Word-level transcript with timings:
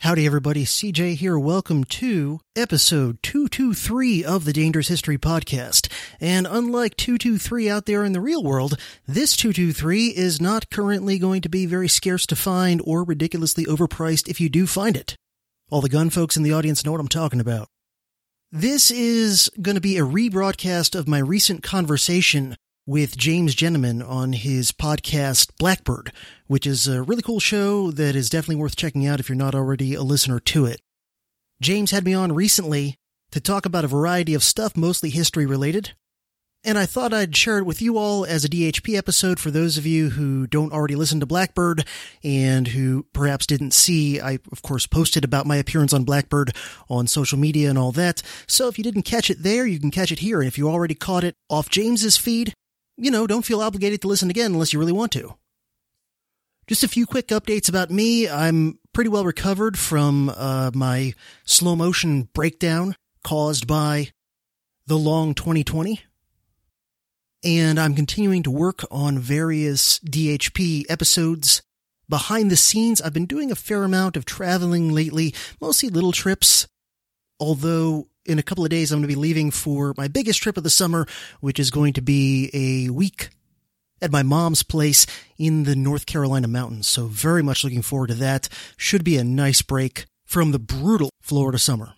Howdy, 0.00 0.26
everybody. 0.26 0.64
CJ 0.66 1.14
here. 1.16 1.38
Welcome 1.38 1.82
to 1.84 2.40
episode 2.54 3.18
223 3.22 4.22
of 4.22 4.44
the 4.44 4.52
Dangerous 4.52 4.88
History 4.88 5.16
Podcast. 5.16 5.90
And 6.20 6.46
unlike 6.46 6.96
223 6.96 7.70
out 7.70 7.86
there 7.86 8.04
in 8.04 8.12
the 8.12 8.20
real 8.20 8.44
world, 8.44 8.78
this 9.06 9.34
223 9.36 10.08
is 10.08 10.38
not 10.38 10.68
currently 10.70 11.18
going 11.18 11.40
to 11.40 11.48
be 11.48 11.64
very 11.64 11.88
scarce 11.88 12.26
to 12.26 12.36
find 12.36 12.82
or 12.84 13.04
ridiculously 13.04 13.64
overpriced 13.64 14.28
if 14.28 14.38
you 14.38 14.50
do 14.50 14.66
find 14.66 14.98
it. 14.98 15.16
All 15.70 15.80
the 15.80 15.88
gun 15.88 16.10
folks 16.10 16.36
in 16.36 16.42
the 16.42 16.52
audience 16.52 16.84
know 16.84 16.92
what 16.92 17.00
I'm 17.00 17.08
talking 17.08 17.40
about. 17.40 17.66
This 18.52 18.90
is 18.90 19.50
going 19.60 19.76
to 19.76 19.80
be 19.80 19.96
a 19.96 20.04
rebroadcast 20.04 20.94
of 20.94 21.08
my 21.08 21.18
recent 21.18 21.62
conversation 21.62 22.54
with 22.86 23.16
James 23.16 23.54
Jenneman 23.54 24.06
on 24.08 24.32
his 24.32 24.70
podcast 24.70 25.50
Blackbird, 25.58 26.12
which 26.46 26.66
is 26.66 26.86
a 26.86 27.02
really 27.02 27.22
cool 27.22 27.40
show 27.40 27.90
that 27.90 28.14
is 28.14 28.30
definitely 28.30 28.56
worth 28.56 28.76
checking 28.76 29.06
out 29.06 29.18
if 29.18 29.28
you're 29.28 29.36
not 29.36 29.54
already 29.54 29.94
a 29.94 30.02
listener 30.02 30.38
to 30.40 30.66
it. 30.66 30.80
James 31.60 31.90
had 31.90 32.04
me 32.04 32.14
on 32.14 32.32
recently 32.32 32.96
to 33.32 33.40
talk 33.40 33.66
about 33.66 33.84
a 33.84 33.88
variety 33.88 34.34
of 34.34 34.44
stuff, 34.44 34.76
mostly 34.76 35.10
history 35.10 35.46
related, 35.46 35.94
and 36.66 36.78
I 36.78 36.84
thought 36.84 37.14
I'd 37.14 37.36
share 37.36 37.58
it 37.58 37.64
with 37.64 37.80
you 37.80 37.96
all 37.96 38.24
as 38.24 38.44
a 38.44 38.48
DHP 38.48 38.96
episode 38.96 39.38
for 39.38 39.52
those 39.52 39.78
of 39.78 39.86
you 39.86 40.10
who 40.10 40.48
don't 40.48 40.72
already 40.72 40.96
listen 40.96 41.20
to 41.20 41.26
Blackbird 41.26 41.86
and 42.24 42.66
who 42.66 43.06
perhaps 43.12 43.46
didn't 43.46 43.70
see. 43.70 44.20
I, 44.20 44.40
of 44.50 44.62
course, 44.62 44.84
posted 44.84 45.22
about 45.22 45.46
my 45.46 45.56
appearance 45.56 45.92
on 45.92 46.02
Blackbird 46.02 46.56
on 46.88 47.06
social 47.06 47.38
media 47.38 47.70
and 47.70 47.78
all 47.78 47.92
that. 47.92 48.20
So 48.48 48.66
if 48.66 48.78
you 48.78 48.84
didn't 48.84 49.02
catch 49.02 49.30
it 49.30 49.44
there, 49.44 49.64
you 49.64 49.78
can 49.78 49.92
catch 49.92 50.10
it 50.10 50.18
here. 50.18 50.40
And 50.40 50.48
if 50.48 50.58
you 50.58 50.68
already 50.68 50.96
caught 50.96 51.22
it 51.22 51.36
off 51.48 51.70
James's 51.70 52.16
feed, 52.16 52.52
you 52.96 53.10
know, 53.10 53.26
don't 53.26 53.44
feel 53.44 53.60
obligated 53.60 54.02
to 54.02 54.08
listen 54.08 54.30
again 54.30 54.52
unless 54.52 54.72
you 54.72 54.78
really 54.78 54.92
want 54.92 55.12
to. 55.12 55.34
Just 56.66 56.82
a 56.82 56.88
few 56.88 57.06
quick 57.06 57.28
updates 57.28 57.68
about 57.68 57.90
me. 57.90 58.28
I'm 58.28 58.78
pretty 58.92 59.08
well 59.08 59.24
recovered 59.24 59.78
from 59.78 60.30
uh, 60.30 60.72
my 60.74 61.14
slow 61.44 61.76
motion 61.76 62.28
breakdown 62.32 62.96
caused 63.22 63.66
by 63.66 64.10
the 64.86 64.98
long 64.98 65.34
2020. 65.34 66.00
And 67.44 67.78
I'm 67.78 67.94
continuing 67.94 68.42
to 68.42 68.50
work 68.50 68.84
on 68.90 69.18
various 69.18 70.00
DHP 70.00 70.84
episodes. 70.88 71.62
Behind 72.08 72.50
the 72.50 72.56
scenes, 72.56 73.00
I've 73.00 73.12
been 73.12 73.26
doing 73.26 73.52
a 73.52 73.56
fair 73.56 73.84
amount 73.84 74.16
of 74.16 74.24
traveling 74.24 74.92
lately, 74.92 75.34
mostly 75.60 75.88
little 75.88 76.12
trips. 76.12 76.66
Although 77.38 78.08
in 78.26 78.38
a 78.38 78.42
couple 78.42 78.64
of 78.64 78.70
days, 78.70 78.92
I'm 78.92 78.98
going 78.98 79.08
to 79.08 79.14
be 79.14 79.20
leaving 79.20 79.50
for 79.50 79.94
my 79.96 80.08
biggest 80.08 80.42
trip 80.42 80.56
of 80.56 80.64
the 80.64 80.70
summer, 80.70 81.06
which 81.40 81.58
is 81.58 81.70
going 81.70 81.92
to 81.94 82.02
be 82.02 82.50
a 82.52 82.90
week 82.90 83.30
at 84.02 84.12
my 84.12 84.22
mom's 84.22 84.62
place 84.62 85.06
in 85.38 85.64
the 85.64 85.76
North 85.76 86.06
Carolina 86.06 86.48
mountains. 86.48 86.86
So 86.86 87.06
very 87.06 87.42
much 87.42 87.64
looking 87.64 87.82
forward 87.82 88.08
to 88.08 88.14
that. 88.14 88.48
Should 88.76 89.04
be 89.04 89.16
a 89.16 89.24
nice 89.24 89.62
break 89.62 90.06
from 90.24 90.52
the 90.52 90.58
brutal 90.58 91.10
Florida 91.20 91.58
summer. 91.58 91.94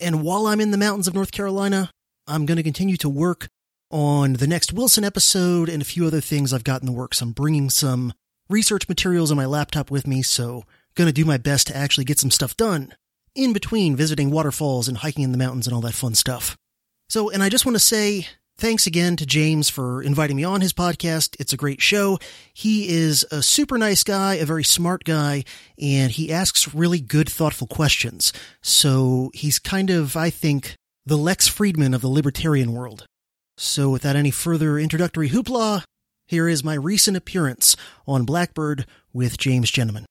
And 0.00 0.22
while 0.22 0.46
I'm 0.46 0.60
in 0.60 0.72
the 0.72 0.78
mountains 0.78 1.06
of 1.06 1.14
North 1.14 1.32
Carolina, 1.32 1.90
I'm 2.26 2.46
going 2.46 2.56
to 2.56 2.62
continue 2.62 2.96
to 2.98 3.08
work 3.08 3.48
on 3.90 4.34
the 4.34 4.46
next 4.46 4.72
Wilson 4.72 5.04
episode 5.04 5.68
and 5.68 5.80
a 5.80 5.86
few 5.86 6.06
other 6.06 6.20
things 6.20 6.52
I've 6.52 6.64
got 6.64 6.82
in 6.82 6.86
the 6.86 6.92
works. 6.92 7.20
I'm 7.20 7.32
bringing 7.32 7.70
some 7.70 8.12
research 8.48 8.88
materials 8.88 9.30
on 9.30 9.36
my 9.36 9.46
laptop 9.46 9.90
with 9.90 10.06
me, 10.06 10.22
so 10.22 10.64
going 10.94 11.06
to 11.06 11.12
do 11.12 11.24
my 11.24 11.36
best 11.36 11.68
to 11.68 11.76
actually 11.76 12.04
get 12.04 12.18
some 12.18 12.30
stuff 12.30 12.56
done 12.56 12.92
in 13.36 13.52
between 13.52 13.96
visiting 13.96 14.30
waterfalls 14.30 14.88
and 14.88 14.98
hiking 14.98 15.24
in 15.24 15.32
the 15.32 15.38
mountains 15.38 15.66
and 15.66 15.74
all 15.74 15.82
that 15.82 15.94
fun 15.94 16.14
stuff. 16.14 16.56
So, 17.08 17.30
and 17.30 17.42
I 17.42 17.48
just 17.48 17.64
want 17.64 17.76
to 17.76 17.80
say 17.80 18.26
thanks 18.58 18.86
again 18.86 19.16
to 19.16 19.26
James 19.26 19.68
for 19.68 20.02
inviting 20.02 20.36
me 20.36 20.44
on 20.44 20.60
his 20.60 20.72
podcast. 20.72 21.36
It's 21.38 21.52
a 21.52 21.56
great 21.56 21.80
show. 21.80 22.18
He 22.54 22.88
is 22.88 23.24
a 23.30 23.42
super 23.42 23.78
nice 23.78 24.02
guy, 24.02 24.34
a 24.34 24.46
very 24.46 24.64
smart 24.64 25.04
guy, 25.04 25.44
and 25.80 26.10
he 26.10 26.32
asks 26.32 26.74
really 26.74 27.00
good, 27.00 27.28
thoughtful 27.28 27.66
questions. 27.66 28.32
So 28.62 29.30
he's 29.34 29.58
kind 29.58 29.90
of, 29.90 30.16
I 30.16 30.30
think, 30.30 30.74
the 31.04 31.18
Lex 31.18 31.48
Fridman 31.48 31.94
of 31.94 32.00
the 32.00 32.08
libertarian 32.08 32.72
world. 32.72 33.06
So 33.56 33.90
without 33.90 34.16
any 34.16 34.30
further 34.30 34.78
introductory 34.78 35.30
hoopla, 35.30 35.84
here 36.26 36.48
is 36.48 36.64
my 36.64 36.74
recent 36.74 37.16
appearance 37.16 37.76
on 38.06 38.24
Blackbird 38.24 38.86
with 39.12 39.38
James 39.38 39.70
Jenneman. 39.70 40.04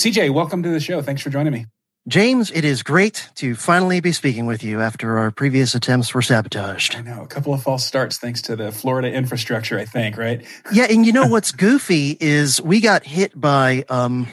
CJ, 0.00 0.30
welcome 0.30 0.62
to 0.62 0.70
the 0.70 0.80
show. 0.80 1.02
Thanks 1.02 1.20
for 1.20 1.28
joining 1.28 1.52
me. 1.52 1.66
James, 2.08 2.50
it 2.52 2.64
is 2.64 2.82
great 2.82 3.28
to 3.34 3.54
finally 3.54 4.00
be 4.00 4.12
speaking 4.12 4.46
with 4.46 4.64
you 4.64 4.80
after 4.80 5.18
our 5.18 5.30
previous 5.30 5.74
attempts 5.74 6.14
were 6.14 6.22
sabotaged. 6.22 6.96
I 6.96 7.02
know, 7.02 7.20
a 7.20 7.26
couple 7.26 7.52
of 7.52 7.62
false 7.62 7.84
starts 7.84 8.16
thanks 8.16 8.40
to 8.42 8.56
the 8.56 8.72
Florida 8.72 9.12
infrastructure, 9.12 9.78
I 9.78 9.84
think, 9.84 10.16
right? 10.16 10.42
yeah, 10.72 10.86
and 10.88 11.04
you 11.04 11.12
know 11.12 11.26
what's 11.26 11.52
goofy 11.52 12.16
is 12.18 12.62
we 12.62 12.80
got 12.80 13.04
hit 13.04 13.38
by 13.38 13.84
um, 13.90 14.26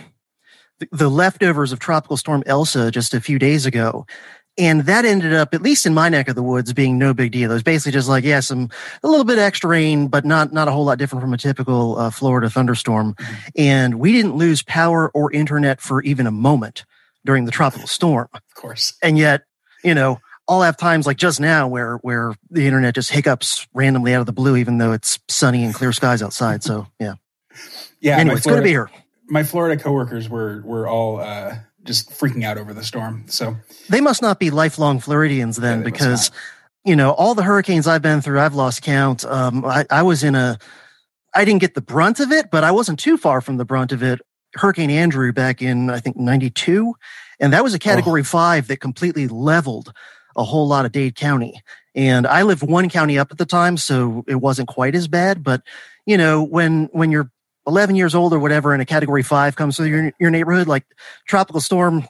the, 0.79 0.87
the 0.93 1.09
leftovers 1.09 1.73
of 1.73 1.79
Tropical 1.79 2.15
Storm 2.15 2.43
Elsa 2.45 2.89
just 2.89 3.13
a 3.13 3.19
few 3.19 3.37
days 3.37 3.65
ago. 3.65 4.05
And 4.57 4.81
that 4.81 5.05
ended 5.05 5.33
up, 5.33 5.53
at 5.53 5.61
least 5.61 5.85
in 5.85 5.93
my 5.93 6.09
neck 6.09 6.27
of 6.27 6.35
the 6.35 6.41
woods, 6.41 6.73
being 6.73 6.97
no 6.97 7.13
big 7.13 7.31
deal. 7.31 7.51
It 7.51 7.53
was 7.53 7.63
basically 7.63 7.91
just 7.91 8.09
like, 8.09 8.23
yeah, 8.23 8.39
some 8.39 8.69
a 9.03 9.07
little 9.07 9.23
bit 9.23 9.37
extra 9.37 9.69
rain, 9.69 10.07
but 10.07 10.25
not 10.25 10.51
not 10.51 10.67
a 10.67 10.71
whole 10.71 10.85
lot 10.85 10.97
different 10.97 11.21
from 11.21 11.33
a 11.33 11.37
typical 11.37 11.97
uh, 11.97 12.09
Florida 12.09 12.49
thunderstorm. 12.49 13.13
Mm-hmm. 13.13 13.49
And 13.55 13.95
we 13.99 14.11
didn't 14.11 14.35
lose 14.35 14.63
power 14.63 15.09
or 15.09 15.31
internet 15.31 15.79
for 15.79 16.01
even 16.01 16.25
a 16.25 16.31
moment 16.31 16.85
during 17.23 17.45
the 17.45 17.51
tropical 17.51 17.87
storm. 17.87 18.29
Of 18.33 18.55
course. 18.55 18.95
And 19.03 19.17
yet, 19.17 19.43
you 19.83 19.93
know, 19.93 20.19
I'll 20.47 20.61
have 20.61 20.77
times 20.77 21.05
like 21.05 21.17
just 21.17 21.39
now 21.39 21.67
where 21.67 21.97
where 21.97 22.33
the 22.49 22.65
internet 22.65 22.95
just 22.95 23.11
hiccups 23.11 23.67
randomly 23.73 24.15
out 24.15 24.21
of 24.21 24.25
the 24.25 24.33
blue, 24.33 24.55
even 24.55 24.77
though 24.77 24.93
it's 24.93 25.19
sunny 25.27 25.63
and 25.63 25.73
clear 25.73 25.91
skies 25.91 26.23
outside. 26.23 26.63
So 26.63 26.87
yeah, 26.99 27.15
yeah. 27.99 28.17
Anyway, 28.17 28.37
it's 28.37 28.45
good 28.45 28.55
to 28.55 28.61
be 28.61 28.69
here. 28.69 28.89
My 29.27 29.43
Florida 29.43 29.81
coworkers 29.81 30.29
were 30.29 30.61
were 30.65 30.87
all. 30.87 31.19
Uh, 31.19 31.57
just 31.87 32.11
freaking 32.11 32.43
out 32.43 32.57
over 32.57 32.73
the 32.73 32.83
storm. 32.83 33.23
So 33.27 33.55
they 33.89 34.01
must 34.01 34.21
not 34.21 34.39
be 34.39 34.51
lifelong 34.51 34.99
Floridians 34.99 35.57
then, 35.57 35.79
yeah, 35.79 35.85
because 35.85 36.29
you 36.85 36.95
know 36.95 37.11
all 37.11 37.33
the 37.33 37.43
hurricanes 37.43 37.87
I've 37.87 38.03
been 38.03 38.21
through, 38.21 38.39
I've 38.39 38.53
lost 38.53 38.83
count. 38.83 39.25
Um, 39.25 39.65
I, 39.65 39.85
I 39.89 40.03
was 40.03 40.23
in 40.23 40.35
a 40.35 40.59
I 41.33 41.45
didn't 41.45 41.61
get 41.61 41.75
the 41.75 41.81
brunt 41.81 42.19
of 42.19 42.31
it, 42.31 42.49
but 42.51 42.63
I 42.63 42.71
wasn't 42.71 42.99
too 42.99 43.17
far 43.17 43.41
from 43.41 43.57
the 43.57 43.65
brunt 43.65 43.91
of 43.91 44.01
it. 44.03 44.21
Hurricane 44.55 44.89
Andrew 44.89 45.31
back 45.31 45.61
in, 45.61 45.89
I 45.89 45.99
think, 45.99 46.17
92. 46.17 46.95
And 47.39 47.53
that 47.53 47.63
was 47.63 47.73
a 47.73 47.79
category 47.79 48.21
oh. 48.21 48.25
five 48.25 48.67
that 48.67 48.77
completely 48.77 49.27
leveled 49.27 49.93
a 50.35 50.43
whole 50.43 50.67
lot 50.67 50.85
of 50.85 50.91
Dade 50.91 51.15
County. 51.15 51.61
And 51.93 52.25
I 52.25 52.43
lived 52.43 52.63
one 52.63 52.89
county 52.89 53.19
up 53.19 53.31
at 53.31 53.37
the 53.37 53.45
time, 53.45 53.77
so 53.77 54.23
it 54.27 54.35
wasn't 54.35 54.67
quite 54.67 54.95
as 54.95 55.07
bad. 55.07 55.43
But, 55.43 55.61
you 56.05 56.17
know, 56.17 56.43
when, 56.43 56.89
when 56.91 57.11
you're 57.11 57.31
11 57.67 57.95
years 57.95 58.15
old 58.15 58.33
or 58.33 58.39
whatever 58.39 58.73
and 58.73 58.81
a 58.81 58.85
category 58.85 59.21
five 59.21 59.55
comes 59.55 59.77
to 59.77 59.87
your, 59.87 60.11
your 60.19 60.31
neighborhood, 60.31 60.67
like 60.67 60.85
tropical 61.27 61.61
storm, 61.61 62.07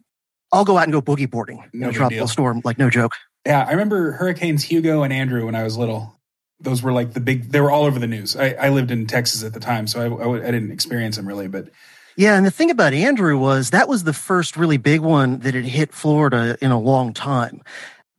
I'll 0.52 0.66
go 0.66 0.78
out 0.78 0.84
and 0.84 0.94
go 0.94 1.02
boogie 1.02 1.30
boarding 1.30 1.70
no 1.74 1.88
in 1.88 1.94
a 1.94 1.98
tropical 1.98 2.20
deal. 2.20 2.28
storm, 2.28 2.62
like 2.64 2.78
no 2.78 2.90
joke. 2.90 3.14
Yeah, 3.46 3.66
I 3.68 3.72
remember 3.72 4.14
Hurricanes 4.14 4.64
Hugo 4.64 5.04
and 5.04 5.12
Andrew 5.12 5.46
when 5.46 5.56
I 5.56 5.64
was 5.64 5.78
little. 5.78 6.14
Those 6.60 6.82
were 6.82 6.92
like 6.92 7.14
the 7.14 7.20
big, 7.20 7.52
they 7.52 7.60
were 7.60 7.72
all 7.72 7.84
over 7.84 8.00
the 8.00 8.08
news. 8.08 8.36
I, 8.36 8.52
I 8.54 8.70
lived 8.70 8.92
in 8.92 9.08
Texas 9.08 9.44
at 9.44 9.54
the 9.54 9.60
time, 9.60 9.88
so 9.88 10.00
I, 10.00 10.24
I, 10.24 10.48
I 10.48 10.52
didn't 10.52 10.72
experience 10.72 11.18
them 11.18 11.28
really, 11.28 11.48
but 11.48 11.70
yeah, 12.18 12.36
and 12.36 12.44
the 12.44 12.52
thing 12.52 12.72
about 12.72 12.96
Andrew 12.96 13.38
was 13.38 13.70
that 13.70 13.88
was 13.88 14.04
the 14.04 14.14
first 14.14 14.58
really 14.58 14.78
big 14.78 15.02
one 15.02 15.38
that 15.40 15.54
had 15.54 15.66
hit 15.66 15.94
Florida 15.94 16.58
in 16.62 16.72
a 16.72 16.80
long 16.80 17.14
time. 17.14 17.62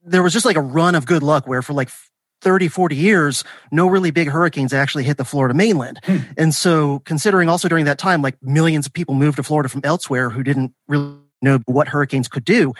There 0.05 0.23
was 0.23 0.33
just 0.33 0.47
like 0.47 0.57
a 0.57 0.63
run 0.63 0.95
of 0.95 1.05
good 1.05 1.25
luck 1.25 1.49
where 1.49 1.63
for 1.63 1.73
like 1.73 1.91
30, 2.41 2.69
40 2.69 2.97
years, 2.97 3.45
no 3.73 3.87
really 3.89 4.11
big 4.11 4.29
hurricanes 4.29 4.73
actually 4.73 5.05
hit 5.05 5.17
the 5.17 5.25
Florida 5.25 5.55
mainland. 5.55 6.01
Hmm. 6.05 6.19
And 6.37 6.55
so 6.55 7.01
considering 7.01 7.49
also 7.49 7.69
during 7.69 7.85
that 7.87 7.99
time, 7.99 8.23
like 8.23 8.37
millions 8.43 8.87
of 8.87 8.93
people 8.93 9.15
moved 9.15 9.37
to 9.37 9.43
Florida 9.43 9.69
from 9.69 9.81
elsewhere 9.85 10.31
who 10.31 10.43
didn't 10.43 10.73
really 10.87 11.17
know 11.43 11.61
what 11.67 11.89
hurricanes 11.89 12.29
could 12.29 12.45
do. 12.45 12.75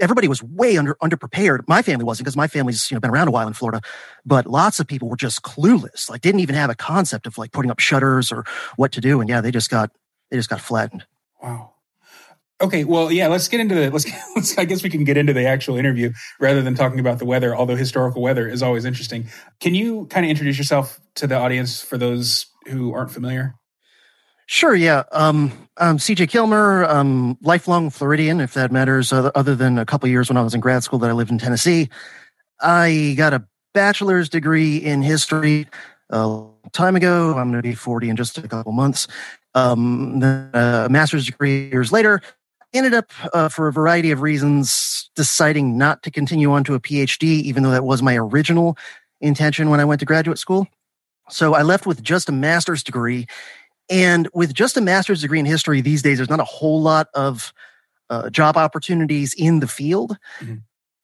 Everybody 0.00 0.28
was 0.28 0.42
way 0.42 0.76
under 0.76 0.94
underprepared. 1.02 1.66
My 1.66 1.82
family 1.82 2.04
wasn't 2.04 2.26
because 2.26 2.36
my 2.36 2.46
family's 2.46 2.88
you 2.88 2.94
know 2.94 3.00
been 3.00 3.10
around 3.10 3.26
a 3.26 3.32
while 3.32 3.48
in 3.48 3.52
Florida, 3.52 3.80
but 4.24 4.46
lots 4.46 4.78
of 4.78 4.86
people 4.86 5.08
were 5.08 5.16
just 5.16 5.42
clueless. 5.42 6.08
Like 6.08 6.20
didn't 6.20 6.40
even 6.40 6.54
have 6.54 6.70
a 6.70 6.76
concept 6.76 7.26
of 7.26 7.36
like 7.36 7.50
putting 7.50 7.70
up 7.70 7.80
shutters 7.80 8.30
or 8.30 8.44
what 8.76 8.92
to 8.92 9.00
do. 9.00 9.20
And 9.20 9.28
yeah, 9.28 9.40
they 9.40 9.50
just 9.50 9.70
got 9.70 9.90
they 10.30 10.36
just 10.36 10.48
got 10.48 10.60
flattened. 10.60 11.04
Wow. 11.42 11.72
Okay, 12.60 12.82
well, 12.82 13.12
yeah, 13.12 13.28
let's 13.28 13.46
get 13.46 13.60
into 13.60 13.74
the 13.74 13.90
let's, 13.90 14.06
let's 14.36 14.58
I 14.58 14.64
guess 14.64 14.82
we 14.82 14.90
can 14.90 15.04
get 15.04 15.16
into 15.16 15.32
the 15.32 15.46
actual 15.46 15.76
interview 15.76 16.12
rather 16.40 16.60
than 16.60 16.74
talking 16.74 16.98
about 16.98 17.18
the 17.18 17.24
weather, 17.24 17.54
although 17.54 17.76
historical 17.76 18.20
weather 18.20 18.48
is 18.48 18.62
always 18.62 18.84
interesting. 18.84 19.28
Can 19.60 19.74
you 19.74 20.06
kind 20.06 20.26
of 20.26 20.30
introduce 20.30 20.58
yourself 20.58 21.00
to 21.16 21.26
the 21.26 21.36
audience 21.36 21.80
for 21.80 21.96
those 21.96 22.46
who 22.66 22.92
aren't 22.92 23.12
familiar? 23.12 23.54
Sure, 24.46 24.74
yeah. 24.74 25.02
Um, 25.12 25.68
I'm 25.76 25.98
CJ 25.98 26.30
Killmer, 26.30 26.88
um, 26.88 27.36
lifelong 27.42 27.90
Floridian, 27.90 28.40
if 28.40 28.54
that 28.54 28.72
matters, 28.72 29.12
other, 29.12 29.54
than 29.54 29.78
a 29.78 29.84
couple 29.84 30.08
years 30.08 30.30
when 30.30 30.38
I 30.38 30.42
was 30.42 30.54
in 30.54 30.60
grad 30.60 30.82
school 30.82 30.98
that 31.00 31.10
I 31.10 31.12
lived 31.12 31.30
in 31.30 31.38
Tennessee. 31.38 31.90
I 32.58 33.14
got 33.18 33.34
a 33.34 33.44
bachelor's 33.74 34.30
degree 34.30 34.78
in 34.78 35.02
history 35.02 35.68
a 36.08 36.46
time 36.72 36.96
ago. 36.96 37.36
I'm 37.36 37.50
going 37.50 37.62
to 37.62 37.68
be 37.68 37.74
40 37.74 38.08
in 38.08 38.16
just 38.16 38.38
a 38.38 38.48
couple 38.48 38.72
months. 38.72 39.06
Um, 39.54 40.20
then 40.20 40.50
a 40.54 40.88
master's 40.90 41.26
degree 41.26 41.68
years 41.68 41.92
later, 41.92 42.22
ended 42.72 42.94
up 42.94 43.10
uh, 43.32 43.48
for 43.48 43.68
a 43.68 43.72
variety 43.72 44.10
of 44.10 44.20
reasons 44.20 45.10
deciding 45.14 45.78
not 45.78 46.02
to 46.02 46.10
continue 46.10 46.52
on 46.52 46.64
to 46.64 46.74
a 46.74 46.80
PhD, 46.80 47.22
even 47.22 47.62
though 47.62 47.70
that 47.70 47.84
was 47.84 48.02
my 48.02 48.16
original 48.16 48.76
intention 49.20 49.70
when 49.70 49.80
I 49.80 49.84
went 49.84 50.00
to 50.00 50.06
graduate 50.06 50.38
school. 50.38 50.66
So 51.30 51.54
I 51.54 51.62
left 51.62 51.86
with 51.86 52.02
just 52.02 52.28
a 52.28 52.32
master's 52.32 52.82
degree. 52.82 53.26
And 53.90 54.28
with 54.34 54.52
just 54.54 54.76
a 54.76 54.80
master's 54.80 55.22
degree 55.22 55.38
in 55.38 55.46
history 55.46 55.80
these 55.80 56.02
days, 56.02 56.18
there's 56.18 56.28
not 56.28 56.40
a 56.40 56.44
whole 56.44 56.80
lot 56.80 57.08
of 57.14 57.52
uh, 58.10 58.30
job 58.30 58.56
opportunities 58.56 59.34
in 59.34 59.60
the 59.60 59.68
field. 59.68 60.16
Mm-hmm. 60.40 60.56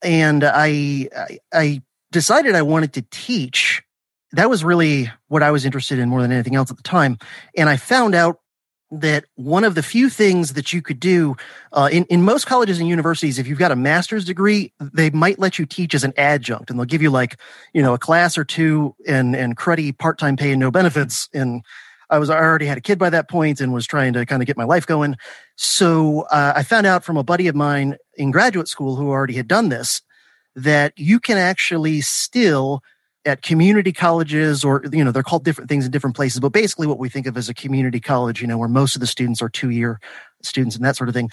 And 0.02 0.44
I, 0.44 1.08
I, 1.16 1.38
I 1.52 1.82
decided 2.12 2.54
I 2.54 2.62
wanted 2.62 2.92
to 2.94 3.02
teach 3.10 3.82
that 4.34 4.50
was 4.50 4.64
really 4.64 5.10
what 5.28 5.42
I 5.42 5.50
was 5.50 5.64
interested 5.64 5.98
in 5.98 6.08
more 6.08 6.20
than 6.20 6.32
anything 6.32 6.56
else 6.56 6.70
at 6.70 6.76
the 6.76 6.82
time. 6.82 7.18
And 7.56 7.68
I 7.68 7.76
found 7.76 8.14
out 8.14 8.40
that 9.00 9.24
one 9.34 9.64
of 9.64 9.74
the 9.74 9.82
few 9.82 10.08
things 10.08 10.52
that 10.54 10.72
you 10.72 10.82
could 10.82 11.00
do 11.00 11.36
uh, 11.72 11.88
in, 11.90 12.04
in 12.04 12.22
most 12.22 12.46
colleges 12.46 12.78
and 12.78 12.88
universities, 12.88 13.38
if 13.38 13.46
you've 13.46 13.58
got 13.58 13.72
a 13.72 13.76
master's 13.76 14.24
degree, 14.24 14.72
they 14.80 15.10
might 15.10 15.38
let 15.38 15.58
you 15.58 15.66
teach 15.66 15.94
as 15.94 16.04
an 16.04 16.12
adjunct 16.16 16.70
and 16.70 16.78
they'll 16.78 16.86
give 16.86 17.02
you 17.02 17.10
like, 17.10 17.38
you 17.72 17.82
know, 17.82 17.94
a 17.94 17.98
class 17.98 18.38
or 18.38 18.44
two 18.44 18.94
and, 19.06 19.34
and 19.34 19.56
cruddy 19.56 19.96
part-time 19.96 20.36
pay 20.36 20.52
and 20.52 20.60
no 20.60 20.70
benefits. 20.70 21.28
And 21.32 21.62
I 22.10 22.18
was 22.18 22.30
I 22.30 22.36
already 22.36 22.66
had 22.66 22.78
a 22.78 22.82
kid 22.82 22.98
by 22.98 23.10
that 23.10 23.28
point 23.28 23.60
and 23.60 23.72
was 23.72 23.86
trying 23.86 24.12
to 24.12 24.26
kind 24.26 24.42
of 24.42 24.46
get 24.46 24.56
my 24.56 24.64
life 24.64 24.86
going. 24.86 25.16
So 25.56 26.22
uh, 26.30 26.52
I 26.54 26.62
found 26.62 26.86
out 26.86 27.04
from 27.04 27.16
a 27.16 27.24
buddy 27.24 27.48
of 27.48 27.54
mine 27.54 27.96
in 28.16 28.30
graduate 28.30 28.68
school 28.68 28.96
who 28.96 29.08
already 29.08 29.34
had 29.34 29.48
done 29.48 29.68
this 29.68 30.02
that 30.56 30.92
you 30.96 31.18
can 31.18 31.38
actually 31.38 32.00
still 32.00 32.80
at 33.26 33.42
community 33.42 33.92
colleges 33.92 34.64
or 34.64 34.82
you 34.92 35.02
know 35.02 35.10
they're 35.10 35.22
called 35.22 35.44
different 35.44 35.68
things 35.68 35.84
in 35.84 35.90
different 35.90 36.16
places 36.16 36.40
but 36.40 36.50
basically 36.50 36.86
what 36.86 36.98
we 36.98 37.08
think 37.08 37.26
of 37.26 37.36
as 37.36 37.48
a 37.48 37.54
community 37.54 38.00
college 38.00 38.40
you 38.40 38.46
know 38.46 38.58
where 38.58 38.68
most 38.68 38.94
of 38.94 39.00
the 39.00 39.06
students 39.06 39.40
are 39.40 39.48
two 39.48 39.70
year 39.70 40.00
students 40.42 40.76
and 40.76 40.84
that 40.84 40.96
sort 40.96 41.08
of 41.08 41.14
thing 41.14 41.30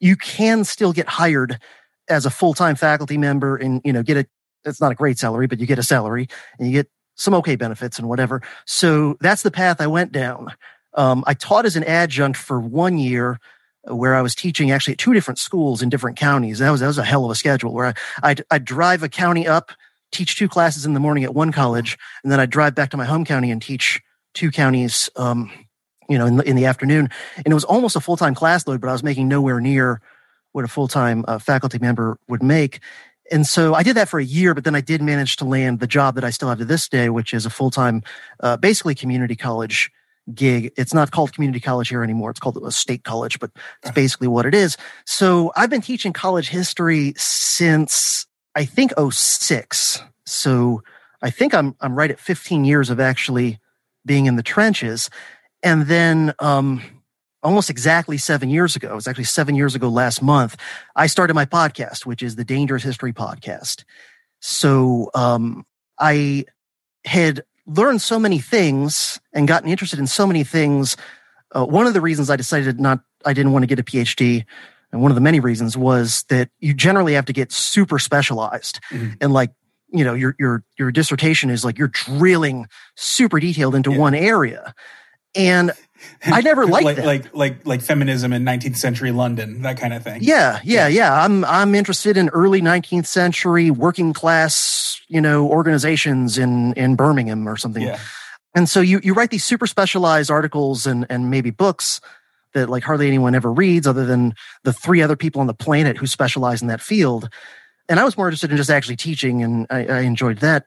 you 0.00 0.16
can 0.16 0.64
still 0.64 0.92
get 0.92 1.08
hired 1.08 1.58
as 2.08 2.26
a 2.26 2.30
full-time 2.30 2.74
faculty 2.74 3.18
member 3.18 3.56
and 3.56 3.80
you 3.84 3.92
know 3.92 4.02
get 4.02 4.16
a 4.16 4.26
it's 4.64 4.80
not 4.80 4.92
a 4.92 4.96
great 4.96 5.18
salary 5.18 5.46
but 5.46 5.58
you 5.58 5.66
get 5.66 5.78
a 5.78 5.82
salary 5.82 6.28
and 6.58 6.66
you 6.68 6.72
get 6.72 6.90
some 7.14 7.34
okay 7.34 7.56
benefits 7.56 7.98
and 7.98 8.08
whatever 8.08 8.42
so 8.66 9.16
that's 9.20 9.42
the 9.42 9.50
path 9.50 9.80
i 9.80 9.86
went 9.86 10.12
down 10.12 10.52
um, 10.94 11.22
i 11.26 11.34
taught 11.34 11.66
as 11.66 11.76
an 11.76 11.84
adjunct 11.84 12.38
for 12.38 12.60
one 12.60 12.98
year 12.98 13.38
where 13.84 14.14
I 14.14 14.22
was 14.22 14.34
teaching 14.34 14.70
actually 14.70 14.92
at 14.92 14.98
two 14.98 15.14
different 15.14 15.38
schools 15.38 15.80
in 15.80 15.88
different 15.88 16.18
counties. 16.18 16.58
That 16.58 16.70
was 16.70 16.80
that 16.80 16.88
was 16.88 16.98
a 16.98 17.04
hell 17.04 17.24
of 17.24 17.30
a 17.30 17.34
schedule. 17.34 17.72
Where 17.72 17.86
I 17.86 17.94
I'd, 18.22 18.44
I'd 18.50 18.64
drive 18.64 19.02
a 19.02 19.08
county 19.08 19.46
up 19.46 19.72
teach 20.12 20.36
two 20.36 20.48
classes 20.48 20.86
in 20.86 20.94
the 20.94 21.00
morning 21.00 21.24
at 21.24 21.34
one 21.34 21.52
college, 21.52 21.98
and 22.22 22.32
then 22.32 22.40
I'd 22.40 22.50
drive 22.50 22.74
back 22.74 22.90
to 22.90 22.96
my 22.96 23.04
home 23.04 23.24
county 23.24 23.50
and 23.50 23.60
teach 23.60 24.00
two 24.34 24.50
counties, 24.50 25.10
um, 25.16 25.50
you 26.08 26.18
know, 26.18 26.26
in 26.26 26.36
the, 26.36 26.48
in 26.48 26.56
the 26.56 26.66
afternoon. 26.66 27.08
And 27.36 27.46
it 27.46 27.54
was 27.54 27.64
almost 27.64 27.96
a 27.96 28.00
full 28.00 28.16
time 28.16 28.34
class 28.34 28.66
load, 28.66 28.80
but 28.80 28.88
I 28.88 28.92
was 28.92 29.02
making 29.02 29.28
nowhere 29.28 29.60
near 29.60 30.00
what 30.52 30.64
a 30.64 30.68
full 30.68 30.88
time 30.88 31.24
uh, 31.28 31.38
faculty 31.38 31.78
member 31.78 32.18
would 32.28 32.42
make. 32.42 32.80
And 33.30 33.46
so 33.46 33.74
I 33.74 33.82
did 33.82 33.96
that 33.96 34.08
for 34.08 34.18
a 34.18 34.24
year, 34.24 34.54
but 34.54 34.64
then 34.64 34.74
I 34.74 34.80
did 34.80 35.02
manage 35.02 35.36
to 35.36 35.44
land 35.44 35.80
the 35.80 35.86
job 35.86 36.14
that 36.14 36.24
I 36.24 36.30
still 36.30 36.48
have 36.48 36.58
to 36.58 36.64
this 36.64 36.88
day, 36.88 37.10
which 37.10 37.34
is 37.34 37.44
a 37.44 37.50
full 37.50 37.70
time, 37.70 38.02
uh, 38.40 38.56
basically 38.56 38.94
community 38.94 39.36
college 39.36 39.90
gig. 40.34 40.72
It's 40.76 40.94
not 40.94 41.10
called 41.10 41.32
community 41.32 41.60
college 41.60 41.88
here 41.88 42.02
anymore. 42.02 42.30
It's 42.30 42.40
called 42.40 42.58
a 42.62 42.70
state 42.70 43.04
college, 43.04 43.38
but 43.38 43.50
it's 43.82 43.92
basically 43.92 44.28
what 44.28 44.46
it 44.46 44.54
is. 44.54 44.76
So 45.04 45.52
I've 45.56 45.70
been 45.70 45.80
teaching 45.80 46.12
college 46.12 46.48
history 46.48 47.14
since 47.16 48.26
I 48.58 48.64
think 48.64 48.92
06. 48.98 50.02
So 50.26 50.82
I 51.22 51.30
think 51.30 51.54
I'm 51.54 51.76
I'm 51.80 51.94
right 51.94 52.10
at 52.10 52.18
15 52.18 52.64
years 52.64 52.90
of 52.90 52.98
actually 52.98 53.60
being 54.04 54.26
in 54.26 54.34
the 54.34 54.42
trenches. 54.42 55.10
And 55.62 55.86
then 55.86 56.34
um, 56.40 56.82
almost 57.40 57.70
exactly 57.70 58.18
seven 58.18 58.50
years 58.50 58.74
ago, 58.74 58.90
it 58.90 58.94
was 58.96 59.06
actually 59.06 59.30
seven 59.30 59.54
years 59.54 59.76
ago 59.76 59.88
last 59.88 60.22
month, 60.22 60.56
I 60.96 61.06
started 61.06 61.34
my 61.34 61.44
podcast, 61.44 62.04
which 62.04 62.20
is 62.20 62.34
the 62.34 62.44
Dangerous 62.44 62.82
History 62.82 63.12
Podcast. 63.12 63.84
So 64.40 65.12
um, 65.14 65.64
I 66.00 66.44
had 67.04 67.44
learned 67.64 68.02
so 68.02 68.18
many 68.18 68.40
things 68.40 69.20
and 69.32 69.46
gotten 69.46 69.70
interested 69.70 70.00
in 70.00 70.08
so 70.08 70.26
many 70.26 70.42
things. 70.42 70.96
Uh, 71.54 71.64
one 71.64 71.86
of 71.86 71.94
the 71.94 72.00
reasons 72.00 72.28
I 72.28 72.34
decided 72.34 72.80
not, 72.80 73.02
I 73.24 73.34
didn't 73.34 73.52
want 73.52 73.62
to 73.62 73.68
get 73.68 73.78
a 73.78 73.84
PhD 73.84 74.46
and 74.92 75.02
one 75.02 75.10
of 75.10 75.14
the 75.14 75.20
many 75.20 75.40
reasons 75.40 75.76
was 75.76 76.24
that 76.28 76.50
you 76.60 76.74
generally 76.74 77.14
have 77.14 77.26
to 77.26 77.32
get 77.32 77.52
super 77.52 77.98
specialized 77.98 78.80
mm-hmm. 78.90 79.12
and 79.20 79.32
like 79.32 79.50
you 79.88 80.04
know 80.04 80.14
your 80.14 80.34
your 80.38 80.64
your 80.78 80.90
dissertation 80.90 81.50
is 81.50 81.64
like 81.64 81.78
you're 81.78 81.88
drilling 81.88 82.66
super 82.96 83.40
detailed 83.40 83.74
into 83.74 83.92
yeah. 83.92 83.98
one 83.98 84.14
area 84.14 84.74
and 85.34 85.72
I 86.24 86.40
never 86.40 86.66
liked 86.66 86.84
like, 86.84 86.96
that. 86.96 87.06
like 87.06 87.34
like 87.34 87.66
like 87.66 87.82
feminism 87.82 88.32
in 88.32 88.44
19th 88.44 88.76
century 88.76 89.10
London, 89.10 89.62
that 89.62 89.78
kind 89.78 89.92
of 89.92 90.02
thing. 90.02 90.20
Yeah, 90.22 90.60
yeah, 90.62 90.86
yeah. 90.86 91.24
I'm 91.24 91.44
I'm 91.44 91.74
interested 91.74 92.16
in 92.16 92.28
early 92.30 92.60
19th 92.60 93.06
century 93.06 93.70
working 93.70 94.12
class, 94.12 95.00
you 95.08 95.20
know, 95.20 95.48
organizations 95.48 96.38
in 96.38 96.72
in 96.74 96.94
Birmingham 96.94 97.48
or 97.48 97.56
something. 97.56 97.82
Yeah. 97.82 97.98
And 98.54 98.68
so 98.68 98.80
you 98.80 99.00
you 99.02 99.12
write 99.14 99.30
these 99.30 99.44
super 99.44 99.66
specialized 99.66 100.30
articles 100.30 100.86
and 100.86 101.04
and 101.10 101.30
maybe 101.30 101.50
books 101.50 102.00
that 102.54 102.68
like 102.68 102.82
hardly 102.82 103.06
anyone 103.06 103.34
ever 103.34 103.52
reads 103.52 103.86
other 103.86 104.04
than 104.04 104.34
the 104.64 104.72
three 104.72 105.02
other 105.02 105.16
people 105.16 105.40
on 105.40 105.46
the 105.46 105.54
planet 105.54 105.96
who 105.96 106.06
specialize 106.06 106.62
in 106.62 106.68
that 106.68 106.80
field. 106.80 107.28
And 107.88 107.98
I 107.98 108.04
was 108.04 108.16
more 108.16 108.28
interested 108.28 108.50
in 108.50 108.56
just 108.56 108.70
actually 108.70 108.96
teaching 108.96 109.42
and 109.42 109.66
I, 109.70 109.86
I 109.86 110.00
enjoyed 110.00 110.38
that. 110.38 110.66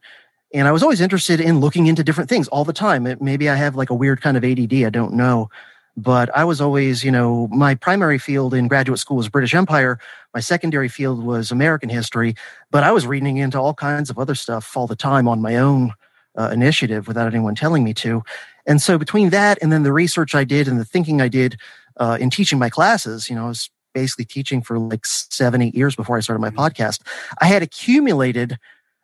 And 0.54 0.68
I 0.68 0.72
was 0.72 0.84
always 0.84 1.02
interested 1.02 1.40
in 1.40 1.60
looking 1.60 1.88
into 1.88 2.04
different 2.04 2.30
things 2.30 2.48
all 2.50 2.66
the 2.66 2.74
time. 2.74 3.08
It, 3.08 3.22
maybe 3.22 3.50
I 3.50 3.56
have 3.56 3.76
like 3.76 3.90
a 3.90 3.96
weird 3.96 4.22
kind 4.22 4.36
of 4.36 4.44
ADD. 4.44 4.74
I 4.74 4.90
don't 4.90 5.14
know. 5.14 5.50
But 5.98 6.36
I 6.36 6.46
was 6.46 6.62
always, 6.62 7.04
you 7.04 7.12
know, 7.12 7.48
my 7.48 7.76
primary 7.76 8.18
field 8.18 8.54
in 8.54 8.68
graduate 8.68 9.00
school 9.00 9.18
was 9.18 9.30
British 9.30 9.54
Empire. 9.54 10.00
My 10.34 10.40
secondary 10.40 10.88
field 10.88 11.24
was 11.24 11.52
American 11.52 11.90
history. 11.90 12.36
But 12.70 12.84
I 12.84 12.92
was 12.92 13.06
reading 13.06 13.38
into 13.38 13.60
all 13.60 13.74
kinds 13.74 14.10
of 14.10 14.18
other 14.18 14.36
stuff 14.36 14.76
all 14.76 14.88
the 14.88 14.96
time 14.96 15.28
on 15.28 15.42
my 15.42 15.58
own 15.58 15.94
uh, 16.38 16.50
initiative 16.52 17.08
without 17.08 17.28
anyone 17.28 17.56
telling 17.56 17.84
me 17.84 17.94
to. 17.94 18.24
And 18.66 18.82
so 18.82 18.98
between 18.98 19.32
that 19.32 19.58
and 19.62 19.72
then 19.72 19.84
the 19.84 19.94
research 19.94 20.36
I 20.36 20.44
did 20.44 20.68
and 20.68 20.80
the 20.80 20.86
thinking 20.86 21.22
I 21.22 21.28
did 21.28 21.58
uh, 21.98 22.18
in 22.20 22.30
teaching 22.30 22.60
my 22.60 22.70
classes, 22.70 23.30
you 23.30 23.36
know, 23.36 23.46
I 23.46 23.48
was 23.48 23.70
basically 23.94 24.26
teaching 24.26 24.62
for 24.62 24.80
like 24.80 25.06
seven, 25.06 25.62
eight 25.62 25.76
years 25.76 25.96
before 25.96 26.18
I 26.18 26.22
started 26.22 26.42
my 26.42 26.50
mm-hmm. 26.50 26.60
podcast. 26.60 27.02
I 27.42 27.46
had 27.46 27.64
accumulated 27.64 28.58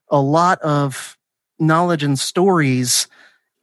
a 0.10 0.22
lot 0.22 0.62
of 0.62 1.18
knowledge 1.60 2.04
and 2.04 2.18
stories 2.18 3.08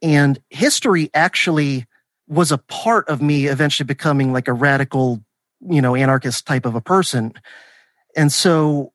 And 0.04 0.38
history 0.50 1.10
actually 1.14 1.86
was 2.28 2.52
a 2.52 2.58
part 2.58 3.08
of 3.08 3.22
me 3.22 3.46
eventually 3.46 3.86
becoming 3.86 4.32
like 4.34 4.48
a 4.48 4.52
radical, 4.52 5.24
you 5.66 5.80
know, 5.80 5.94
anarchist 5.96 6.46
type 6.46 6.66
of 6.66 6.74
a 6.74 6.80
person. 6.80 7.32
And 8.14 8.30
so 8.30 8.92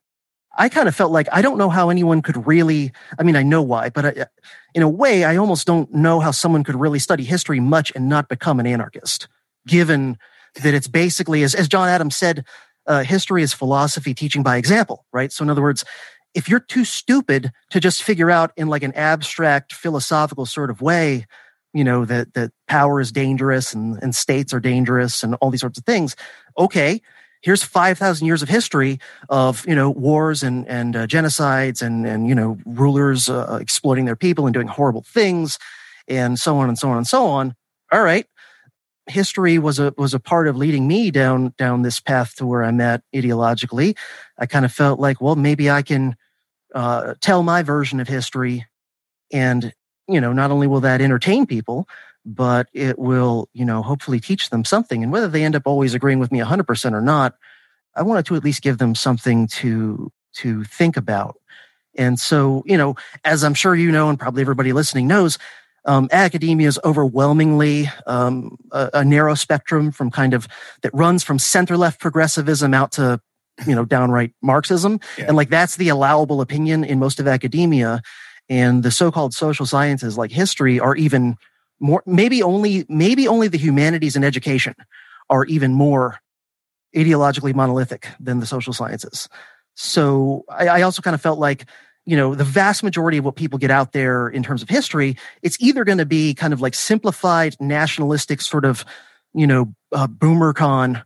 I 0.57 0.69
kind 0.69 0.87
of 0.87 0.95
felt 0.95 1.11
like 1.11 1.27
I 1.31 1.41
don't 1.41 1.57
know 1.57 1.69
how 1.69 1.89
anyone 1.89 2.21
could 2.21 2.47
really, 2.47 2.91
I 3.17 3.23
mean, 3.23 3.35
I 3.35 3.43
know 3.43 3.61
why, 3.61 3.89
but 3.89 4.05
I, 4.05 4.25
in 4.73 4.81
a 4.81 4.89
way, 4.89 5.23
I 5.23 5.37
almost 5.37 5.67
don't 5.67 5.93
know 5.93 6.19
how 6.19 6.31
someone 6.31 6.63
could 6.63 6.75
really 6.75 6.99
study 6.99 7.23
history 7.23 7.59
much 7.59 7.91
and 7.95 8.09
not 8.09 8.29
become 8.29 8.59
an 8.59 8.67
anarchist, 8.67 9.27
given 9.67 10.17
that 10.61 10.73
it's 10.73 10.87
basically, 10.87 11.43
as, 11.43 11.53
as 11.53 11.67
John 11.67 11.87
Adams 11.87 12.17
said, 12.17 12.45
uh, 12.87 13.03
history 13.03 13.43
is 13.43 13.53
philosophy 13.53 14.13
teaching 14.13 14.43
by 14.43 14.57
example, 14.57 15.05
right? 15.13 15.31
So, 15.31 15.43
in 15.43 15.49
other 15.49 15.61
words, 15.61 15.85
if 16.33 16.49
you're 16.49 16.59
too 16.59 16.85
stupid 16.85 17.51
to 17.69 17.79
just 17.79 18.03
figure 18.03 18.31
out 18.31 18.51
in 18.55 18.67
like 18.67 18.83
an 18.83 18.93
abstract 18.93 19.73
philosophical 19.73 20.45
sort 20.45 20.69
of 20.69 20.81
way, 20.81 21.25
you 21.73 21.83
know, 21.83 22.05
that, 22.05 22.33
that 22.33 22.51
power 22.67 22.99
is 22.99 23.11
dangerous 23.11 23.73
and, 23.73 24.01
and 24.01 24.15
states 24.15 24.53
are 24.53 24.59
dangerous 24.59 25.23
and 25.23 25.35
all 25.35 25.51
these 25.51 25.61
sorts 25.61 25.77
of 25.77 25.85
things, 25.85 26.15
okay, 26.57 27.01
here's 27.41 27.63
5,000 27.63 28.25
years 28.25 28.41
of 28.41 28.49
history 28.49 28.99
of, 29.29 29.65
you 29.67 29.75
know, 29.75 29.89
wars 29.89 30.43
and, 30.43 30.67
and 30.67 30.95
uh, 30.95 31.07
genocides 31.07 31.81
and, 31.81 32.05
and, 32.05 32.27
you 32.27 32.35
know, 32.35 32.57
rulers 32.65 33.29
uh, 33.29 33.57
exploiting 33.61 34.05
their 34.05 34.15
people 34.15 34.45
and 34.45 34.53
doing 34.53 34.67
horrible 34.67 35.03
things 35.03 35.57
and 36.07 36.39
so 36.39 36.57
on 36.57 36.67
and 36.67 36.77
so 36.77 36.89
on 36.89 36.97
and 36.97 37.07
so 37.07 37.25
on. 37.25 37.55
All 37.91 38.01
right. 38.01 38.25
History 39.07 39.57
was 39.57 39.79
a, 39.79 39.93
was 39.97 40.13
a 40.13 40.19
part 40.19 40.47
of 40.47 40.55
leading 40.55 40.87
me 40.87 41.11
down, 41.11 41.53
down 41.57 41.81
this 41.81 41.99
path 41.99 42.35
to 42.35 42.45
where 42.45 42.63
I'm 42.63 42.81
at 42.81 43.01
ideologically. 43.15 43.97
I 44.37 44.45
kind 44.45 44.65
of 44.65 44.71
felt 44.71 44.99
like, 44.99 45.21
well, 45.21 45.35
maybe 45.35 45.69
I 45.69 45.81
can, 45.81 46.15
uh, 46.75 47.15
tell 47.19 47.41
my 47.41 47.63
version 47.63 47.99
of 47.99 48.07
history 48.07 48.65
and, 49.31 49.73
you 50.07 50.21
know, 50.21 50.33
not 50.33 50.51
only 50.51 50.67
will 50.67 50.81
that 50.81 51.01
entertain 51.01 51.45
people, 51.45 51.87
but 52.35 52.67
it 52.73 52.99
will, 52.99 53.49
you 53.53 53.65
know, 53.65 53.81
hopefully 53.81 54.19
teach 54.19 54.51
them 54.51 54.63
something. 54.63 55.01
And 55.01 55.11
whether 55.11 55.27
they 55.27 55.43
end 55.43 55.55
up 55.55 55.63
always 55.65 55.95
agreeing 55.95 56.19
with 56.19 56.31
me 56.31 56.39
100% 56.39 56.93
or 56.93 57.01
not, 57.01 57.35
I 57.95 58.03
wanted 58.03 58.25
to 58.27 58.35
at 58.35 58.43
least 58.43 58.61
give 58.61 58.77
them 58.77 58.95
something 58.95 59.47
to 59.47 60.11
to 60.35 60.63
think 60.63 60.95
about. 60.95 61.37
And 61.97 62.19
so, 62.19 62.63
you 62.67 62.77
know, 62.77 62.95
as 63.25 63.43
I'm 63.43 63.55
sure 63.55 63.75
you 63.75 63.91
know, 63.91 64.09
and 64.09 64.19
probably 64.19 64.41
everybody 64.41 64.73
listening 64.73 65.07
knows, 65.07 65.39
um, 65.85 66.07
academia 66.11 66.67
is 66.67 66.79
overwhelmingly 66.83 67.89
um, 68.05 68.57
a, 68.71 68.91
a, 68.93 69.03
narrow 69.03 69.33
spectrum 69.33 69.91
from 69.91 70.11
kind 70.11 70.35
of 70.35 70.47
that 70.83 70.93
runs 70.93 71.23
from 71.23 71.39
center 71.39 71.77
left 71.77 71.99
progressivism 71.99 72.75
out 72.75 72.91
to 72.93 73.19
you 73.65 73.73
know 73.73 73.85
downright 73.85 74.33
Marxism, 74.41 74.99
yeah. 75.17 75.25
and 75.27 75.35
like 75.35 75.49
that's 75.49 75.77
the 75.77 75.89
allowable 75.89 76.41
opinion 76.41 76.83
in 76.83 76.99
most 76.99 77.19
of 77.19 77.27
academia. 77.27 78.01
And 78.49 78.81
the 78.81 78.91
so-called 78.91 79.33
social 79.33 79.65
sciences 79.65 80.17
like 80.17 80.31
history 80.31 80.79
are 80.79 80.95
even 80.95 81.37
more 81.79 82.03
maybe 82.05 82.43
only 82.43 82.85
maybe 82.89 83.27
only 83.27 83.47
the 83.47 83.57
humanities 83.57 84.15
and 84.15 84.25
education 84.25 84.75
are 85.29 85.45
even 85.45 85.73
more 85.73 86.19
ideologically 86.95 87.53
monolithic 87.53 88.07
than 88.19 88.39
the 88.39 88.45
social 88.45 88.73
sciences. 88.73 89.29
So 89.75 90.43
I, 90.49 90.67
I, 90.67 90.81
also 90.81 91.01
kind 91.01 91.13
of 91.13 91.21
felt 91.21 91.39
like 91.39 91.65
you 92.05 92.17
know 92.17 92.35
the 92.35 92.43
vast 92.43 92.83
majority 92.83 93.17
of 93.17 93.25
what 93.25 93.35
people 93.35 93.59
get 93.59 93.71
out 93.71 93.91
there 93.93 94.27
in 94.27 94.41
terms 94.41 94.61
of 94.63 94.69
history 94.69 95.15
it's 95.41 95.61
either 95.61 95.83
going 95.83 95.99
to 95.99 96.05
be 96.05 96.33
kind 96.33 96.53
of 96.53 96.61
like 96.61 96.73
simplified 96.73 97.55
nationalistic 97.59 98.41
sort 98.41 98.65
of 98.65 98.83
you 99.33 99.45
know 99.45 99.73
uh, 99.91 100.07
boomer 100.07 100.53
con 100.53 101.03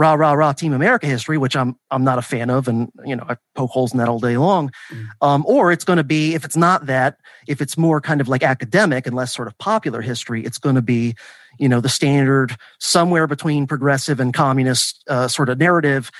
rah 0.00 0.14
rah 0.14 0.32
rah 0.32 0.52
Team 0.52 0.72
America 0.72 1.06
history, 1.06 1.36
which 1.36 1.54
I'm 1.54 1.76
I'm 1.90 2.02
not 2.02 2.18
a 2.18 2.22
fan 2.22 2.48
of, 2.48 2.68
and 2.68 2.90
you 3.04 3.14
know 3.14 3.24
I 3.28 3.36
poke 3.54 3.70
holes 3.70 3.92
in 3.92 3.98
that 3.98 4.08
all 4.08 4.18
day 4.18 4.38
long. 4.38 4.72
Mm. 4.90 5.08
Um, 5.20 5.44
or 5.46 5.70
it's 5.70 5.84
going 5.84 5.98
to 5.98 6.04
be 6.04 6.34
if 6.34 6.42
it's 6.42 6.56
not 6.56 6.86
that, 6.86 7.18
if 7.46 7.60
it's 7.60 7.76
more 7.76 8.00
kind 8.00 8.22
of 8.22 8.26
like 8.26 8.42
academic 8.42 9.06
and 9.06 9.14
less 9.14 9.34
sort 9.34 9.46
of 9.46 9.56
popular 9.58 10.00
history, 10.00 10.42
it's 10.42 10.56
going 10.56 10.74
to 10.74 10.82
be 10.82 11.14
you 11.58 11.68
know 11.68 11.82
the 11.82 11.90
standard 11.90 12.56
somewhere 12.78 13.26
between 13.26 13.66
progressive 13.66 14.20
and 14.20 14.32
communist 14.32 15.04
uh, 15.08 15.28
sort 15.28 15.50
of 15.50 15.58
narrative. 15.58 16.10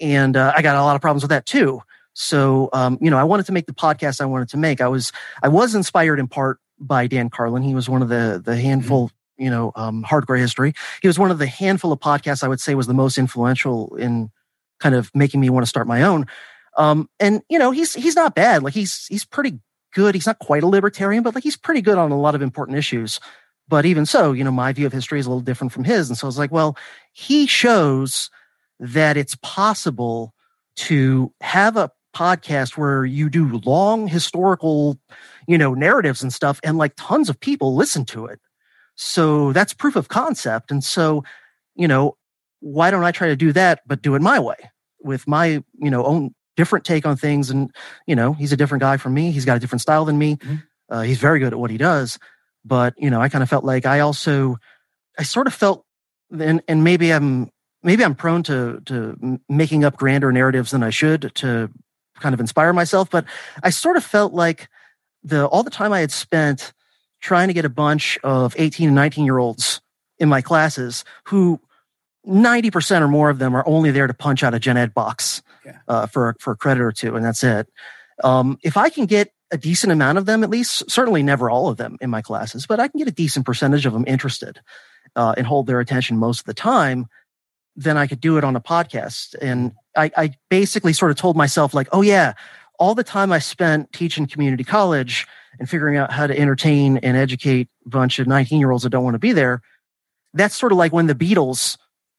And 0.00 0.34
uh, 0.34 0.54
I 0.56 0.62
got 0.62 0.76
a 0.76 0.82
lot 0.82 0.96
of 0.96 1.02
problems 1.02 1.22
with 1.22 1.30
that 1.30 1.44
too. 1.44 1.82
So 2.14 2.70
um, 2.72 2.96
you 3.02 3.10
know 3.10 3.18
I 3.18 3.24
wanted 3.24 3.44
to 3.46 3.52
make 3.52 3.66
the 3.66 3.74
podcast 3.74 4.22
I 4.22 4.24
wanted 4.24 4.48
to 4.48 4.56
make. 4.56 4.80
I 4.80 4.88
was 4.88 5.12
I 5.42 5.48
was 5.48 5.74
inspired 5.74 6.18
in 6.18 6.26
part 6.26 6.58
by 6.78 7.06
Dan 7.06 7.28
Carlin. 7.28 7.62
He 7.62 7.74
was 7.74 7.86
one 7.86 8.00
of 8.00 8.08
the 8.08 8.40
the 8.42 8.56
handful 8.56 9.10
you 9.38 9.50
know, 9.50 9.72
um, 9.76 10.04
hardcore 10.04 10.38
history. 10.38 10.72
He 11.02 11.08
was 11.08 11.18
one 11.18 11.30
of 11.30 11.38
the 11.38 11.46
handful 11.46 11.92
of 11.92 12.00
podcasts 12.00 12.42
I 12.42 12.48
would 12.48 12.60
say 12.60 12.74
was 12.74 12.86
the 12.86 12.94
most 12.94 13.18
influential 13.18 13.94
in 13.96 14.30
kind 14.80 14.94
of 14.94 15.10
making 15.14 15.40
me 15.40 15.50
want 15.50 15.64
to 15.64 15.68
start 15.68 15.86
my 15.86 16.02
own. 16.02 16.26
Um, 16.76 17.08
and 17.18 17.42
you 17.48 17.58
know, 17.58 17.70
he's 17.70 17.94
he's 17.94 18.16
not 18.16 18.34
bad. 18.34 18.62
Like 18.62 18.74
he's 18.74 19.06
he's 19.06 19.24
pretty 19.24 19.58
good. 19.94 20.14
He's 20.14 20.26
not 20.26 20.38
quite 20.38 20.62
a 20.62 20.66
libertarian, 20.68 21.22
but 21.22 21.34
like 21.34 21.44
he's 21.44 21.56
pretty 21.56 21.80
good 21.80 21.98
on 21.98 22.12
a 22.12 22.20
lot 22.20 22.34
of 22.34 22.42
important 22.42 22.78
issues. 22.78 23.18
But 23.68 23.84
even 23.86 24.06
so, 24.06 24.32
you 24.32 24.44
know, 24.44 24.50
my 24.50 24.72
view 24.72 24.86
of 24.86 24.92
history 24.92 25.18
is 25.18 25.26
a 25.26 25.30
little 25.30 25.40
different 25.40 25.72
from 25.72 25.84
his. 25.84 26.08
And 26.08 26.16
so 26.16 26.26
I 26.26 26.28
was 26.28 26.38
like, 26.38 26.52
well, 26.52 26.76
he 27.12 27.46
shows 27.46 28.30
that 28.78 29.16
it's 29.16 29.36
possible 29.42 30.34
to 30.76 31.32
have 31.40 31.76
a 31.76 31.90
podcast 32.14 32.76
where 32.76 33.04
you 33.04 33.28
do 33.28 33.60
long 33.64 34.06
historical, 34.06 34.98
you 35.48 35.58
know, 35.58 35.74
narratives 35.74 36.22
and 36.22 36.32
stuff, 36.32 36.60
and 36.62 36.78
like 36.78 36.92
tons 36.96 37.28
of 37.28 37.40
people 37.40 37.74
listen 37.74 38.04
to 38.06 38.26
it. 38.26 38.40
So 38.96 39.52
that's 39.52 39.72
proof 39.72 39.94
of 39.94 40.08
concept. 40.08 40.70
And 40.70 40.82
so, 40.82 41.22
you 41.74 41.86
know, 41.86 42.16
why 42.60 42.90
don't 42.90 43.04
I 43.04 43.12
try 43.12 43.28
to 43.28 43.36
do 43.36 43.52
that, 43.52 43.82
but 43.86 44.02
do 44.02 44.14
it 44.14 44.22
my 44.22 44.40
way 44.40 44.56
with 45.00 45.28
my, 45.28 45.62
you 45.78 45.90
know, 45.90 46.04
own 46.04 46.34
different 46.56 46.84
take 46.84 47.06
on 47.06 47.16
things. 47.16 47.50
And, 47.50 47.70
you 48.06 48.16
know, 48.16 48.32
he's 48.32 48.52
a 48.52 48.56
different 48.56 48.80
guy 48.80 48.96
from 48.96 49.14
me. 49.14 49.30
He's 49.30 49.44
got 49.44 49.56
a 49.56 49.60
different 49.60 49.82
style 49.82 50.06
than 50.06 50.18
me. 50.18 50.36
Mm-hmm. 50.36 50.56
Uh, 50.88 51.02
he's 51.02 51.18
very 51.18 51.38
good 51.38 51.52
at 51.52 51.58
what 51.58 51.70
he 51.70 51.76
does. 51.76 52.18
But, 52.64 52.94
you 52.96 53.10
know, 53.10 53.20
I 53.20 53.28
kind 53.28 53.42
of 53.42 53.50
felt 53.50 53.64
like 53.64 53.86
I 53.86 54.00
also, 54.00 54.56
I 55.18 55.22
sort 55.22 55.46
of 55.46 55.54
felt, 55.54 55.84
and, 56.36 56.62
and 56.66 56.82
maybe 56.82 57.12
I'm, 57.12 57.50
maybe 57.82 58.04
I'm 58.04 58.14
prone 58.14 58.42
to, 58.44 58.80
to 58.86 59.38
making 59.48 59.84
up 59.84 59.96
grander 59.96 60.32
narratives 60.32 60.70
than 60.70 60.82
I 60.82 60.90
should 60.90 61.32
to 61.36 61.70
kind 62.18 62.34
of 62.34 62.40
inspire 62.40 62.72
myself. 62.72 63.10
But 63.10 63.26
I 63.62 63.70
sort 63.70 63.96
of 63.96 64.04
felt 64.04 64.32
like 64.32 64.68
the, 65.22 65.46
all 65.46 65.62
the 65.62 65.70
time 65.70 65.92
I 65.92 66.00
had 66.00 66.10
spent 66.10 66.72
trying 67.20 67.48
to 67.48 67.54
get 67.54 67.64
a 67.64 67.70
bunch 67.70 68.18
of 68.22 68.54
18 68.58 68.88
and 68.88 68.94
19 68.94 69.24
year 69.24 69.38
olds 69.38 69.80
in 70.18 70.28
my 70.28 70.40
classes 70.40 71.04
who 71.24 71.60
90% 72.26 73.00
or 73.00 73.08
more 73.08 73.30
of 73.30 73.38
them 73.38 73.54
are 73.54 73.66
only 73.66 73.90
there 73.90 74.06
to 74.06 74.14
punch 74.14 74.42
out 74.42 74.54
a 74.54 74.58
gen 74.58 74.76
ed 74.76 74.92
box 74.92 75.42
yeah. 75.64 75.78
uh, 75.88 76.06
for, 76.06 76.34
for 76.40 76.52
a 76.52 76.56
credit 76.56 76.82
or 76.82 76.92
two, 76.92 77.14
and 77.14 77.24
that's 77.24 77.44
it. 77.44 77.68
Um, 78.24 78.58
if 78.62 78.76
I 78.76 78.88
can 78.88 79.06
get 79.06 79.30
a 79.52 79.58
decent 79.58 79.92
amount 79.92 80.18
of 80.18 80.26
them, 80.26 80.42
at 80.42 80.50
least, 80.50 80.90
certainly 80.90 81.22
never 81.22 81.48
all 81.48 81.68
of 81.68 81.76
them 81.76 81.96
in 82.00 82.10
my 82.10 82.22
classes, 82.22 82.66
but 82.66 82.80
I 82.80 82.88
can 82.88 82.98
get 82.98 83.08
a 83.08 83.12
decent 83.12 83.46
percentage 83.46 83.86
of 83.86 83.92
them 83.92 84.04
interested 84.06 84.60
uh, 85.14 85.34
and 85.36 85.46
hold 85.46 85.66
their 85.66 85.80
attention 85.80 86.18
most 86.18 86.40
of 86.40 86.46
the 86.46 86.54
time, 86.54 87.06
then 87.76 87.96
I 87.96 88.06
could 88.06 88.20
do 88.20 88.38
it 88.38 88.44
on 88.44 88.56
a 88.56 88.60
podcast. 88.60 89.36
And 89.40 89.72
I, 89.96 90.10
I 90.16 90.34
basically 90.50 90.92
sort 90.92 91.10
of 91.10 91.16
told 91.16 91.36
myself, 91.36 91.74
like, 91.74 91.88
oh, 91.92 92.02
yeah, 92.02 92.32
all 92.78 92.94
the 92.94 93.04
time 93.04 93.32
I 93.32 93.38
spent 93.38 93.92
teaching 93.92 94.26
community 94.26 94.64
college, 94.64 95.26
and 95.58 95.68
figuring 95.68 95.96
out 95.96 96.12
how 96.12 96.26
to 96.26 96.38
entertain 96.38 96.98
and 96.98 97.16
educate 97.16 97.68
a 97.84 97.88
bunch 97.88 98.18
of 98.18 98.26
19 98.26 98.60
year 98.60 98.70
olds 98.70 98.84
that 98.84 98.90
don't 98.90 99.04
want 99.04 99.14
to 99.14 99.18
be 99.18 99.32
there. 99.32 99.62
That's 100.34 100.56
sort 100.56 100.72
of 100.72 100.78
like 100.78 100.92
when 100.92 101.06
the 101.06 101.14
Beatles 101.14 101.76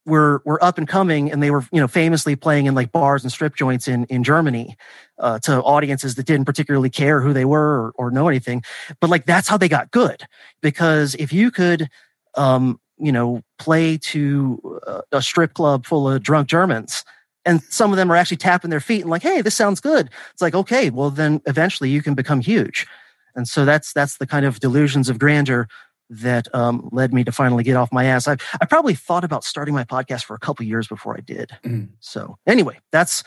were 0.08 0.42
were 0.44 0.62
up 0.64 0.78
and 0.78 0.88
coming 0.88 1.30
and 1.30 1.42
they 1.42 1.50
were 1.50 1.64
you 1.70 1.80
know 1.80 1.86
famously 1.86 2.34
playing 2.34 2.66
in 2.66 2.74
like 2.74 2.90
bars 2.90 3.22
and 3.22 3.30
strip 3.30 3.54
joints 3.54 3.86
in 3.86 4.04
in 4.06 4.24
Germany 4.24 4.76
uh, 5.18 5.38
to 5.40 5.62
audiences 5.62 6.14
that 6.16 6.26
didn't 6.26 6.46
particularly 6.46 6.90
care 6.90 7.20
who 7.20 7.32
they 7.32 7.44
were 7.44 7.86
or, 7.86 7.92
or, 7.96 8.10
know 8.10 8.28
anything 8.28 8.62
but 9.00 9.10
like 9.10 9.26
that's 9.26 9.48
how 9.48 9.58
they 9.58 9.68
got 9.68 9.90
good 9.90 10.22
because 10.62 11.14
if 11.16 11.32
you 11.32 11.50
could 11.50 11.88
um 12.36 12.80
you 12.96 13.12
know 13.12 13.42
play 13.58 13.98
to 13.98 14.80
a 15.12 15.20
strip 15.20 15.52
club 15.54 15.84
full 15.84 16.08
of 16.08 16.22
drunk 16.22 16.48
Germans 16.48 17.04
and 17.44 17.62
some 17.64 17.92
of 17.92 17.96
them 17.96 18.10
are 18.10 18.16
actually 18.16 18.36
tapping 18.38 18.70
their 18.70 18.80
feet 18.80 19.02
and 19.02 19.10
like 19.10 19.22
hey 19.22 19.42
this 19.42 19.54
sounds 19.54 19.80
good 19.80 20.08
it's 20.32 20.42
like 20.42 20.54
okay 20.54 20.90
well 20.90 21.10
then 21.10 21.40
eventually 21.46 21.90
you 21.90 22.02
can 22.02 22.14
become 22.14 22.40
huge 22.40 22.86
and 23.38 23.48
so 23.48 23.64
that's 23.64 23.92
that's 23.92 24.18
the 24.18 24.26
kind 24.26 24.44
of 24.44 24.58
delusions 24.58 25.08
of 25.08 25.18
grandeur 25.18 25.68
that 26.10 26.52
um, 26.54 26.88
led 26.90 27.14
me 27.14 27.22
to 27.22 27.30
finally 27.30 27.62
get 27.62 27.76
off 27.76 27.92
my 27.92 28.04
ass. 28.04 28.26
I 28.26 28.36
I 28.60 28.66
probably 28.66 28.94
thought 28.94 29.24
about 29.24 29.44
starting 29.44 29.74
my 29.74 29.84
podcast 29.84 30.24
for 30.24 30.34
a 30.34 30.38
couple 30.38 30.66
years 30.66 30.88
before 30.88 31.16
I 31.16 31.20
did. 31.20 31.52
Mm. 31.64 31.90
So 32.00 32.36
anyway, 32.46 32.80
that's 32.90 33.22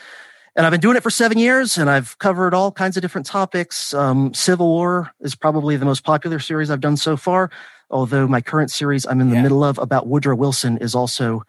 and 0.54 0.66
I've 0.66 0.70
been 0.70 0.80
doing 0.80 0.96
it 0.96 1.02
for 1.02 1.10
seven 1.10 1.38
years, 1.38 1.78
and 1.78 1.88
I've 1.88 2.18
covered 2.18 2.52
all 2.52 2.70
kinds 2.70 2.98
of 2.98 3.00
different 3.00 3.26
topics. 3.26 3.94
Um, 3.94 4.34
Civil 4.34 4.68
War 4.68 5.10
is 5.20 5.34
probably 5.34 5.76
the 5.76 5.86
most 5.86 6.04
popular 6.04 6.38
series 6.38 6.70
I've 6.70 6.80
done 6.80 6.98
so 6.98 7.16
far. 7.16 7.50
Although 7.90 8.28
my 8.28 8.42
current 8.42 8.70
series 8.70 9.06
I'm 9.06 9.20
in 9.20 9.30
the 9.30 9.36
yeah. 9.36 9.42
middle 9.42 9.64
of 9.64 9.78
about 9.78 10.08
Woodrow 10.08 10.36
Wilson 10.36 10.76
is 10.78 10.94
also 10.94 11.42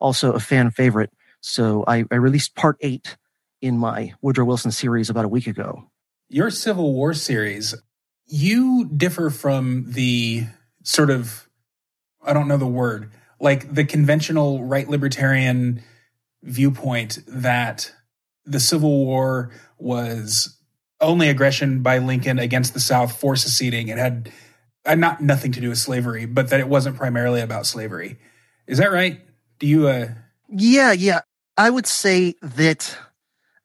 also 0.00 0.32
a 0.32 0.40
fan 0.40 0.70
favorite. 0.70 1.10
So 1.40 1.84
I, 1.88 2.04
I 2.10 2.16
released 2.16 2.54
part 2.56 2.76
eight 2.82 3.16
in 3.62 3.78
my 3.78 4.12
Woodrow 4.20 4.44
Wilson 4.44 4.70
series 4.70 5.08
about 5.08 5.24
a 5.24 5.28
week 5.28 5.46
ago. 5.46 5.84
Your 6.28 6.50
Civil 6.50 6.94
War 6.94 7.12
series, 7.12 7.74
you 8.32 8.86
differ 8.86 9.28
from 9.28 9.92
the 9.92 10.46
sort 10.84 11.10
of 11.10 11.46
I 12.24 12.32
don't 12.32 12.48
know 12.48 12.56
the 12.56 12.66
word, 12.66 13.10
like 13.38 13.74
the 13.74 13.84
conventional 13.84 14.64
right 14.64 14.88
libertarian 14.88 15.82
viewpoint 16.42 17.18
that 17.26 17.92
the 18.46 18.58
Civil 18.58 19.04
War 19.04 19.50
was 19.78 20.56
only 20.98 21.28
aggression 21.28 21.82
by 21.82 21.98
Lincoln 21.98 22.38
against 22.38 22.72
the 22.72 22.80
South 22.80 23.20
for 23.20 23.36
seceding. 23.36 23.88
It 23.88 23.98
had 23.98 24.32
not 24.86 25.20
nothing 25.20 25.52
to 25.52 25.60
do 25.60 25.68
with 25.68 25.78
slavery, 25.78 26.24
but 26.24 26.48
that 26.48 26.60
it 26.60 26.68
wasn't 26.68 26.96
primarily 26.96 27.42
about 27.42 27.66
slavery. 27.66 28.18
Is 28.66 28.78
that 28.78 28.92
right? 28.92 29.20
Do 29.58 29.66
you? 29.66 29.88
Uh... 29.88 30.08
Yeah, 30.48 30.92
yeah. 30.92 31.20
I 31.58 31.68
would 31.68 31.86
say 31.86 32.36
that 32.40 32.96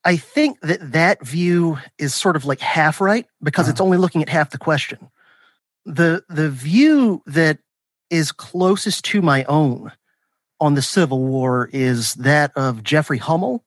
I 0.07 0.15
think 0.15 0.61
that 0.61 0.93
that 0.93 1.25
view 1.25 1.79
is 1.97 2.15
sort 2.15 2.37
of 2.37 2.45
like 2.45 2.61
half 2.61 3.01
right 3.01 3.25
because 3.43 3.65
uh-huh. 3.65 3.71
it's 3.71 3.81
only 3.81 3.97
looking 3.97 4.21
at 4.21 4.29
half 4.29 4.51
the 4.51 4.57
question. 4.57 5.09
The 5.85 6.23
the 6.29 6.49
view 6.49 7.21
that 7.25 7.59
is 8.09 8.31
closest 8.31 9.03
to 9.05 9.21
my 9.21 9.43
own 9.43 9.91
on 10.61 10.75
the 10.75 10.81
Civil 10.81 11.25
War 11.25 11.69
is 11.73 12.13
that 12.15 12.53
of 12.55 12.83
Jeffrey 12.83 13.17
Hummel, 13.17 13.65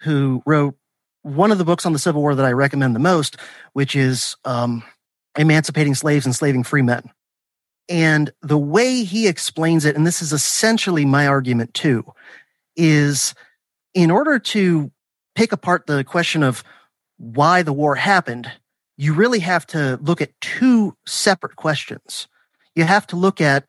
who 0.00 0.42
wrote 0.44 0.74
one 1.22 1.52
of 1.52 1.58
the 1.58 1.64
books 1.64 1.86
on 1.86 1.92
the 1.92 2.00
Civil 2.00 2.20
War 2.20 2.34
that 2.34 2.44
I 2.44 2.50
recommend 2.50 2.96
the 2.96 3.00
most, 3.00 3.36
which 3.72 3.94
is 3.94 4.34
um, 4.44 4.82
Emancipating 5.38 5.94
Slaves, 5.94 6.26
Enslaving 6.26 6.64
Free 6.64 6.82
Men. 6.82 7.04
And 7.88 8.32
the 8.42 8.58
way 8.58 9.04
he 9.04 9.28
explains 9.28 9.84
it, 9.84 9.94
and 9.94 10.04
this 10.04 10.20
is 10.20 10.32
essentially 10.32 11.04
my 11.04 11.28
argument 11.28 11.74
too, 11.74 12.12
is 12.74 13.34
in 13.94 14.10
order 14.10 14.40
to 14.40 14.90
pick 15.36 15.52
apart 15.52 15.86
the 15.86 16.02
question 16.02 16.42
of 16.42 16.64
why 17.18 17.62
the 17.62 17.72
war 17.72 17.94
happened, 17.94 18.50
you 18.96 19.14
really 19.14 19.38
have 19.40 19.66
to 19.68 19.98
look 20.02 20.20
at 20.20 20.38
two 20.40 20.96
separate 21.06 21.54
questions. 21.54 22.26
You 22.74 22.84
have 22.84 23.06
to 23.08 23.16
look 23.16 23.40
at, 23.40 23.66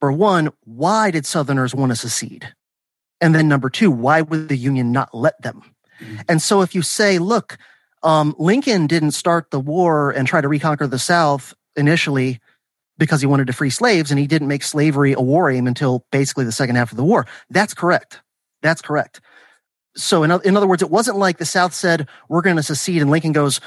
for 0.00 0.10
one, 0.10 0.50
why 0.64 1.10
did 1.10 1.26
Southerners 1.26 1.74
want 1.74 1.92
to 1.92 1.96
secede? 1.96 2.52
And 3.20 3.34
then 3.34 3.48
number 3.48 3.70
two, 3.70 3.90
why 3.90 4.22
would 4.22 4.48
the 4.48 4.56
Union 4.56 4.90
not 4.90 5.14
let 5.14 5.40
them? 5.40 5.62
Mm-hmm. 6.00 6.16
And 6.28 6.42
so 6.42 6.62
if 6.62 6.74
you 6.74 6.82
say, 6.82 7.18
look, 7.18 7.58
um, 8.02 8.34
Lincoln 8.38 8.86
didn't 8.86 9.12
start 9.12 9.50
the 9.50 9.60
war 9.60 10.10
and 10.10 10.26
try 10.26 10.40
to 10.40 10.48
reconquer 10.48 10.86
the 10.86 10.98
South 10.98 11.54
initially 11.76 12.40
because 12.98 13.20
he 13.20 13.26
wanted 13.26 13.46
to 13.46 13.52
free 13.52 13.70
slaves 13.70 14.10
and 14.10 14.20
he 14.20 14.26
didn't 14.26 14.48
make 14.48 14.62
slavery 14.62 15.12
a 15.12 15.20
war 15.20 15.50
aim 15.50 15.66
until 15.66 16.04
basically 16.12 16.44
the 16.44 16.52
second 16.52 16.76
half 16.76 16.90
of 16.90 16.96
the 16.96 17.04
war. 17.04 17.26
That's 17.50 17.74
correct. 17.74 18.20
That's 18.62 18.82
correct. 18.82 19.20
So 19.96 20.22
in, 20.22 20.30
in 20.44 20.56
other 20.56 20.66
words, 20.66 20.82
it 20.82 20.90
wasn't 20.90 21.18
like 21.18 21.38
the 21.38 21.44
South 21.44 21.74
said, 21.74 22.08
we're 22.28 22.42
going 22.42 22.56
to 22.56 22.62
secede 22.62 23.02
and 23.02 23.10
Lincoln 23.10 23.32
goes, 23.32 23.60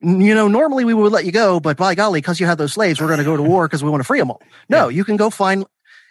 you 0.00 0.34
know, 0.34 0.46
normally 0.46 0.84
we 0.84 0.94
would 0.94 1.12
let 1.12 1.24
you 1.24 1.32
go, 1.32 1.58
but 1.58 1.76
by 1.76 1.94
golly, 1.94 2.20
because 2.20 2.38
you 2.38 2.46
have 2.46 2.58
those 2.58 2.74
slaves, 2.74 3.00
we're 3.00 3.08
going 3.08 3.18
to 3.18 3.24
go 3.24 3.36
to 3.36 3.42
war 3.42 3.66
because 3.66 3.82
we 3.82 3.90
want 3.90 4.00
to 4.00 4.06
free 4.06 4.20
them 4.20 4.30
all. 4.30 4.40
No, 4.68 4.88
yeah. 4.88 4.96
you 4.96 5.04
can 5.04 5.16
go 5.16 5.28
find, 5.28 5.64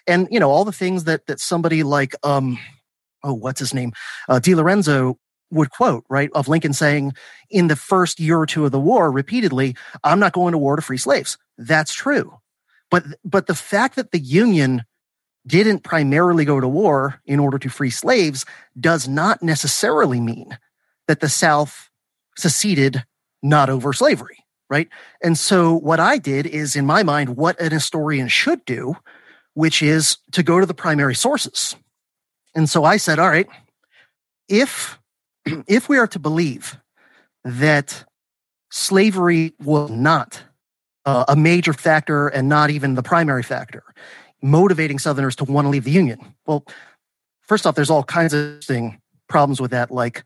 and 0.06 0.27
you 0.30 0.39
know, 0.39 0.50
all 0.50 0.66
the 0.66 0.74
things 0.74 1.06
that, 1.06 1.25
that 1.27 1.39
somebody 1.39 1.84
like, 1.84 2.13
um, 2.24 2.60
oh, 3.24 3.34
what's 3.34 3.60
his 3.60 3.74
name? 3.74 3.94
Uh, 4.27 4.39
DiLorenzo 4.42 5.16
would 5.51 5.70
quote, 5.70 6.04
right, 6.10 6.30
of 6.34 6.50
Lincoln 6.50 6.74
saying 6.74 7.13
in 7.50 7.68
the 7.68 7.77
first 7.77 8.20
year 8.20 8.38
or 8.38 8.46
two 8.46 8.66
of 8.66 8.72
the 8.72 8.80
war 8.80 9.10
repeatedly, 9.10 9.75
I'm 10.04 10.20
not 10.20 10.34
going 10.34 10.51
to 10.51 10.58
war 10.58 10.75
to 10.75 10.82
free 10.82 10.98
slaves. 10.98 11.38
That's 11.58 11.94
true. 11.94 12.38
But, 12.92 13.06
but 13.24 13.48
the 13.48 13.56
fact 13.56 13.96
that 13.96 14.12
the 14.12 14.20
Union 14.20 14.84
didn't 15.48 15.80
primarily 15.80 16.46
go 16.46 16.60
to 16.60 16.68
war 16.68 17.22
in 17.25 17.39
order 17.39 17.58
to 17.58 17.70
free 17.70 17.89
slaves 17.89 18.46
does 18.80 19.08
not 19.08 19.42
necessarily 19.42 20.20
mean 20.20 20.58
that 21.08 21.22
the 21.22 21.30
South 21.30 21.89
seceded 22.36 23.04
not 23.42 23.70
over 23.70 23.94
slavery, 23.94 24.44
right? 24.70 24.89
And 25.24 25.38
so 25.38 25.74
what 25.74 26.00
I 26.00 26.18
did 26.18 26.46
is, 26.46 26.75
in 26.75 26.86
my 26.86 27.01
mind, 27.01 27.38
what 27.38 27.60
an 27.62 27.72
historian 27.72 28.27
should 28.27 28.63
do, 28.66 28.96
which 29.54 29.82
is 29.82 30.18
to 30.34 30.44
go 30.44 30.60
to 30.60 30.66
the 30.66 30.74
primary 30.74 31.16
sources. 31.16 31.75
And 32.54 32.70
so 32.70 32.84
I 32.84 32.98
said, 32.98 33.18
all 33.18 33.30
right, 33.30 33.48
if 34.50 35.00
if 35.68 35.88
we 35.88 35.98
are 35.98 36.08
to 36.08 36.20
believe 36.20 36.77
that 37.44 38.04
slavery 38.70 39.54
was 39.63 39.89
not 39.89 40.44
uh, 41.06 41.24
a 41.30 41.36
major 41.38 41.72
factor 41.72 42.27
and 42.27 42.50
not 42.50 42.70
even 42.70 42.96
the 42.96 43.04
primary 43.04 43.44
factor 43.44 43.84
motivating 44.41 45.00
Southerners 45.00 45.36
to 45.38 45.44
want 45.44 45.65
to 45.65 45.70
leave 45.70 45.84
the 45.84 45.91
Union, 45.91 46.20
well, 46.46 46.65
first 47.41 47.65
off, 47.65 47.75
there's 47.75 47.89
all 47.89 48.03
kinds 48.03 48.34
of 48.34 48.63
thing, 48.63 49.01
problems 49.27 49.60
with 49.60 49.72
that. 49.72 49.91
Like, 49.91 50.24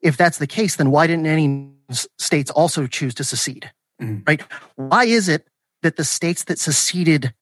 if 0.00 0.16
that's 0.16 0.38
the 0.38 0.46
case, 0.46 0.76
then 0.76 0.90
why 0.90 1.06
didn't 1.06 1.26
any 1.26 1.70
states 2.18 2.50
also 2.50 2.86
choose 2.86 3.14
to 3.14 3.24
secede? 3.24 3.70
Mm-hmm. 4.00 4.22
Right? 4.26 4.42
Why 4.76 5.04
is 5.04 5.28
it 5.28 5.46
that 5.82 5.96
the 5.96 6.04
states 6.04 6.44
that 6.44 6.58
seceded 6.58 7.32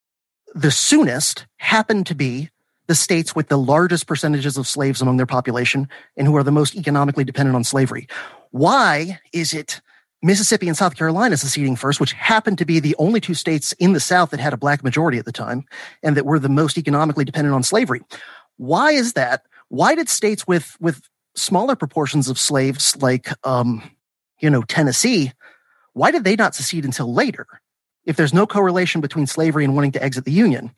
the 0.54 0.70
soonest 0.70 1.46
happen 1.56 2.04
to 2.04 2.14
be 2.14 2.50
the 2.88 2.94
states 2.94 3.34
with 3.34 3.48
the 3.48 3.56
largest 3.56 4.06
percentages 4.06 4.56
of 4.56 4.66
slaves 4.66 5.00
among 5.00 5.16
their 5.16 5.26
population 5.26 5.88
and 6.16 6.26
who 6.26 6.36
are 6.36 6.42
the 6.42 6.50
most 6.50 6.74
economically 6.74 7.24
dependent 7.24 7.56
on 7.56 7.64
slavery. 7.64 8.06
Why 8.50 9.20
is 9.32 9.54
it 9.54 9.80
Mississippi 10.22 10.68
and 10.68 10.76
South 10.76 10.96
Carolina 10.96 11.36
seceding 11.36 11.74
first, 11.74 11.98
which 11.98 12.12
happened 12.12 12.58
to 12.58 12.64
be 12.64 12.78
the 12.78 12.94
only 12.98 13.20
two 13.20 13.34
states 13.34 13.72
in 13.74 13.92
the 13.92 14.00
South 14.00 14.30
that 14.30 14.40
had 14.40 14.52
a 14.52 14.56
black 14.56 14.84
majority 14.84 15.18
at 15.18 15.24
the 15.24 15.32
time 15.32 15.64
and 16.02 16.16
that 16.16 16.24
were 16.24 16.38
the 16.38 16.48
most 16.48 16.78
economically 16.78 17.24
dependent 17.24 17.54
on 17.54 17.62
slavery? 17.62 18.02
Why 18.56 18.92
is 18.92 19.14
that? 19.14 19.42
Why 19.68 19.94
did 19.94 20.08
states 20.08 20.46
with, 20.46 20.76
with 20.80 21.02
smaller 21.34 21.74
proportions 21.74 22.28
of 22.28 22.38
slaves 22.38 22.96
like, 23.02 23.30
um, 23.44 23.82
you 24.40 24.48
know, 24.48 24.62
Tennessee, 24.62 25.32
why 25.94 26.10
did 26.10 26.24
they 26.24 26.36
not 26.36 26.54
secede 26.54 26.84
until 26.84 27.12
later? 27.12 27.46
If 28.04 28.16
there's 28.16 28.34
no 28.34 28.46
correlation 28.46 29.00
between 29.00 29.26
slavery 29.26 29.64
and 29.64 29.74
wanting 29.74 29.92
to 29.92 30.02
exit 30.02 30.24
the 30.24 30.32
Union. 30.32 30.72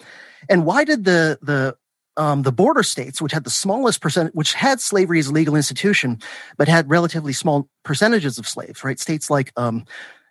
And 0.48 0.64
why 0.64 0.84
did 0.84 1.04
the, 1.04 1.38
the 1.42 1.76
um, 2.16 2.42
the 2.42 2.52
border 2.52 2.82
states, 2.82 3.20
which 3.20 3.32
had 3.32 3.44
the 3.44 3.50
smallest 3.50 4.00
percent, 4.00 4.34
which 4.34 4.52
had 4.52 4.80
slavery 4.80 5.18
as 5.18 5.26
a 5.26 5.32
legal 5.32 5.56
institution, 5.56 6.18
but 6.56 6.68
had 6.68 6.88
relatively 6.88 7.32
small 7.32 7.68
percentages 7.84 8.38
of 8.38 8.46
slaves, 8.46 8.84
right? 8.84 9.00
States 9.00 9.30
like, 9.30 9.52
um, 9.56 9.84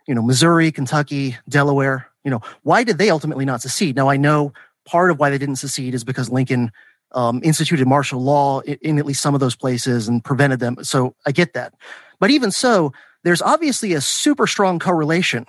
you 0.07 0.15
know, 0.15 0.21
Missouri, 0.21 0.71
Kentucky, 0.71 1.37
Delaware, 1.47 2.07
you 2.23 2.31
know, 2.31 2.41
why 2.63 2.83
did 2.83 2.97
they 2.97 3.09
ultimately 3.09 3.45
not 3.45 3.61
secede? 3.61 3.95
Now, 3.95 4.09
I 4.09 4.17
know 4.17 4.53
part 4.85 5.11
of 5.11 5.19
why 5.19 5.29
they 5.29 5.37
didn't 5.37 5.57
secede 5.57 5.93
is 5.93 6.03
because 6.03 6.29
Lincoln 6.29 6.71
um, 7.13 7.41
instituted 7.43 7.87
martial 7.87 8.21
law 8.21 8.61
in, 8.61 8.77
in 8.81 8.99
at 8.99 9.05
least 9.05 9.21
some 9.21 9.33
of 9.33 9.39
those 9.39 9.55
places 9.55 10.07
and 10.07 10.23
prevented 10.23 10.59
them. 10.59 10.77
So 10.83 11.15
I 11.25 11.31
get 11.31 11.53
that. 11.53 11.73
But 12.19 12.31
even 12.31 12.51
so, 12.51 12.93
there's 13.23 13.41
obviously 13.41 13.93
a 13.93 14.01
super 14.01 14.47
strong 14.47 14.79
correlation 14.79 15.45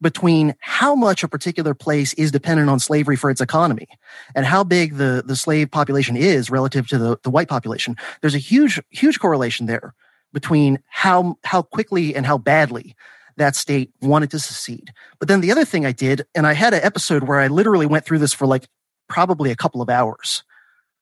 between 0.00 0.54
how 0.60 0.94
much 0.94 1.22
a 1.22 1.28
particular 1.28 1.74
place 1.74 2.12
is 2.14 2.30
dependent 2.30 2.70
on 2.70 2.78
slavery 2.78 3.16
for 3.16 3.30
its 3.30 3.40
economy 3.40 3.88
and 4.34 4.46
how 4.46 4.64
big 4.64 4.96
the, 4.96 5.22
the 5.24 5.36
slave 5.36 5.70
population 5.70 6.16
is 6.16 6.50
relative 6.50 6.88
to 6.88 6.98
the, 6.98 7.18
the 7.22 7.30
white 7.30 7.48
population. 7.48 7.96
There's 8.20 8.34
a 8.34 8.38
huge, 8.38 8.80
huge 8.90 9.18
correlation 9.18 9.66
there 9.66 9.94
between 10.32 10.78
how, 10.86 11.36
how 11.44 11.62
quickly 11.62 12.14
and 12.14 12.24
how 12.24 12.38
badly 12.38 12.94
that 13.36 13.56
state 13.56 13.90
wanted 14.00 14.30
to 14.30 14.38
secede. 14.38 14.92
But 15.18 15.28
then 15.28 15.40
the 15.40 15.52
other 15.52 15.64
thing 15.64 15.84
I 15.84 15.92
did, 15.92 16.24
and 16.34 16.46
I 16.46 16.52
had 16.52 16.74
an 16.74 16.82
episode 16.82 17.24
where 17.24 17.40
I 17.40 17.48
literally 17.48 17.86
went 17.86 18.04
through 18.04 18.18
this 18.18 18.32
for 18.32 18.46
like 18.46 18.68
probably 19.08 19.50
a 19.50 19.56
couple 19.56 19.82
of 19.82 19.90
hours. 19.90 20.44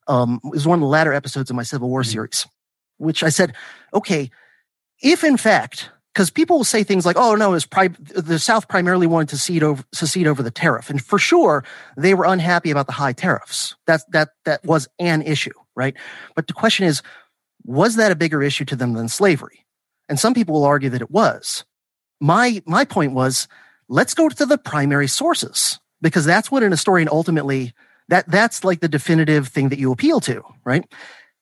Um, 0.06 0.40
it 0.44 0.50
was 0.50 0.66
one 0.66 0.78
of 0.78 0.80
the 0.80 0.86
latter 0.86 1.12
episodes 1.12 1.50
of 1.50 1.56
my 1.56 1.62
Civil 1.62 1.88
War 1.88 2.02
mm-hmm. 2.02 2.10
series, 2.10 2.46
which 2.96 3.22
I 3.22 3.28
said, 3.28 3.54
okay, 3.92 4.30
if 5.02 5.22
in 5.22 5.36
fact 5.36 5.90
because 6.12 6.30
people 6.30 6.58
will 6.58 6.64
say 6.64 6.82
things 6.82 7.06
like, 7.06 7.16
"Oh 7.16 7.34
no, 7.34 7.54
it 7.54 7.64
pri- 7.64 7.88
the 7.88 8.38
South 8.38 8.68
primarily 8.68 9.06
wanted 9.06 9.28
to 9.30 9.38
over, 9.62 9.84
secede 9.92 10.26
over 10.26 10.42
the 10.42 10.50
tariff," 10.50 10.90
and 10.90 11.02
for 11.02 11.18
sure 11.18 11.64
they 11.96 12.14
were 12.14 12.24
unhappy 12.24 12.70
about 12.70 12.86
the 12.86 12.92
high 12.92 13.12
tariffs. 13.12 13.76
That 13.86 14.02
that 14.12 14.30
that 14.44 14.64
was 14.64 14.88
an 14.98 15.22
issue, 15.22 15.52
right? 15.76 15.94
But 16.34 16.46
the 16.46 16.52
question 16.52 16.86
is, 16.86 17.02
was 17.64 17.96
that 17.96 18.12
a 18.12 18.16
bigger 18.16 18.42
issue 18.42 18.64
to 18.66 18.76
them 18.76 18.94
than 18.94 19.08
slavery? 19.08 19.64
And 20.08 20.18
some 20.18 20.34
people 20.34 20.54
will 20.54 20.64
argue 20.64 20.90
that 20.90 21.02
it 21.02 21.10
was. 21.10 21.64
My 22.20 22.62
my 22.66 22.84
point 22.84 23.12
was, 23.12 23.46
let's 23.88 24.14
go 24.14 24.28
to 24.28 24.46
the 24.46 24.58
primary 24.58 25.08
sources 25.08 25.78
because 26.00 26.24
that's 26.24 26.50
what 26.50 26.62
an 26.62 26.70
historian 26.70 27.08
ultimately 27.10 27.72
that 28.08 28.28
that's 28.28 28.64
like 28.64 28.80
the 28.80 28.88
definitive 28.88 29.48
thing 29.48 29.68
that 29.68 29.78
you 29.78 29.92
appeal 29.92 30.20
to, 30.20 30.42
right? 30.64 30.84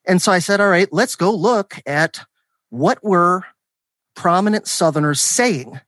And 0.07 0.21
so 0.21 0.33
I 0.33 0.41
said, 0.41 0.61
all 0.61 0.69
right, 0.69 0.89
let's 0.93 1.17
go 1.17 1.33
look 1.33 1.79
at 1.87 2.21
what 2.71 3.03
were 3.03 3.45
prominent 4.17 4.67
Southerners 4.67 5.23
saying 5.23 5.81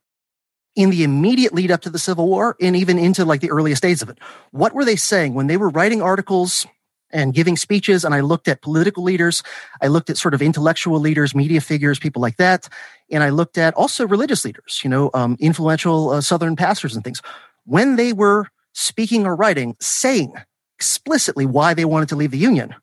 in 0.75 0.91
the 0.91 1.03
immediate 1.03 1.53
lead 1.53 1.71
up 1.71 1.81
to 1.81 1.89
the 1.89 1.99
Civil 1.99 2.27
War 2.27 2.55
and 2.61 2.75
even 2.75 2.97
into 2.97 3.25
like 3.25 3.41
the 3.41 3.51
earliest 3.51 3.81
days 3.81 4.01
of 4.01 4.09
it? 4.09 4.17
What 4.51 4.73
were 4.73 4.85
they 4.85 4.95
saying 4.95 5.33
when 5.33 5.47
they 5.47 5.57
were 5.57 5.69
writing 5.69 6.01
articles 6.01 6.65
and 7.11 7.33
giving 7.33 7.57
speeches? 7.57 8.05
And 8.05 8.15
I 8.15 8.21
looked 8.21 8.47
at 8.47 8.61
political 8.61 9.03
leaders. 9.03 9.43
I 9.81 9.87
looked 9.87 10.09
at 10.09 10.17
sort 10.17 10.33
of 10.33 10.41
intellectual 10.41 10.99
leaders, 10.99 11.35
media 11.35 11.59
figures, 11.59 11.99
people 11.99 12.21
like 12.21 12.37
that. 12.37 12.69
And 13.11 13.23
I 13.23 13.29
looked 13.29 13.57
at 13.57 13.73
also 13.73 14.07
religious 14.07 14.45
leaders, 14.45 14.79
you 14.83 14.89
know, 14.89 15.09
um, 15.13 15.35
influential 15.39 16.11
uh, 16.11 16.21
Southern 16.21 16.55
pastors 16.55 16.95
and 16.95 17.03
things. 17.03 17.21
When 17.65 17.97
they 17.97 18.13
were 18.13 18.47
speaking 18.73 19.25
or 19.25 19.35
writing, 19.35 19.75
saying 19.81 20.33
explicitly 20.77 21.45
why 21.45 21.73
they 21.73 21.85
wanted 21.85 22.09
to 22.09 22.15
leave 22.15 22.31
the 22.31 22.37
Union, 22.37 22.73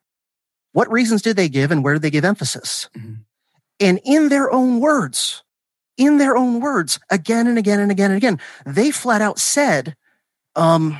what 0.72 0.90
reasons 0.92 1.22
did 1.22 1.36
they 1.36 1.48
give 1.48 1.70
and 1.70 1.82
where 1.82 1.94
did 1.94 2.02
they 2.02 2.10
give 2.10 2.24
emphasis? 2.24 2.90
Mm-hmm. 2.94 3.14
And 3.80 4.00
in 4.04 4.28
their 4.28 4.50
own 4.52 4.80
words, 4.80 5.42
in 5.96 6.18
their 6.18 6.36
own 6.36 6.60
words, 6.60 6.98
again 7.10 7.46
and 7.46 7.58
again 7.58 7.80
and 7.80 7.90
again 7.90 8.10
and 8.10 8.16
again, 8.16 8.40
they 8.64 8.90
flat 8.90 9.22
out 9.22 9.38
said, 9.38 9.96
um, 10.54 10.98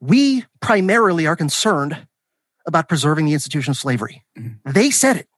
we 0.00 0.44
primarily 0.60 1.26
are 1.26 1.36
concerned 1.36 2.06
about 2.66 2.88
preserving 2.88 3.26
the 3.26 3.32
institution 3.32 3.70
of 3.70 3.76
slavery. 3.76 4.24
Mm-hmm. 4.38 4.70
They 4.72 4.90
said 4.90 5.16
it. 5.16 5.28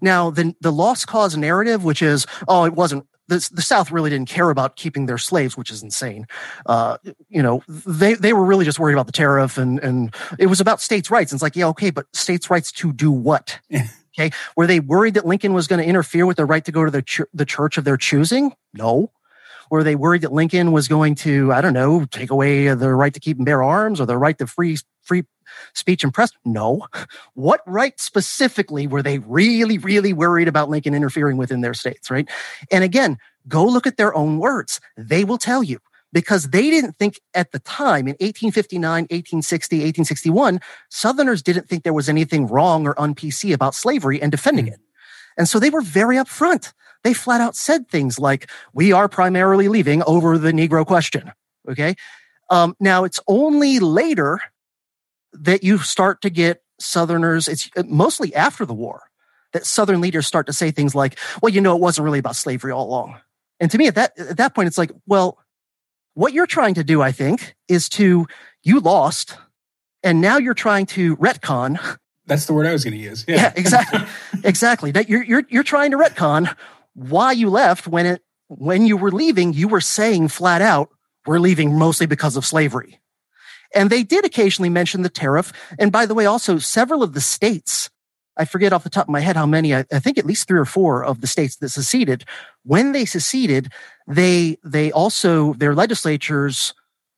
Now, 0.00 0.30
the, 0.30 0.54
the 0.60 0.72
lost 0.72 1.06
cause 1.06 1.36
narrative, 1.36 1.84
which 1.84 2.02
is, 2.02 2.26
oh, 2.48 2.64
it 2.64 2.74
wasn't, 2.74 3.06
the, 3.28 3.48
the 3.52 3.62
South 3.62 3.92
really 3.92 4.10
didn't 4.10 4.28
care 4.28 4.50
about 4.50 4.74
keeping 4.74 5.06
their 5.06 5.18
slaves, 5.18 5.56
which 5.56 5.70
is 5.70 5.82
insane. 5.82 6.26
Uh, 6.66 6.98
you 7.28 7.42
know, 7.42 7.62
they, 7.68 8.14
they 8.14 8.32
were 8.32 8.44
really 8.44 8.64
just 8.64 8.80
worried 8.80 8.94
about 8.94 9.06
the 9.06 9.12
tariff 9.12 9.58
and, 9.58 9.78
and 9.78 10.14
it 10.38 10.46
was 10.46 10.60
about 10.60 10.80
states' 10.80 11.10
rights. 11.10 11.30
And 11.30 11.36
it's 11.36 11.42
like, 11.42 11.56
yeah, 11.56 11.68
okay, 11.68 11.90
but 11.90 12.06
states' 12.14 12.50
rights 12.50 12.72
to 12.72 12.92
do 12.92 13.10
what? 13.10 13.60
okay. 14.16 14.34
Were 14.56 14.66
they 14.66 14.80
worried 14.80 15.14
that 15.14 15.26
Lincoln 15.26 15.52
was 15.52 15.66
going 15.66 15.80
to 15.80 15.88
interfere 15.88 16.26
with 16.26 16.36
the 16.36 16.44
right 16.44 16.64
to 16.64 16.72
go 16.72 16.84
to 16.84 16.90
the, 16.90 17.02
ch- 17.02 17.22
the 17.32 17.44
church 17.44 17.78
of 17.78 17.84
their 17.84 17.96
choosing? 17.96 18.54
No. 18.74 19.10
Were 19.70 19.82
they 19.82 19.94
worried 19.94 20.22
that 20.22 20.32
Lincoln 20.32 20.72
was 20.72 20.86
going 20.86 21.14
to, 21.16 21.52
I 21.52 21.60
don't 21.60 21.72
know, 21.72 22.04
take 22.04 22.30
away 22.30 22.72
the 22.74 22.92
right 22.94 23.14
to 23.14 23.20
keep 23.20 23.38
and 23.38 23.46
bear 23.46 23.62
arms 23.62 24.00
or 24.00 24.06
the 24.06 24.18
right 24.18 24.36
to 24.38 24.46
free, 24.46 24.76
free 25.00 25.24
speech 25.72 26.04
and 26.04 26.12
press? 26.12 26.30
No. 26.44 26.86
What 27.34 27.62
right 27.66 27.98
specifically 27.98 28.86
were 28.86 29.02
they 29.02 29.18
really, 29.20 29.78
really 29.78 30.12
worried 30.12 30.48
about 30.48 30.68
Lincoln 30.68 30.94
interfering 30.94 31.38
with 31.38 31.50
in 31.50 31.62
their 31.62 31.74
states, 31.74 32.10
right? 32.10 32.28
And 32.70 32.84
again, 32.84 33.16
go 33.48 33.64
look 33.64 33.86
at 33.86 33.96
their 33.96 34.14
own 34.14 34.38
words. 34.38 34.80
They 34.96 35.24
will 35.24 35.38
tell 35.38 35.62
you 35.62 35.78
because 36.12 36.50
they 36.50 36.70
didn't 36.70 36.96
think 36.96 37.20
at 37.34 37.52
the 37.52 37.58
time 37.60 38.06
in 38.06 38.14
1859, 38.20 38.82
1860, 38.82 39.76
1861, 39.76 40.60
Southerners 40.90 41.42
didn't 41.42 41.68
think 41.68 41.84
there 41.84 41.92
was 41.92 42.08
anything 42.08 42.46
wrong 42.46 42.86
or 42.86 43.00
un-PC 43.00 43.52
about 43.52 43.74
slavery 43.74 44.20
and 44.20 44.30
defending 44.30 44.66
mm. 44.66 44.72
it. 44.72 44.80
And 45.36 45.48
so 45.48 45.58
they 45.58 45.70
were 45.70 45.80
very 45.80 46.16
upfront. 46.16 46.72
They 47.04 47.14
flat 47.14 47.40
out 47.40 47.56
said 47.56 47.88
things 47.88 48.18
like, 48.18 48.50
we 48.72 48.92
are 48.92 49.08
primarily 49.08 49.68
leaving 49.68 50.02
over 50.04 50.38
the 50.38 50.52
Negro 50.52 50.86
question. 50.86 51.32
Okay. 51.68 51.94
Um, 52.50 52.76
now 52.78 53.04
it's 53.04 53.20
only 53.26 53.78
later 53.78 54.40
that 55.32 55.64
you 55.64 55.78
start 55.78 56.20
to 56.22 56.30
get 56.30 56.62
Southerners, 56.78 57.48
it's 57.48 57.70
uh, 57.76 57.82
mostly 57.86 58.34
after 58.34 58.66
the 58.66 58.74
war, 58.74 59.02
that 59.52 59.64
Southern 59.64 60.00
leaders 60.00 60.26
start 60.26 60.46
to 60.46 60.52
say 60.52 60.70
things 60.70 60.94
like, 60.94 61.18
well, 61.40 61.50
you 61.50 61.60
know, 61.60 61.74
it 61.74 61.80
wasn't 61.80 62.04
really 62.04 62.18
about 62.18 62.36
slavery 62.36 62.72
all 62.72 62.86
along. 62.86 63.18
And 63.60 63.70
to 63.70 63.78
me, 63.78 63.86
at 63.86 63.94
that, 63.94 64.18
at 64.18 64.36
that 64.38 64.54
point, 64.54 64.66
it's 64.66 64.78
like, 64.78 64.90
well, 65.06 65.38
what 66.14 66.32
you're 66.32 66.46
trying 66.46 66.74
to 66.74 66.84
do, 66.84 67.02
I 67.02 67.12
think, 67.12 67.54
is 67.68 67.88
to, 67.90 68.26
you 68.62 68.80
lost, 68.80 69.36
and 70.02 70.20
now 70.20 70.38
you're 70.38 70.54
trying 70.54 70.86
to 70.86 71.16
retcon. 71.16 71.78
That's 72.26 72.46
the 72.46 72.52
word 72.52 72.66
I 72.66 72.72
was 72.72 72.84
going 72.84 72.94
to 72.94 73.02
use. 73.02 73.24
Yeah, 73.26 73.36
yeah 73.36 73.52
exactly. 73.56 74.00
exactly. 74.44 74.90
That 74.90 75.08
you're, 75.08 75.22
you're, 75.22 75.44
you're 75.48 75.62
trying 75.62 75.90
to 75.92 75.96
retcon 75.96 76.54
why 76.94 77.32
you 77.32 77.48
left 77.48 77.86
when 77.86 78.06
it, 78.06 78.22
when 78.48 78.84
you 78.84 78.96
were 78.96 79.10
leaving, 79.10 79.52
you 79.52 79.68
were 79.68 79.80
saying 79.80 80.28
flat 80.28 80.60
out, 80.60 80.90
we're 81.26 81.38
leaving 81.38 81.78
mostly 81.78 82.06
because 82.06 82.36
of 82.36 82.44
slavery. 82.44 83.00
And 83.74 83.88
they 83.88 84.02
did 84.02 84.24
occasionally 84.24 84.68
mention 84.68 85.02
the 85.02 85.08
tariff. 85.08 85.52
And 85.78 85.90
by 85.90 86.04
the 86.04 86.14
way, 86.14 86.26
also 86.26 86.58
several 86.58 87.02
of 87.02 87.14
the 87.14 87.20
states, 87.20 87.88
I 88.36 88.44
forget 88.44 88.72
off 88.72 88.84
the 88.84 88.90
top 88.90 89.06
of 89.06 89.12
my 89.12 89.20
head 89.20 89.36
how 89.36 89.46
many, 89.46 89.74
I, 89.74 89.84
I 89.92 89.98
think 89.98 90.18
at 90.18 90.26
least 90.26 90.48
three 90.48 90.58
or 90.58 90.64
four 90.64 91.04
of 91.04 91.20
the 91.20 91.26
states 91.26 91.56
that 91.56 91.68
seceded, 91.68 92.24
when 92.64 92.92
they 92.92 93.04
seceded, 93.04 93.72
they, 94.06 94.56
they 94.64 94.90
also, 94.90 95.52
their 95.54 95.74
legislatures, 95.74 96.74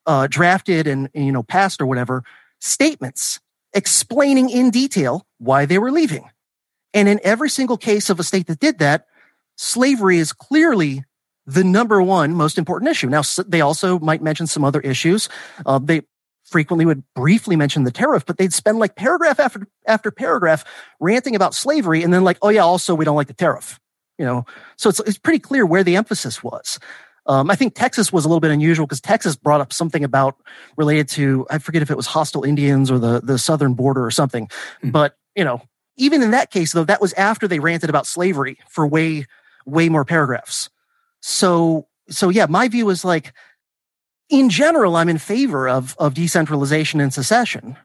uh, 0.07 0.27
drafted 0.29 0.87
and, 0.87 1.09
you 1.15 1.33
know, 1.33 1.43
passed 1.43 1.81
or 1.81 1.87
whatever 1.87 2.25
statements 2.61 3.41
explaining 3.73 4.51
in 4.51 4.71
detail 4.71 5.27
why 5.39 5.67
they 5.67 5.79
were 5.79 5.91
leaving. 5.91 6.29
And 6.93 7.09
in 7.09 7.21
every 7.25 7.51
single 7.51 7.77
case 7.77 8.11
of 8.11 8.21
a 8.21 8.25
state 8.25 8.47
that 8.47 8.61
did 8.61 8.79
that, 8.79 9.07
slavery 9.57 10.19
is 10.19 10.33
clearly 10.33 11.05
the 11.47 11.65
number 11.65 12.01
one 12.01 12.35
most 12.35 12.57
important 12.57 12.91
issue. 12.91 13.09
Now, 13.09 13.23
they 13.47 13.61
also 13.61 13.99
might 13.99 14.23
mention 14.23 14.47
some 14.47 14.65
other 14.65 14.81
issues. 14.81 15.29
Uh, 15.67 15.79
they 15.79 16.03
frequently 16.45 16.85
would 16.85 17.03
briefly 17.15 17.57
mention 17.57 17.85
the 17.85 17.91
tariff, 17.91 18.25
but 18.27 18.37
they'd 18.37 18.53
spend 18.53 18.79
like 18.79 18.97
paragraph 18.97 19.41
after, 19.41 19.67
after 19.87 20.11
paragraph 20.11 20.65
ranting 21.01 21.35
about 21.35 21.55
slavery. 21.55 22.03
And 22.03 22.13
then 22.13 22.23
like, 22.23 22.39
oh 22.43 22.51
yeah, 22.51 22.61
also 22.61 22.95
we 22.95 23.05
don't 23.05 23.17
like 23.17 23.29
the 23.29 23.35
tariff, 23.35 23.81
you 24.19 24.25
know? 24.25 24.45
So 24.77 24.91
it's, 24.91 25.01
it's 25.01 25.19
pretty 25.19 25.39
clear 25.39 25.65
where 25.65 25.83
the 25.83 25.97
emphasis 25.97 26.43
was. 26.43 26.79
Um, 27.27 27.51
I 27.51 27.57
think 27.57 27.75
Texas 27.75 28.13
was 28.13 28.27
a 28.27 28.29
little 28.29 28.41
bit 28.41 28.51
unusual 28.51 28.87
because 28.87 29.01
Texas 29.01 29.35
brought 29.35 29.63
up 29.63 29.73
something 29.73 30.05
about 30.05 30.37
related 30.77 31.09
to, 31.11 31.47
I 31.49 31.57
forget 31.59 31.81
if 31.81 31.91
it 31.91 31.97
was 31.97 32.07
hostile 32.07 32.45
Indians 32.45 32.91
or 32.91 32.99
the, 32.99 33.21
the 33.21 33.39
southern 33.39 33.73
border 33.73 34.05
or 34.05 34.11
something. 34.11 34.47
Mm-hmm. 34.47 34.91
But, 34.91 35.17
you 35.35 35.45
know, 35.45 35.63
even 35.97 36.23
in 36.23 36.33
that 36.33 36.51
case, 36.51 36.73
though, 36.73 36.85
that 36.85 37.01
was 37.01 37.15
after 37.15 37.49
they 37.49 37.61
ranted 37.61 37.89
about 37.89 38.07
slavery 38.07 38.59
for 38.69 38.87
way, 38.87 39.27
way 39.65 39.89
more 39.89 40.05
paragraphs. 40.05 40.69
So, 41.23 41.89
so 42.11 42.29
yeah, 42.29 42.45
my 42.51 42.69
view 42.69 42.91
is 42.91 43.03
like, 43.03 43.33
in 44.29 44.49
general, 44.49 44.97
I'm 44.97 45.09
in 45.09 45.19
favor 45.19 45.69
of, 45.69 45.95
of 45.99 46.15
decentralization 46.15 47.01
and 47.01 47.13
secession, 47.13 47.77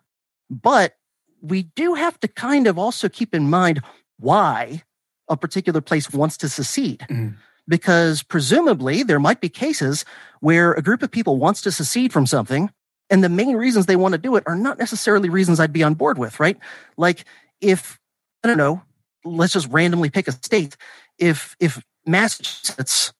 but 0.49 0.95
we 1.41 1.63
do 1.63 1.93
have 1.93 2.19
to 2.21 2.27
kind 2.27 2.67
of 2.67 2.77
also 2.77 3.09
keep 3.09 3.33
in 3.33 3.49
mind 3.49 3.81
why 4.17 4.83
a 5.29 5.37
particular 5.37 5.81
place 5.81 6.11
wants 6.11 6.37
to 6.37 6.49
secede. 6.49 7.05
Mm. 7.09 7.35
Because 7.67 8.23
presumably 8.23 9.03
there 9.03 9.19
might 9.19 9.41
be 9.41 9.49
cases 9.49 10.03
where 10.39 10.73
a 10.73 10.81
group 10.81 11.03
of 11.03 11.11
people 11.11 11.37
wants 11.37 11.61
to 11.61 11.71
secede 11.71 12.11
from 12.11 12.25
something 12.25 12.71
and 13.09 13.23
the 13.23 13.29
main 13.29 13.55
reasons 13.55 13.85
they 13.85 13.95
want 13.95 14.13
to 14.13 14.17
do 14.17 14.35
it 14.35 14.43
are 14.47 14.55
not 14.55 14.79
necessarily 14.79 15.29
reasons 15.29 15.59
I'd 15.59 15.73
be 15.73 15.83
on 15.83 15.93
board 15.93 16.17
with, 16.17 16.39
right? 16.39 16.57
Like 16.97 17.25
if, 17.61 17.99
I 18.43 18.47
don't 18.47 18.57
know, 18.57 18.81
let's 19.23 19.53
just 19.53 19.69
randomly 19.69 20.09
pick 20.09 20.27
a 20.27 20.31
state. 20.31 20.77
If, 21.17 21.55
if 21.59 21.83
Massachusetts 22.05 23.13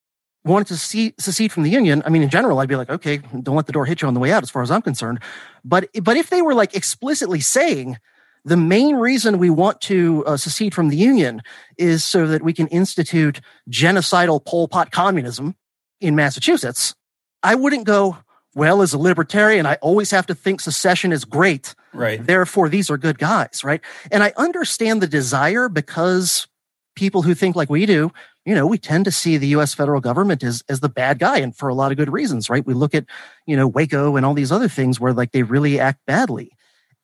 wanted 0.50 0.68
to 0.68 0.78
see, 0.78 1.14
secede 1.18 1.52
from 1.52 1.64
the 1.64 1.70
union, 1.70 2.02
I 2.06 2.10
mean, 2.10 2.24
in 2.24 2.30
general, 2.30 2.60
I'd 2.60 2.70
be 2.70 2.76
like, 2.76 2.90
okay, 2.90 3.18
don't 3.18 3.56
let 3.56 3.68
the 3.68 3.72
door 3.72 3.86
hit 3.86 4.02
you 4.02 4.08
on 4.08 4.14
the 4.14 4.20
way 4.20 4.32
out, 4.32 4.44
as 4.44 4.50
far 4.50 4.62
as 4.62 4.72
I'm 4.72 4.82
concerned. 4.82 5.20
But 5.64 5.90
but 6.02 6.18
if 6.18 6.30
they 6.30 6.42
were 6.42 6.54
like 6.54 6.76
explicitly 6.76 7.40
saying 7.40 7.98
the 8.46 8.58
main 8.58 8.96
reason 8.96 9.38
we 9.38 9.50
want 9.50 9.82
to 9.82 10.24
uh, 10.26 10.38
secede 10.38 10.74
from 10.74 10.90
the 10.90 10.98
union 10.98 11.42
is 11.78 12.04
so 12.04 12.28
that 12.28 12.42
we 12.42 12.54
can 12.54 12.68
institute 12.68 13.42
genocidal 13.70 14.44
Pol 14.44 14.68
Pot 14.68 14.92
communism 14.92 15.56
in 16.00 16.16
Massachusetts, 16.16 16.96
I 17.44 17.56
wouldn't 17.56 17.86
go. 17.86 18.18
Well, 18.56 18.82
as 18.82 18.94
a 18.94 18.98
libertarian, 18.98 19.68
I 19.68 19.76
always 19.76 20.10
have 20.10 20.26
to 20.26 20.36
think 20.36 20.60
secession 20.60 21.12
is 21.12 21.24
great. 21.24 21.76
Right. 21.94 22.26
Therefore, 22.26 22.68
these 22.68 22.90
are 22.90 22.98
good 22.98 23.20
guys, 23.20 23.64
right? 23.64 23.80
And 24.12 24.24
I 24.24 24.34
understand 24.38 25.02
the 25.02 25.08
desire 25.08 25.70
because 25.70 26.48
people 26.96 27.22
who 27.22 27.34
think 27.34 27.56
like 27.56 27.70
we 27.70 27.86
do 27.86 28.12
you 28.50 28.56
know, 28.56 28.66
we 28.66 28.80
tend 28.80 29.06
to 29.06 29.12
see 29.12 29.38
the 29.38 29.50
US 29.50 29.76
federal 29.76 30.02
government 30.02 30.42
as, 30.42 30.64
as 30.68 30.80
the 30.80 30.90
bad 30.90 31.20
guy 31.20 31.38
and 31.38 31.56
for 31.56 31.70
a 31.70 31.76
lot 31.76 31.92
of 31.92 32.00
good 32.00 32.12
reasons, 32.12 32.50
right? 32.50 32.66
We 32.66 32.74
look 32.74 32.96
at, 32.96 33.06
you 33.46 33.56
know, 33.56 33.68
Waco 33.68 34.16
and 34.16 34.26
all 34.26 34.34
these 34.34 34.52
other 34.52 34.68
things 34.68 35.00
where 35.00 35.14
like 35.14 35.34
they 35.34 35.44
really 35.44 35.80
act 35.80 36.00
badly. 36.08 36.50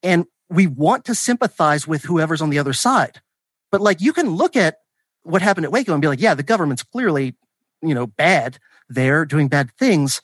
And 0.01 0.25
we 0.49 0.65
want 0.65 1.05
to 1.05 1.13
sympathize 1.13 1.87
with 1.87 2.05
whoever's 2.05 2.41
on 2.41 2.49
the 2.49 2.57
other 2.57 2.73
side. 2.73 3.21
But 3.71 3.79
like 3.79 4.01
you 4.01 4.11
can 4.11 4.31
look 4.31 4.55
at 4.55 4.79
what 5.21 5.43
happened 5.43 5.65
at 5.65 5.71
Waco 5.71 5.93
and 5.93 6.01
be 6.01 6.07
like, 6.07 6.19
yeah, 6.19 6.33
the 6.33 6.41
government's 6.41 6.81
clearly, 6.81 7.35
you 7.83 7.93
know, 7.93 8.07
bad 8.07 8.57
They're 8.89 9.23
doing 9.23 9.47
bad 9.47 9.69
things. 9.77 10.23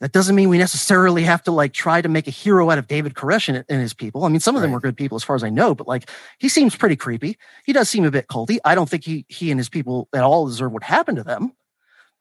That 0.00 0.12
doesn't 0.12 0.36
mean 0.36 0.48
we 0.48 0.58
necessarily 0.58 1.24
have 1.24 1.42
to 1.42 1.50
like 1.50 1.72
try 1.72 2.00
to 2.00 2.08
make 2.08 2.28
a 2.28 2.30
hero 2.30 2.70
out 2.70 2.78
of 2.78 2.86
David 2.86 3.14
Koresh 3.14 3.48
and, 3.48 3.64
and 3.68 3.80
his 3.80 3.94
people. 3.94 4.24
I 4.24 4.28
mean, 4.28 4.38
some 4.38 4.54
of 4.54 4.62
them 4.62 4.70
were 4.70 4.78
good 4.78 4.96
people 4.96 5.16
as 5.16 5.24
far 5.24 5.34
as 5.34 5.42
I 5.42 5.50
know, 5.50 5.74
but 5.74 5.88
like 5.88 6.08
he 6.38 6.48
seems 6.48 6.76
pretty 6.76 6.94
creepy. 6.94 7.36
He 7.64 7.72
does 7.72 7.88
seem 7.88 8.04
a 8.04 8.10
bit 8.10 8.28
culty. 8.28 8.58
I 8.64 8.76
don't 8.76 8.88
think 8.88 9.04
he, 9.04 9.26
he 9.28 9.50
and 9.50 9.58
his 9.58 9.68
people 9.68 10.08
at 10.14 10.22
all 10.22 10.46
deserve 10.46 10.72
what 10.72 10.84
happened 10.84 11.16
to 11.16 11.24
them, 11.24 11.52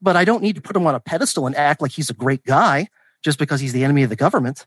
but 0.01 0.15
I 0.15 0.25
don't 0.25 0.41
need 0.41 0.55
to 0.55 0.61
put 0.61 0.75
him 0.75 0.87
on 0.87 0.95
a 0.95 0.99
pedestal 0.99 1.45
and 1.45 1.55
act 1.55 1.81
like 1.81 1.91
he's 1.91 2.09
a 2.09 2.15
great 2.15 2.43
guy 2.43 2.87
just 3.23 3.37
because 3.37 3.61
he's 3.61 3.73
the 3.73 3.83
enemy 3.83 4.01
of 4.01 4.09
the 4.09 4.15
government. 4.15 4.65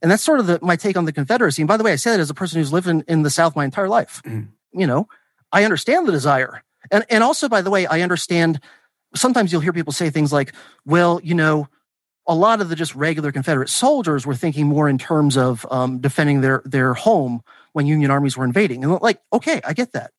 And 0.00 0.10
that's 0.10 0.22
sort 0.22 0.38
of 0.38 0.46
the, 0.46 0.58
my 0.62 0.76
take 0.76 0.96
on 0.96 1.04
the 1.04 1.12
Confederacy. 1.12 1.62
And 1.62 1.68
by 1.68 1.76
the 1.76 1.84
way, 1.84 1.92
I 1.92 1.96
say 1.96 2.12
that 2.12 2.20
as 2.20 2.30
a 2.30 2.34
person 2.34 2.58
who's 2.58 2.72
lived 2.72 2.86
in, 2.86 3.04
in 3.08 3.22
the 3.22 3.30
South 3.30 3.56
my 3.56 3.64
entire 3.64 3.88
life. 3.88 4.22
Mm. 4.24 4.48
You 4.72 4.86
know, 4.86 5.08
I 5.50 5.64
understand 5.64 6.06
the 6.06 6.12
desire. 6.12 6.62
And, 6.90 7.04
and 7.10 7.22
also, 7.22 7.48
by 7.48 7.60
the 7.60 7.70
way, 7.70 7.86
I 7.86 8.00
understand 8.00 8.60
sometimes 9.14 9.52
you'll 9.52 9.60
hear 9.60 9.72
people 9.72 9.92
say 9.92 10.10
things 10.10 10.32
like, 10.32 10.54
well, 10.86 11.20
you 11.22 11.34
know, 11.34 11.68
a 12.26 12.34
lot 12.34 12.60
of 12.60 12.68
the 12.68 12.76
just 12.76 12.94
regular 12.94 13.32
Confederate 13.32 13.68
soldiers 13.68 14.26
were 14.26 14.34
thinking 14.34 14.66
more 14.66 14.88
in 14.88 14.98
terms 14.98 15.36
of 15.36 15.66
um, 15.70 15.98
defending 15.98 16.40
their 16.40 16.62
their 16.64 16.94
home 16.94 17.42
when 17.72 17.86
Union 17.86 18.10
armies 18.10 18.36
were 18.36 18.44
invading. 18.44 18.84
And 18.84 19.00
like, 19.00 19.20
okay, 19.32 19.60
I 19.64 19.72
get 19.72 19.92
that, 19.92 20.12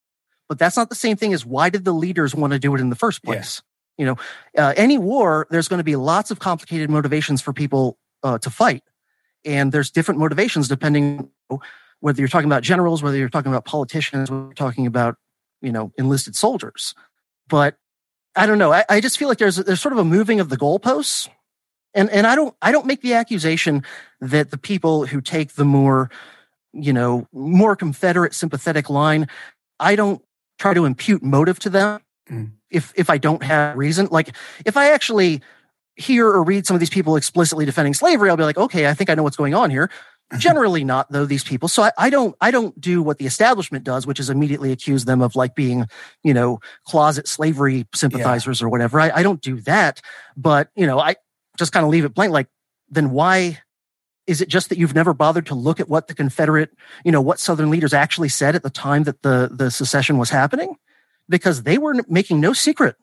but 0.50 0.60
that's 0.60 0.76
not 0.76 0.90
the 0.90 0.96
same 0.96 1.18
thing 1.18 1.34
as 1.34 1.46
why 1.46 1.70
did 1.70 1.86
the 1.86 1.94
leaders 1.94 2.36
want 2.36 2.54
to 2.54 2.60
do 2.60 2.76
it 2.76 2.82
in 2.82 2.90
the 2.90 2.96
first 2.96 3.24
place? 3.24 3.62
Yeah. 3.64 3.70
You 3.96 4.06
know, 4.08 4.18
uh, 4.58 4.74
any 4.76 4.98
war, 4.98 5.48
there's 5.52 5.68
going 5.68 5.78
to 5.78 5.84
be 5.84 5.96
lots 5.96 6.32
of 6.32 6.40
complicated 6.40 6.90
motivations 6.90 7.42
for 7.42 7.54
people 7.54 7.98
uh, 8.24 8.40
to 8.40 8.50
fight, 8.50 8.84
and 9.46 9.72
there's 9.72 9.92
different 9.92 10.20
motivations 10.20 10.68
depending 10.68 11.30
whether 12.00 12.20
you're 12.20 12.28
talking 12.28 12.50
about 12.50 12.64
generals, 12.64 13.02
whether 13.02 13.18
you're 13.18 13.30
talking 13.30 13.52
about 13.52 13.66
politicians, 13.66 14.30
whether 14.30 14.46
you're 14.46 14.54
talking 14.54 14.88
about 14.88 15.16
you 15.62 15.72
know 15.72 15.94
enlisted 15.98 16.36
soldiers. 16.36 16.96
But 17.48 17.78
I 18.36 18.46
don't 18.46 18.58
know. 18.58 18.74
I, 18.74 18.84
I 18.90 19.00
just 19.00 19.18
feel 19.18 19.30
like 19.30 19.38
there's 19.38 19.58
there's 19.58 19.80
sort 19.80 19.94
of 19.94 20.00
a 20.00 20.04
moving 20.04 20.40
of 20.40 20.50
the 20.50 20.58
goalposts 20.58 21.30
and 21.94 22.10
and 22.10 22.28
I 22.28 22.36
don't 22.36 22.56
I 22.62 22.72
don't 22.72 22.86
make 22.86 23.02
the 23.02 23.14
accusation 23.14 23.84
that 24.22 24.52
the 24.52 24.58
people 24.58 25.06
who 25.06 25.22
take 25.22 25.54
the 25.54 25.66
more 25.66 26.10
you 26.74 26.94
know 26.94 27.28
more 27.32 27.76
Confederate 27.76 28.34
sympathetic 28.34 28.90
line, 28.90 29.28
I 29.80 29.96
don't 29.96 30.22
try 30.60 30.74
to 30.74 30.86
impute 30.86 31.24
motive 31.24 31.60
to 31.60 31.70
them 31.70 32.02
mm. 32.30 32.52
if 32.70 32.94
if 32.96 33.10
I 33.10 33.18
don't 33.18 33.44
have 33.44 33.78
reason. 33.78 34.08
Like 34.12 34.36
if 34.66 34.78
I 34.78 34.92
actually 34.92 35.42
hear 35.96 36.28
or 36.28 36.44
read 36.44 36.66
some 36.66 36.76
of 36.76 36.80
these 36.80 36.90
people 36.90 37.16
explicitly 37.16 37.66
defending 37.66 37.94
slavery, 37.94 38.30
I'll 38.30 38.38
be 38.38 38.44
like, 38.44 38.58
okay, 38.58 38.88
I 38.88 38.94
think 38.94 39.10
I 39.10 39.16
know 39.16 39.24
what's 39.24 39.38
going 39.38 39.54
on 39.54 39.70
here. 39.70 39.90
Generally 40.38 40.84
not, 40.84 41.12
though, 41.12 41.26
these 41.26 41.44
people. 41.44 41.68
So 41.68 41.84
I, 41.84 41.92
I, 41.98 42.10
don't, 42.10 42.36
I 42.42 42.50
don't 42.50 42.80
do 42.82 43.04
what 43.04 43.20
the 43.20 43.28
establishment 43.28 43.84
does, 43.84 44.08
which 44.08 44.20
is 44.20 44.32
immediately 44.32 44.72
accuse 44.72 45.06
them 45.06 45.22
of 45.22 45.36
like 45.36 45.54
being, 45.54 45.86
you 46.24 46.34
know, 46.34 46.60
closet 46.86 47.28
slavery 47.28 47.86
sympathizers 47.94 48.60
yeah. 48.60 48.66
or 48.66 48.70
whatever. 48.70 49.00
I, 49.00 49.12
I 49.12 49.22
don't 49.22 49.42
do 49.42 49.60
that, 49.62 50.02
but 50.36 50.70
you 50.76 50.88
know, 50.88 51.00
I 51.00 51.18
just 51.58 51.72
kind 51.72 51.86
of 51.86 51.92
leave 51.92 52.06
it 52.06 52.14
blank. 52.14 52.32
Like, 52.32 52.48
then 52.90 53.12
why 53.12 53.60
is 54.26 54.42
it 54.42 54.48
just 54.48 54.70
that 54.70 54.78
you've 54.78 54.96
never 54.96 55.14
bothered 55.14 55.46
to 55.48 55.56
look 55.56 55.80
at 55.80 55.90
what 55.90 56.08
the 56.08 56.14
Confederate, 56.14 56.72
you 57.04 57.12
know, 57.12 57.22
what 57.22 57.40
Southern 57.40 57.70
leaders 57.70 57.94
actually 57.94 58.30
said 58.30 58.56
at 58.56 58.64
the 58.64 58.70
time 58.70 59.04
that 59.04 59.22
the, 59.22 59.50
the 59.52 59.70
secession 59.70 60.18
was 60.18 60.30
happening? 60.30 60.76
Because 61.28 61.64
they 61.64 61.78
were 61.78 61.96
making 62.08 62.40
no 62.40 62.54
secret 62.54 62.96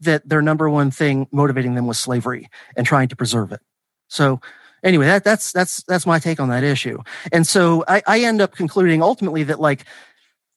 that 0.00 0.28
their 0.28 0.42
number 0.42 0.68
one 0.68 0.90
thing 0.90 1.26
motivating 1.32 1.74
them 1.74 1.86
was 1.86 1.98
slavery 1.98 2.48
and 2.76 2.86
trying 2.86 3.08
to 3.08 3.16
preserve 3.16 3.52
it. 3.52 3.60
So 4.08 4.40
anyway, 4.82 5.06
that, 5.06 5.24
that's, 5.24 5.52
that's, 5.52 5.82
that's 5.84 6.06
my 6.06 6.18
take 6.18 6.40
on 6.40 6.48
that 6.48 6.64
issue. 6.64 6.98
And 7.32 7.46
so 7.46 7.84
I, 7.86 8.02
I 8.06 8.20
end 8.20 8.40
up 8.40 8.54
concluding 8.54 9.02
ultimately 9.02 9.44
that 9.44 9.60
like 9.60 9.84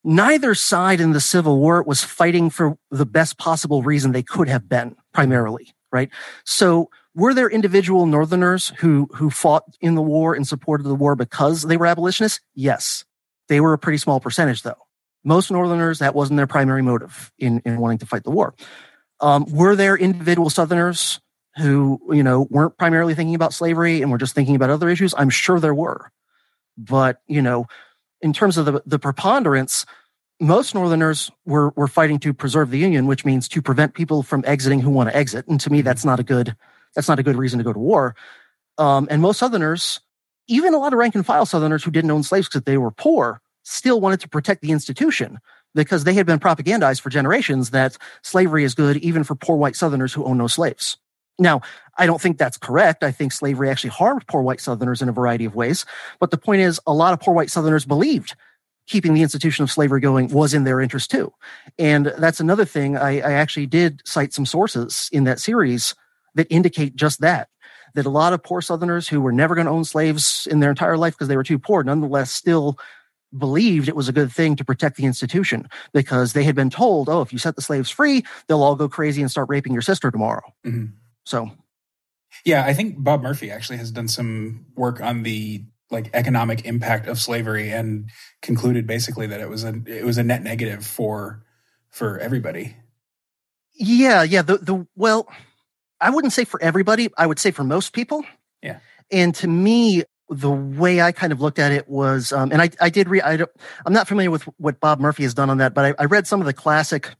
neither 0.03 0.55
side 0.55 1.01
in 1.01 1.11
the 1.11 1.21
Civil 1.21 1.59
War 1.59 1.83
was 1.83 2.03
fighting 2.03 2.49
for 2.49 2.77
the 2.91 3.05
best 3.05 3.37
possible 3.37 3.83
reason 3.83 4.11
they 4.11 4.23
could 4.23 4.47
have 4.47 4.67
been 4.67 4.95
primarily, 5.13 5.73
right? 5.91 6.09
So 6.45 6.89
were 7.17 7.33
there 7.33 7.49
individual 7.49 8.05
Northerners 8.05 8.71
who, 8.77 9.09
who 9.15 9.31
fought 9.31 9.63
in 9.81 9.95
the 9.95 10.03
war 10.03 10.35
and 10.35 10.47
supported 10.47 10.83
the 10.83 10.93
war 10.93 11.15
because 11.15 11.63
they 11.63 11.75
were 11.75 11.87
abolitionists? 11.87 12.39
Yes. 12.53 13.05
They 13.47 13.59
were 13.59 13.73
a 13.73 13.77
pretty 13.79 13.97
small 13.97 14.19
percentage 14.19 14.61
though. 14.61 14.77
Most 15.23 15.49
Northerners, 15.49 15.97
that 15.97 16.13
wasn't 16.13 16.37
their 16.37 16.45
primary 16.45 16.83
motive 16.83 17.31
in, 17.39 17.59
in 17.65 17.79
wanting 17.79 17.97
to 17.97 18.05
fight 18.05 18.23
the 18.23 18.29
war. 18.29 18.53
Um, 19.19 19.45
were 19.49 19.75
there 19.75 19.97
individual 19.97 20.51
Southerners 20.51 21.19
who, 21.57 21.99
you 22.11 22.21
know, 22.21 22.45
weren't 22.51 22.77
primarily 22.77 23.15
thinking 23.15 23.33
about 23.33 23.51
slavery 23.51 24.03
and 24.03 24.11
were 24.11 24.19
just 24.19 24.35
thinking 24.35 24.55
about 24.55 24.69
other 24.69 24.87
issues? 24.87 25.15
I'm 25.17 25.31
sure 25.31 25.59
there 25.59 25.73
were. 25.73 26.11
But, 26.77 27.21
you 27.27 27.41
know, 27.41 27.65
in 28.21 28.31
terms 28.31 28.57
of 28.59 28.65
the, 28.65 28.83
the 28.85 28.99
preponderance, 28.99 29.87
most 30.39 30.75
Northerners 30.75 31.31
were, 31.47 31.71
were 31.75 31.87
fighting 31.87 32.19
to 32.19 32.31
preserve 32.31 32.69
the 32.69 32.77
Union, 32.77 33.07
which 33.07 33.25
means 33.25 33.47
to 33.49 33.61
prevent 33.63 33.95
people 33.95 34.21
from 34.21 34.43
exiting 34.45 34.81
who 34.81 34.91
want 34.91 35.09
to 35.09 35.15
exit. 35.15 35.47
And 35.47 35.59
to 35.61 35.71
me, 35.71 35.81
that's 35.81 36.05
not 36.05 36.19
a 36.19 36.23
good, 36.23 36.55
that's 36.97 37.07
not 37.07 37.19
a 37.19 37.23
good 37.23 37.35
reason 37.35 37.59
to 37.59 37.63
go 37.63 37.71
to 37.71 37.77
war. 37.77 38.15
Um, 38.79 39.07
and 39.11 39.21
most 39.21 39.37
Southerners, 39.37 39.99
even 40.47 40.73
a 40.73 40.79
lot 40.79 40.93
of 40.93 40.99
rank 40.99 41.13
and 41.13 41.23
file 41.23 41.45
Southerners 41.45 41.83
who 41.83 41.91
didn't 41.91 42.09
own 42.09 42.23
slaves 42.23 42.47
because 42.47 42.63
they 42.63 42.79
were 42.79 42.89
poor, 42.89 43.39
still 43.61 44.01
wanted 44.01 44.19
to 44.21 44.27
protect 44.27 44.61
the 44.61 44.71
institution 44.71 45.37
because 45.75 46.05
they 46.05 46.15
had 46.15 46.25
been 46.25 46.39
propagandized 46.39 47.01
for 47.01 47.11
generations 47.11 47.69
that 47.69 47.95
slavery 48.23 48.63
is 48.63 48.73
good 48.73 48.97
even 48.97 49.23
for 49.23 49.35
poor 49.35 49.57
white 49.57 49.75
Southerners 49.75 50.11
who 50.11 50.25
own 50.25 50.39
no 50.39 50.47
slaves. 50.47 50.97
Now, 51.37 51.61
I 51.99 52.07
don't 52.07 52.19
think 52.19 52.39
that's 52.39 52.57
correct. 52.57 53.03
I 53.03 53.11
think 53.11 53.31
slavery 53.31 53.69
actually 53.69 53.91
harmed 53.91 54.25
poor 54.25 54.41
white 54.41 54.59
Southerners 54.59 55.03
in 55.03 55.09
a 55.09 55.11
variety 55.11 55.45
of 55.45 55.53
ways. 55.53 55.85
But 56.19 56.31
the 56.31 56.37
point 56.39 56.61
is, 56.61 56.81
a 56.87 56.93
lot 56.95 57.13
of 57.13 57.19
poor 57.19 57.35
white 57.35 57.51
Southerners 57.51 57.85
believed 57.85 58.35
keeping 58.87 59.13
the 59.13 59.21
institution 59.21 59.61
of 59.61 59.69
slavery 59.69 60.01
going 60.01 60.29
was 60.29 60.55
in 60.55 60.63
their 60.63 60.81
interest 60.81 61.11
too. 61.11 61.31
And 61.77 62.11
that's 62.17 62.39
another 62.39 62.65
thing. 62.65 62.97
I, 62.97 63.19
I 63.19 63.33
actually 63.33 63.67
did 63.67 64.01
cite 64.03 64.33
some 64.33 64.47
sources 64.47 65.09
in 65.11 65.25
that 65.25 65.39
series 65.39 65.93
that 66.37 66.47
indicate 66.49 66.95
just 66.95 67.21
that. 67.21 67.49
That 67.95 68.05
a 68.05 68.09
lot 68.09 68.33
of 68.33 68.43
poor 68.43 68.61
Southerners 68.61 69.07
who 69.07 69.21
were 69.21 69.31
never 69.31 69.55
going 69.55 69.65
to 69.65 69.71
own 69.71 69.83
slaves 69.83 70.47
in 70.49 70.59
their 70.59 70.69
entire 70.69 70.97
life 70.97 71.13
because 71.13 71.27
they 71.27 71.37
were 71.37 71.43
too 71.43 71.59
poor, 71.59 71.83
nonetheless, 71.83 72.31
still 72.31 72.77
believed 73.37 73.89
it 73.89 73.95
was 73.95 74.07
a 74.07 74.13
good 74.13 74.31
thing 74.31 74.55
to 74.55 74.65
protect 74.65 74.97
the 74.97 75.05
institution 75.05 75.67
because 75.93 76.33
they 76.33 76.43
had 76.43 76.55
been 76.55 76.69
told, 76.69 77.09
oh, 77.09 77.21
if 77.21 77.33
you 77.33 77.39
set 77.39 77.55
the 77.55 77.61
slaves 77.61 77.89
free, 77.89 78.23
they'll 78.47 78.63
all 78.63 78.75
go 78.75 78.87
crazy 78.87 79.21
and 79.21 79.31
start 79.31 79.49
raping 79.49 79.73
your 79.73 79.81
sister 79.81 80.11
tomorrow. 80.11 80.43
Mm-hmm. 80.65 80.93
So, 81.25 81.51
yeah, 82.45 82.65
I 82.65 82.73
think 82.73 83.03
Bob 83.03 83.21
Murphy 83.21 83.51
actually 83.51 83.77
has 83.77 83.91
done 83.91 84.07
some 84.07 84.65
work 84.75 85.01
on 85.01 85.23
the 85.23 85.65
like 85.89 86.09
economic 86.13 86.65
impact 86.65 87.07
of 87.07 87.19
slavery 87.19 87.69
and 87.71 88.09
concluded 88.41 88.85
basically 88.85 89.27
that 89.27 89.39
it 89.39 89.49
was 89.49 89.63
a 89.63 89.81
it 89.85 90.05
was 90.05 90.17
a 90.17 90.23
net 90.23 90.43
negative 90.43 90.85
for 90.85 91.43
for 91.89 92.19
everybody. 92.19 92.75
Yeah, 93.73 94.23
yeah. 94.23 94.41
The 94.41 94.57
the 94.57 94.87
well, 94.95 95.27
I 95.99 96.09
wouldn't 96.09 96.33
say 96.33 96.45
for 96.45 96.61
everybody. 96.61 97.09
I 97.17 97.25
would 97.25 97.39
say 97.39 97.51
for 97.51 97.63
most 97.63 97.93
people. 97.93 98.23
Yeah. 98.61 98.79
And 99.11 99.33
to 99.35 99.47
me, 99.47 100.03
the 100.29 100.51
way 100.51 101.01
I 101.01 101.11
kind 101.11 101.31
of 101.31 101.39
looked 101.39 101.59
at 101.59 101.71
it 101.71 101.87
was, 101.87 102.33
um, 102.33 102.51
and 102.51 102.61
I, 102.61 102.69
I 102.81 102.89
did 102.89 103.07
read, 103.07 103.23
I 103.23 103.33
am 103.85 103.93
not 103.93 104.07
familiar 104.07 104.29
with 104.29 104.43
what 104.57 104.79
Bob 104.79 104.99
Murphy 104.99 105.23
has 105.23 105.33
done 105.33 105.49
on 105.49 105.59
that, 105.59 105.73
but 105.73 105.85
I, 105.85 106.03
I, 106.03 106.05
read 106.05 106.27
some 106.27 106.41
of 106.41 106.45
the 106.45 106.53
classic 106.53 107.15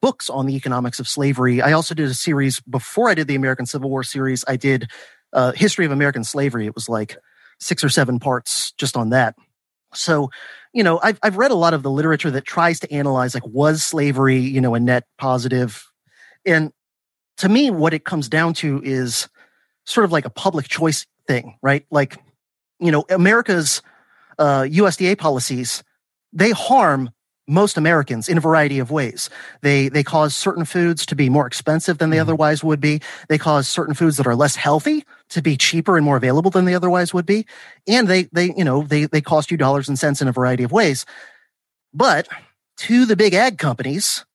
books 0.00 0.30
on 0.30 0.46
the 0.46 0.56
economics 0.56 0.98
of 0.98 1.06
slavery. 1.06 1.60
I 1.60 1.72
also 1.72 1.94
did 1.94 2.08
a 2.08 2.14
series 2.14 2.60
before 2.60 3.10
I 3.10 3.14
did 3.14 3.28
the 3.28 3.34
American 3.34 3.66
Civil 3.66 3.90
War 3.90 4.02
series. 4.02 4.44
I 4.48 4.56
did 4.56 4.90
uh, 5.34 5.52
History 5.52 5.84
of 5.84 5.92
American 5.92 6.24
Slavery. 6.24 6.66
It 6.66 6.74
was 6.74 6.88
like 6.88 7.18
six 7.60 7.84
or 7.84 7.90
seven 7.90 8.18
parts 8.18 8.72
just 8.72 8.96
on 8.96 9.10
that. 9.10 9.34
So, 9.92 10.30
you 10.72 10.82
know, 10.82 11.00
I've, 11.02 11.18
I've 11.22 11.36
read 11.36 11.50
a 11.50 11.56
lot 11.56 11.74
of 11.74 11.82
the 11.82 11.90
literature 11.90 12.30
that 12.30 12.44
tries 12.44 12.80
to 12.80 12.92
analyze, 12.92 13.34
like, 13.34 13.46
was 13.46 13.82
slavery, 13.82 14.38
you 14.38 14.60
know, 14.60 14.74
a 14.74 14.80
net 14.80 15.04
positive? 15.18 15.84
And 16.46 16.72
to 17.38 17.48
me, 17.48 17.70
what 17.70 17.94
it 17.94 18.04
comes 18.04 18.28
down 18.28 18.54
to 18.54 18.82
is 18.84 19.28
sort 19.86 20.04
of 20.04 20.12
like 20.12 20.24
a 20.24 20.30
public 20.30 20.68
choice 20.68 21.06
thing, 21.26 21.56
right? 21.62 21.86
Like, 21.90 22.16
you 22.78 22.92
know, 22.92 23.04
America's 23.10 23.82
uh, 24.38 24.62
USDA 24.62 25.18
policies, 25.18 25.82
they 26.32 26.50
harm 26.50 27.10
most 27.48 27.78
Americans 27.78 28.28
in 28.28 28.36
a 28.36 28.40
variety 28.42 28.78
of 28.78 28.90
ways. 28.90 29.30
They 29.62 29.88
they 29.88 30.02
cause 30.02 30.36
certain 30.36 30.66
foods 30.66 31.06
to 31.06 31.16
be 31.16 31.30
more 31.30 31.46
expensive 31.46 31.96
than 31.96 32.10
they 32.10 32.16
mm-hmm. 32.16 32.22
otherwise 32.22 32.62
would 32.62 32.80
be. 32.80 33.00
They 33.28 33.38
cause 33.38 33.66
certain 33.66 33.94
foods 33.94 34.18
that 34.18 34.26
are 34.26 34.36
less 34.36 34.54
healthy 34.54 35.04
to 35.30 35.40
be 35.40 35.56
cheaper 35.56 35.96
and 35.96 36.04
more 36.04 36.18
available 36.18 36.50
than 36.50 36.66
they 36.66 36.74
otherwise 36.74 37.14
would 37.14 37.24
be. 37.24 37.46
And 37.86 38.06
they 38.06 38.24
they 38.24 38.52
you 38.54 38.64
know 38.64 38.82
they 38.82 39.06
they 39.06 39.22
cost 39.22 39.50
you 39.50 39.56
dollars 39.56 39.88
and 39.88 39.98
cents 39.98 40.20
in 40.20 40.28
a 40.28 40.32
variety 40.32 40.62
of 40.62 40.72
ways. 40.72 41.06
But 41.94 42.28
to 42.78 43.06
the 43.06 43.16
big 43.16 43.32
ag 43.32 43.56
companies, 43.56 44.26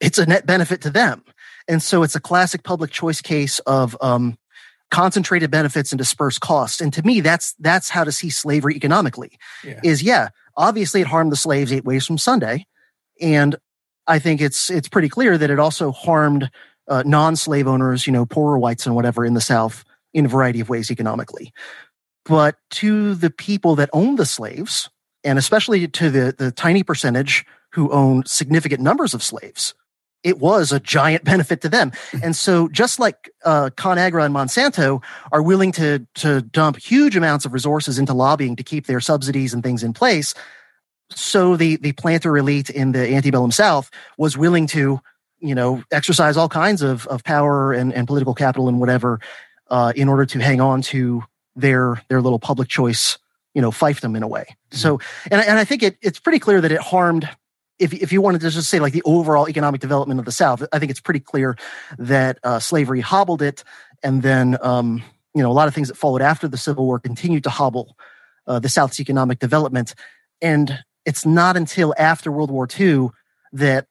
it's 0.00 0.18
a 0.18 0.26
net 0.26 0.46
benefit 0.46 0.80
to 0.82 0.90
them. 0.90 1.23
And 1.68 1.82
so 1.82 2.02
it's 2.02 2.14
a 2.14 2.20
classic 2.20 2.62
public 2.62 2.90
choice 2.90 3.22
case 3.22 3.58
of 3.60 3.96
um, 4.00 4.36
concentrated 4.90 5.50
benefits 5.50 5.92
and 5.92 5.98
dispersed 5.98 6.40
costs. 6.40 6.80
And 6.80 6.92
to 6.92 7.02
me, 7.02 7.20
that's 7.20 7.54
that's 7.58 7.88
how 7.88 8.04
to 8.04 8.12
see 8.12 8.30
slavery 8.30 8.76
economically. 8.76 9.38
Yeah. 9.64 9.80
Is 9.82 10.02
yeah, 10.02 10.28
obviously 10.56 11.00
it 11.00 11.06
harmed 11.06 11.32
the 11.32 11.36
slaves 11.36 11.72
eight 11.72 11.84
ways 11.84 12.06
from 12.06 12.18
Sunday, 12.18 12.66
and 13.20 13.56
I 14.06 14.18
think 14.18 14.40
it's 14.40 14.70
it's 14.70 14.88
pretty 14.88 15.08
clear 15.08 15.38
that 15.38 15.50
it 15.50 15.58
also 15.58 15.90
harmed 15.90 16.50
uh, 16.88 17.02
non-slave 17.06 17.66
owners, 17.66 18.06
you 18.06 18.12
know, 18.12 18.26
poorer 18.26 18.58
whites 18.58 18.86
and 18.86 18.94
whatever 18.94 19.24
in 19.24 19.34
the 19.34 19.40
South 19.40 19.84
in 20.12 20.26
a 20.26 20.28
variety 20.28 20.60
of 20.60 20.68
ways 20.68 20.90
economically. 20.90 21.52
But 22.24 22.56
to 22.72 23.14
the 23.14 23.30
people 23.30 23.74
that 23.76 23.90
owned 23.92 24.18
the 24.18 24.26
slaves, 24.26 24.88
and 25.24 25.38
especially 25.38 25.88
to 25.88 26.10
the 26.10 26.34
the 26.36 26.52
tiny 26.52 26.82
percentage 26.82 27.44
who 27.72 27.90
owned 27.90 28.28
significant 28.28 28.80
numbers 28.80 29.14
of 29.14 29.22
slaves, 29.22 29.74
it 30.24 30.38
was 30.38 30.72
a 30.72 30.80
giant 30.80 31.22
benefit 31.32 31.60
to 31.60 31.68
them. 31.68 31.92
And 32.22 32.34
so 32.34 32.68
just 32.68 32.98
like 32.98 33.30
uh, 33.44 33.70
ConAgra 33.76 34.24
and 34.24 34.34
Monsanto 34.34 35.02
are 35.30 35.42
willing 35.42 35.70
to, 35.72 36.04
to 36.16 36.40
dump 36.40 36.78
huge 36.78 37.16
amounts 37.16 37.44
of 37.44 37.52
resources 37.52 37.98
into 37.98 38.14
lobbying 38.14 38.56
to 38.56 38.64
keep 38.64 38.86
their 38.86 39.00
subsidies 39.00 39.54
and 39.54 39.62
things 39.62 39.84
in 39.84 39.92
place, 39.92 40.34
so 41.10 41.56
the, 41.56 41.76
the 41.76 41.92
planter 41.92 42.36
elite 42.36 42.70
in 42.70 42.92
the 42.92 43.14
antebellum 43.14 43.50
South 43.50 43.90
was 44.16 44.36
willing 44.36 44.66
to, 44.68 45.00
you 45.40 45.54
know, 45.54 45.82
exercise 45.92 46.36
all 46.36 46.48
kinds 46.48 46.82
of, 46.82 47.06
of 47.08 47.22
power 47.24 47.72
and, 47.72 47.92
and 47.92 48.06
political 48.06 48.34
capital 48.34 48.68
and 48.68 48.80
whatever 48.80 49.20
uh, 49.70 49.92
in 49.94 50.08
order 50.08 50.26
to 50.26 50.38
hang 50.38 50.60
on 50.60 50.82
to 50.82 51.22
their 51.56 52.02
their 52.08 52.20
little 52.20 52.38
public 52.38 52.68
choice, 52.68 53.18
you 53.54 53.62
know, 53.62 53.70
fiefdom 53.70 54.16
in 54.16 54.22
a 54.22 54.28
way. 54.28 54.44
Mm-hmm. 54.48 54.76
So, 54.76 55.00
and, 55.30 55.40
and 55.40 55.58
I 55.58 55.64
think 55.64 55.82
it, 55.82 55.96
it's 56.00 56.18
pretty 56.18 56.38
clear 56.38 56.60
that 56.60 56.72
it 56.72 56.80
harmed 56.80 57.28
if 57.78 57.92
if 57.92 58.12
you 58.12 58.20
wanted 58.20 58.40
to 58.42 58.50
just 58.50 58.70
say 58.70 58.80
like 58.80 58.92
the 58.92 59.02
overall 59.04 59.48
economic 59.48 59.80
development 59.80 60.20
of 60.20 60.26
the 60.26 60.32
South, 60.32 60.62
I 60.72 60.78
think 60.78 60.90
it's 60.90 61.00
pretty 61.00 61.20
clear 61.20 61.56
that 61.98 62.38
uh, 62.42 62.58
slavery 62.58 63.00
hobbled 63.00 63.42
it, 63.42 63.64
and 64.02 64.22
then 64.22 64.56
um, 64.62 65.02
you 65.34 65.42
know 65.42 65.50
a 65.50 65.54
lot 65.54 65.68
of 65.68 65.74
things 65.74 65.88
that 65.88 65.96
followed 65.96 66.22
after 66.22 66.48
the 66.48 66.56
Civil 66.56 66.86
War 66.86 66.98
continued 66.98 67.44
to 67.44 67.50
hobble 67.50 67.96
uh, 68.46 68.58
the 68.58 68.68
South's 68.68 69.00
economic 69.00 69.38
development. 69.38 69.94
And 70.40 70.84
it's 71.04 71.26
not 71.26 71.56
until 71.56 71.94
after 71.98 72.30
World 72.30 72.50
War 72.50 72.68
II 72.78 73.10
that 73.52 73.86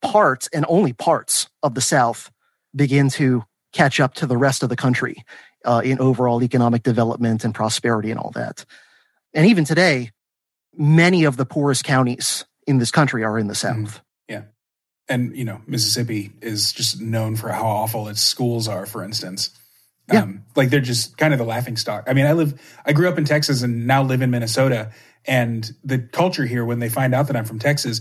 parts 0.00 0.48
and 0.52 0.66
only 0.68 0.92
parts 0.92 1.48
of 1.62 1.74
the 1.74 1.80
South 1.80 2.30
begin 2.74 3.08
to 3.10 3.44
catch 3.72 4.00
up 4.00 4.14
to 4.14 4.26
the 4.26 4.36
rest 4.36 4.62
of 4.62 4.68
the 4.68 4.76
country 4.76 5.24
uh, 5.64 5.80
in 5.84 5.98
overall 6.00 6.42
economic 6.42 6.82
development 6.82 7.44
and 7.44 7.54
prosperity 7.54 8.10
and 8.10 8.18
all 8.18 8.30
that. 8.32 8.64
And 9.32 9.46
even 9.46 9.64
today, 9.64 10.10
many 10.76 11.24
of 11.24 11.36
the 11.36 11.46
poorest 11.46 11.84
counties 11.84 12.44
in 12.66 12.78
this 12.78 12.90
country 12.90 13.24
are 13.24 13.38
in 13.38 13.46
the 13.46 13.54
mm-hmm. 13.54 13.84
South. 13.84 14.00
Yeah. 14.28 14.42
And, 15.08 15.36
you 15.36 15.44
know, 15.44 15.60
Mississippi 15.66 16.32
is 16.40 16.72
just 16.72 17.00
known 17.00 17.36
for 17.36 17.50
how 17.50 17.66
awful 17.66 18.08
its 18.08 18.22
schools 18.22 18.68
are, 18.68 18.86
for 18.86 19.02
instance. 19.02 19.50
Yeah. 20.12 20.22
Um, 20.22 20.44
like 20.56 20.70
they're 20.70 20.80
just 20.80 21.16
kind 21.16 21.32
of 21.32 21.38
the 21.38 21.44
laughing 21.44 21.76
stock. 21.76 22.04
I 22.08 22.12
mean, 22.12 22.26
I 22.26 22.32
live, 22.32 22.60
I 22.84 22.92
grew 22.92 23.08
up 23.08 23.18
in 23.18 23.24
Texas 23.24 23.62
and 23.62 23.86
now 23.86 24.02
live 24.02 24.22
in 24.22 24.30
Minnesota. 24.30 24.90
And 25.24 25.70
the 25.84 25.98
culture 25.98 26.44
here, 26.44 26.64
when 26.64 26.80
they 26.80 26.88
find 26.88 27.14
out 27.14 27.28
that 27.28 27.36
I'm 27.36 27.44
from 27.44 27.58
Texas, 27.58 28.00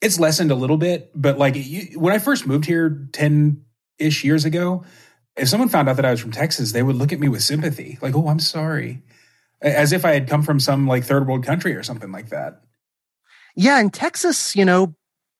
it's 0.00 0.20
lessened 0.20 0.50
a 0.50 0.54
little 0.54 0.76
bit. 0.76 1.10
But 1.14 1.38
like 1.38 1.54
you, 1.56 1.98
when 1.98 2.12
I 2.12 2.18
first 2.18 2.46
moved 2.46 2.66
here 2.66 3.08
10 3.12 3.64
ish 3.98 4.24
years 4.24 4.44
ago, 4.44 4.84
if 5.36 5.48
someone 5.48 5.68
found 5.68 5.88
out 5.88 5.96
that 5.96 6.04
I 6.04 6.10
was 6.10 6.20
from 6.20 6.32
Texas, 6.32 6.72
they 6.72 6.82
would 6.82 6.96
look 6.96 7.12
at 7.12 7.20
me 7.20 7.28
with 7.28 7.42
sympathy, 7.42 7.98
like, 8.02 8.14
oh, 8.14 8.28
I'm 8.28 8.40
sorry. 8.40 9.02
as 9.60 9.92
if 9.92 10.04
I 10.04 10.12
had 10.12 10.28
come 10.28 10.42
from 10.42 10.60
some 10.60 10.86
like 10.86 11.04
third 11.04 11.26
world 11.26 11.44
country 11.44 11.74
or 11.74 11.82
something 11.82 12.12
like 12.12 12.30
that. 12.30 12.62
Yeah, 13.58 13.80
and 13.80 13.92
Texas, 13.92 14.54
you 14.54 14.64
know, 14.64 14.94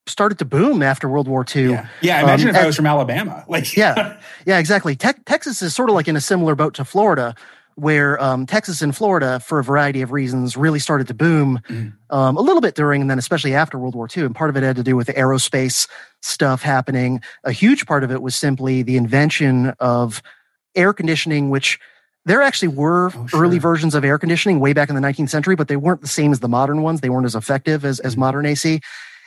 started 0.08 0.38
to 0.38 0.44
boom 0.44 0.82
after 0.82 1.08
World 1.08 1.28
War 1.28 1.46
II. 1.54 1.70
Yeah, 1.70 1.88
yeah 2.00 2.22
imagine 2.22 2.48
um, 2.48 2.56
if 2.56 2.60
I 2.60 2.66
was 2.66 2.74
from 2.74 2.86
Alabama. 2.86 3.44
Like, 3.48 3.76
yeah, 3.76 4.18
yeah, 4.44 4.58
exactly. 4.58 4.96
Te- 4.96 5.22
Texas 5.24 5.62
is 5.62 5.74
sort 5.74 5.88
of 5.88 5.94
like 5.94 6.08
in 6.08 6.16
a 6.16 6.20
similar 6.20 6.56
boat 6.56 6.74
to 6.74 6.84
Florida, 6.84 7.36
where 7.76 8.20
um, 8.20 8.44
Texas 8.44 8.82
and 8.82 8.96
Florida, 8.96 9.38
for 9.38 9.60
a 9.60 9.64
variety 9.64 10.02
of 10.02 10.10
reasons, 10.10 10.56
really 10.56 10.80
started 10.80 11.06
to 11.06 11.14
boom 11.14 11.60
mm. 11.68 11.92
um, 12.10 12.36
a 12.36 12.40
little 12.40 12.60
bit 12.60 12.74
during 12.74 13.00
and 13.00 13.08
then 13.08 13.20
especially 13.20 13.54
after 13.54 13.78
World 13.78 13.94
War 13.94 14.08
II. 14.14 14.24
And 14.24 14.34
part 14.34 14.50
of 14.50 14.56
it 14.56 14.64
had 14.64 14.74
to 14.76 14.82
do 14.82 14.96
with 14.96 15.06
the 15.06 15.14
aerospace 15.14 15.88
stuff 16.20 16.60
happening. 16.60 17.20
A 17.44 17.52
huge 17.52 17.86
part 17.86 18.02
of 18.02 18.10
it 18.10 18.20
was 18.20 18.34
simply 18.34 18.82
the 18.82 18.96
invention 18.96 19.74
of 19.78 20.22
air 20.74 20.92
conditioning, 20.92 21.50
which 21.50 21.78
there 22.28 22.42
actually 22.42 22.68
were 22.68 23.10
oh, 23.14 23.26
sure. 23.26 23.42
early 23.42 23.58
versions 23.58 23.94
of 23.94 24.04
air 24.04 24.18
conditioning 24.18 24.60
way 24.60 24.74
back 24.74 24.90
in 24.90 24.94
the 24.94 25.00
19th 25.00 25.30
century, 25.30 25.56
but 25.56 25.68
they 25.68 25.76
weren't 25.76 26.02
the 26.02 26.08
same 26.08 26.30
as 26.30 26.40
the 26.40 26.48
modern 26.48 26.82
ones. 26.82 27.00
They 27.00 27.08
weren't 27.08 27.26
as 27.26 27.34
effective 27.34 27.84
as, 27.84 28.00
as 28.00 28.14
mm. 28.14 28.18
modern 28.18 28.44
AC. 28.44 28.80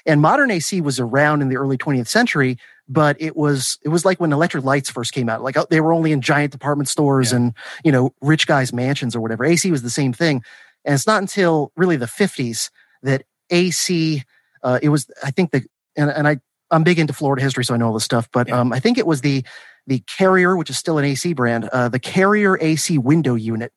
And 0.05 0.21
modern 0.21 0.51
AC 0.51 0.81
was 0.81 0.99
around 0.99 1.41
in 1.41 1.49
the 1.49 1.57
early 1.57 1.77
20th 1.77 2.07
century, 2.07 2.57
but 2.87 3.17
it 3.19 3.35
was 3.35 3.77
it 3.83 3.89
was 3.89 4.05
like 4.05 4.19
when 4.19 4.31
electric 4.31 4.63
lights 4.63 4.89
first 4.89 5.13
came 5.13 5.29
out. 5.29 5.41
Like 5.41 5.57
uh, 5.57 5.65
they 5.69 5.81
were 5.81 5.93
only 5.93 6.11
in 6.11 6.21
giant 6.21 6.51
department 6.51 6.89
stores 6.89 7.31
yeah. 7.31 7.37
and 7.37 7.53
you 7.83 7.91
know 7.91 8.13
rich 8.21 8.47
guys' 8.47 8.73
mansions 8.73 9.15
or 9.15 9.21
whatever. 9.21 9.45
AC 9.45 9.69
was 9.69 9.83
the 9.83 9.89
same 9.89 10.13
thing, 10.13 10.43
and 10.85 10.95
it's 10.95 11.05
not 11.05 11.21
until 11.21 11.71
really 11.75 11.97
the 11.97 12.07
50s 12.07 12.69
that 13.03 13.23
AC. 13.49 14.23
Uh, 14.63 14.79
it 14.81 14.89
was 14.89 15.09
I 15.23 15.31
think 15.31 15.51
the 15.51 15.63
and, 15.95 16.09
and 16.09 16.27
I 16.27 16.39
I'm 16.71 16.83
big 16.83 16.97
into 16.97 17.13
Florida 17.13 17.43
history, 17.43 17.65
so 17.65 17.73
I 17.73 17.77
know 17.77 17.87
all 17.87 17.93
this 17.93 18.03
stuff. 18.03 18.27
But 18.31 18.47
yeah. 18.47 18.59
um, 18.59 18.73
I 18.73 18.79
think 18.79 18.97
it 18.97 19.05
was 19.05 19.21
the 19.21 19.43
the 19.87 19.99
Carrier, 20.17 20.55
which 20.55 20.69
is 20.69 20.77
still 20.77 20.97
an 20.97 21.05
AC 21.05 21.33
brand, 21.33 21.65
uh, 21.65 21.89
the 21.89 21.99
Carrier 21.99 22.57
AC 22.61 22.97
window 22.97 23.35
unit 23.35 23.73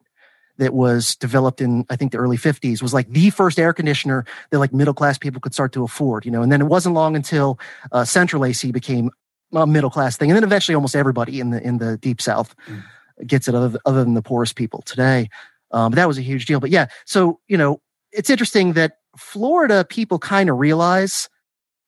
that 0.59 0.73
was 0.73 1.17
developed 1.17 1.61
in 1.61 1.85
I 1.90 1.97
think 1.97 2.12
the 2.12 2.19
early 2.19 2.37
50s 2.37 2.81
was 2.81 2.95
like 2.95 3.09
the 3.11 3.31
first 3.31 3.59
air 3.59 3.73
conditioner 3.73 4.25
that 4.51 4.59
like 4.59 4.73
middle 4.73 4.95
class 4.95 5.19
people 5.19 5.40
could 5.40 5.55
start 5.55 5.73
to 5.73 5.83
afford, 5.83 6.25
you 6.25 6.31
know. 6.31 6.43
And 6.43 6.53
then 6.53 6.61
it 6.61 6.67
wasn't 6.67 6.95
long 6.95 7.17
until 7.17 7.59
uh, 7.93 8.05
central 8.05 8.45
AC 8.45 8.71
became 8.71 9.11
a 9.53 9.67
middle 9.67 9.90
class 9.90 10.17
thing, 10.17 10.31
and 10.31 10.37
then 10.37 10.45
eventually 10.45 10.75
almost 10.75 10.97
everybody 10.97 11.40
in 11.40 11.51
the 11.51 11.62
in 11.62 11.79
the 11.79 11.97
deep 11.99 12.21
south 12.21 12.55
mm. 12.69 12.83
gets 13.27 13.49
it, 13.49 13.55
other, 13.55 13.79
other 13.85 14.05
than 14.05 14.14
the 14.14 14.23
poorest 14.23 14.57
people 14.57 14.83
today. 14.83 15.29
Um, 15.71 15.90
but 15.90 15.97
that 15.97 16.09
was 16.09 16.19
a 16.19 16.23
huge 16.23 16.47
deal. 16.47 16.61
But 16.61 16.71
yeah, 16.71 16.87
so 17.05 17.40
you 17.49 17.57
know, 17.57 17.81
it's 18.12 18.31
interesting 18.31 18.75
that 18.75 18.99
Florida 19.17 19.85
people 19.85 20.19
kind 20.19 20.49
of 20.49 20.59
realize 20.59 21.29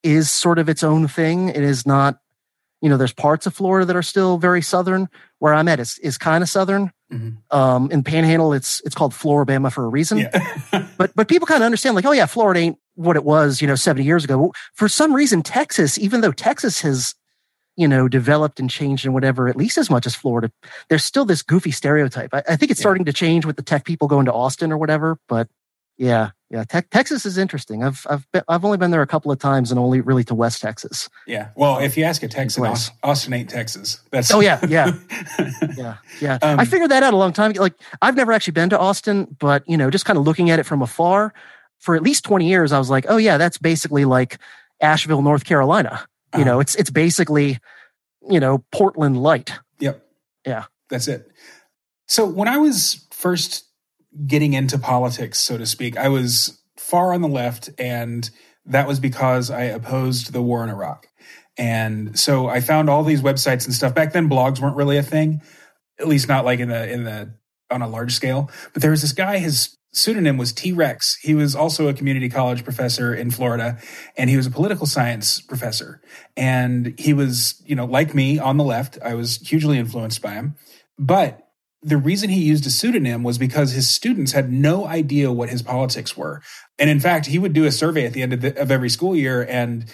is 0.03 0.29
sort 0.29 0.59
of 0.59 0.69
its 0.69 0.83
own 0.83 1.07
thing. 1.07 1.49
It 1.49 1.63
is 1.63 1.85
not 1.85 2.19
you 2.81 2.89
know, 2.89 2.97
there's 2.97 3.13
parts 3.13 3.45
of 3.45 3.53
Florida 3.53 3.85
that 3.85 3.95
are 3.95 4.03
still 4.03 4.37
very 4.37 4.61
southern. 4.61 5.09
Where 5.39 5.53
I'm 5.53 5.67
at 5.67 5.79
is 5.79 5.99
is 5.99 6.17
kind 6.17 6.43
of 6.43 6.49
southern. 6.49 6.91
Mm-hmm. 7.11 7.57
Um, 7.57 7.89
in 7.91 8.03
Panhandle, 8.03 8.53
it's 8.53 8.81
it's 8.85 8.95
called 8.95 9.13
Floribama 9.13 9.71
for 9.71 9.85
a 9.85 9.87
reason. 9.87 10.19
Yeah. 10.19 10.87
but 10.97 11.11
but 11.15 11.27
people 11.27 11.47
kind 11.47 11.61
of 11.61 11.65
understand, 11.65 11.95
like, 11.95 12.05
oh 12.05 12.11
yeah, 12.11 12.25
Florida 12.25 12.59
ain't 12.59 12.77
what 12.95 13.15
it 13.15 13.23
was, 13.23 13.61
you 13.61 13.67
know, 13.67 13.75
70 13.75 14.03
years 14.03 14.23
ago. 14.23 14.51
For 14.73 14.89
some 14.89 15.13
reason, 15.13 15.43
Texas, 15.43 15.97
even 15.99 16.21
though 16.21 16.31
Texas 16.31 16.81
has, 16.81 17.13
you 17.75 17.87
know, 17.87 18.07
developed 18.07 18.59
and 18.59 18.69
changed 18.69 19.05
and 19.05 19.13
whatever, 19.13 19.47
at 19.47 19.55
least 19.55 19.77
as 19.77 19.89
much 19.89 20.07
as 20.07 20.15
Florida, 20.15 20.51
there's 20.89 21.03
still 21.03 21.23
this 21.23 21.43
goofy 21.43 21.71
stereotype. 21.71 22.33
I, 22.33 22.43
I 22.49 22.55
think 22.55 22.71
it's 22.71 22.79
yeah. 22.79 22.83
starting 22.83 23.05
to 23.05 23.13
change 23.13 23.45
with 23.45 23.55
the 23.55 23.61
tech 23.61 23.85
people 23.85 24.07
going 24.07 24.25
to 24.25 24.33
Austin 24.33 24.71
or 24.71 24.77
whatever. 24.77 25.19
But 25.27 25.47
yeah, 25.97 26.31
yeah. 26.49 26.63
Te- 26.63 26.87
Texas 26.91 27.25
is 27.25 27.37
interesting. 27.37 27.83
I've 27.83 28.05
I've 28.09 28.31
been, 28.31 28.43
I've 28.47 28.63
only 28.63 28.77
been 28.77 28.91
there 28.91 29.01
a 29.01 29.07
couple 29.07 29.31
of 29.31 29.39
times, 29.39 29.71
and 29.71 29.79
only 29.79 30.01
really 30.01 30.23
to 30.25 30.35
West 30.35 30.61
Texas. 30.61 31.09
Yeah. 31.25 31.49
Well, 31.55 31.79
if 31.79 31.97
you 31.97 32.03
ask 32.03 32.23
a 32.23 32.27
Texan, 32.27 32.65
Austin, 33.03 33.33
ain't 33.33 33.49
Texas. 33.49 33.99
That's 34.11 34.31
oh 34.33 34.39
yeah, 34.39 34.59
yeah, 34.67 34.93
yeah, 35.77 35.97
yeah. 36.21 36.37
Um, 36.41 36.59
I 36.59 36.65
figured 36.65 36.91
that 36.91 37.03
out 37.03 37.13
a 37.13 37.17
long 37.17 37.33
time. 37.33 37.51
ago. 37.51 37.61
Like 37.61 37.75
I've 38.01 38.15
never 38.15 38.31
actually 38.31 38.53
been 38.53 38.69
to 38.69 38.79
Austin, 38.79 39.35
but 39.39 39.63
you 39.67 39.77
know, 39.77 39.89
just 39.89 40.05
kind 40.05 40.17
of 40.17 40.25
looking 40.25 40.49
at 40.49 40.59
it 40.59 40.63
from 40.63 40.81
afar, 40.81 41.33
for 41.79 41.95
at 41.95 42.01
least 42.01 42.23
twenty 42.23 42.47
years, 42.47 42.71
I 42.71 42.79
was 42.79 42.89
like, 42.89 43.05
oh 43.09 43.17
yeah, 43.17 43.37
that's 43.37 43.57
basically 43.57 44.05
like 44.05 44.37
Asheville, 44.81 45.21
North 45.21 45.45
Carolina. 45.45 46.07
You 46.33 46.41
uh-huh. 46.41 46.43
know, 46.43 46.59
it's 46.59 46.75
it's 46.75 46.89
basically 46.89 47.59
you 48.29 48.39
know 48.39 48.63
Portland 48.71 49.21
light. 49.21 49.53
Yep. 49.79 50.03
Yeah. 50.45 50.65
That's 50.89 51.07
it. 51.07 51.29
So 52.07 52.25
when 52.25 52.47
I 52.47 52.57
was 52.57 53.05
first 53.11 53.66
getting 54.25 54.53
into 54.53 54.77
politics, 54.77 55.39
so 55.39 55.57
to 55.57 55.65
speak. 55.65 55.97
I 55.97 56.09
was 56.09 56.61
far 56.77 57.13
on 57.13 57.21
the 57.21 57.27
left, 57.27 57.69
and 57.77 58.29
that 58.65 58.87
was 58.87 58.99
because 58.99 59.49
I 59.49 59.63
opposed 59.63 60.33
the 60.33 60.41
war 60.41 60.63
in 60.63 60.69
Iraq. 60.69 61.07
And 61.57 62.17
so 62.17 62.47
I 62.47 62.61
found 62.61 62.89
all 62.89 63.03
these 63.03 63.21
websites 63.21 63.65
and 63.65 63.73
stuff. 63.73 63.95
Back 63.95 64.13
then, 64.13 64.29
blogs 64.29 64.59
weren't 64.59 64.75
really 64.75 64.97
a 64.97 65.03
thing, 65.03 65.41
at 65.99 66.07
least 66.07 66.27
not 66.27 66.45
like 66.45 66.59
in 66.59 66.69
the 66.69 66.91
in 66.91 67.03
the 67.03 67.33
on 67.71 67.81
a 67.81 67.87
large 67.87 68.13
scale. 68.13 68.49
But 68.73 68.81
there 68.81 68.91
was 68.91 69.01
this 69.01 69.11
guy. 69.11 69.39
His 69.39 69.75
pseudonym 69.91 70.37
was 70.37 70.53
T 70.53 70.71
Rex. 70.71 71.17
He 71.21 71.33
was 71.33 71.55
also 71.55 71.87
a 71.87 71.93
community 71.93 72.29
college 72.29 72.63
professor 72.63 73.13
in 73.13 73.31
Florida, 73.31 73.79
and 74.15 74.29
he 74.29 74.37
was 74.37 74.45
a 74.45 74.51
political 74.51 74.85
science 74.85 75.41
professor. 75.41 76.01
And 76.35 76.97
he 76.99 77.13
was, 77.13 77.61
you 77.65 77.75
know, 77.75 77.85
like 77.85 78.13
me 78.13 78.37
on 78.37 78.57
the 78.57 78.63
left. 78.63 78.99
I 79.03 79.15
was 79.15 79.37
hugely 79.37 79.79
influenced 79.79 80.21
by 80.21 80.33
him, 80.33 80.55
but 80.99 81.46
the 81.81 81.97
reason 81.97 82.29
he 82.29 82.41
used 82.41 82.65
a 82.65 82.69
pseudonym 82.69 83.23
was 83.23 83.37
because 83.37 83.71
his 83.71 83.89
students 83.89 84.31
had 84.31 84.51
no 84.51 84.85
idea 84.85 85.31
what 85.31 85.49
his 85.49 85.61
politics 85.61 86.17
were. 86.17 86.41
And 86.79 86.89
in 86.89 86.99
fact, 86.99 87.27
he 87.27 87.39
would 87.39 87.53
do 87.53 87.65
a 87.65 87.71
survey 87.71 88.05
at 88.05 88.13
the 88.13 88.21
end 88.21 88.33
of, 88.33 88.41
the, 88.41 88.59
of 88.59 88.71
every 88.71 88.89
school 88.89 89.15
year 89.15 89.45
and 89.47 89.85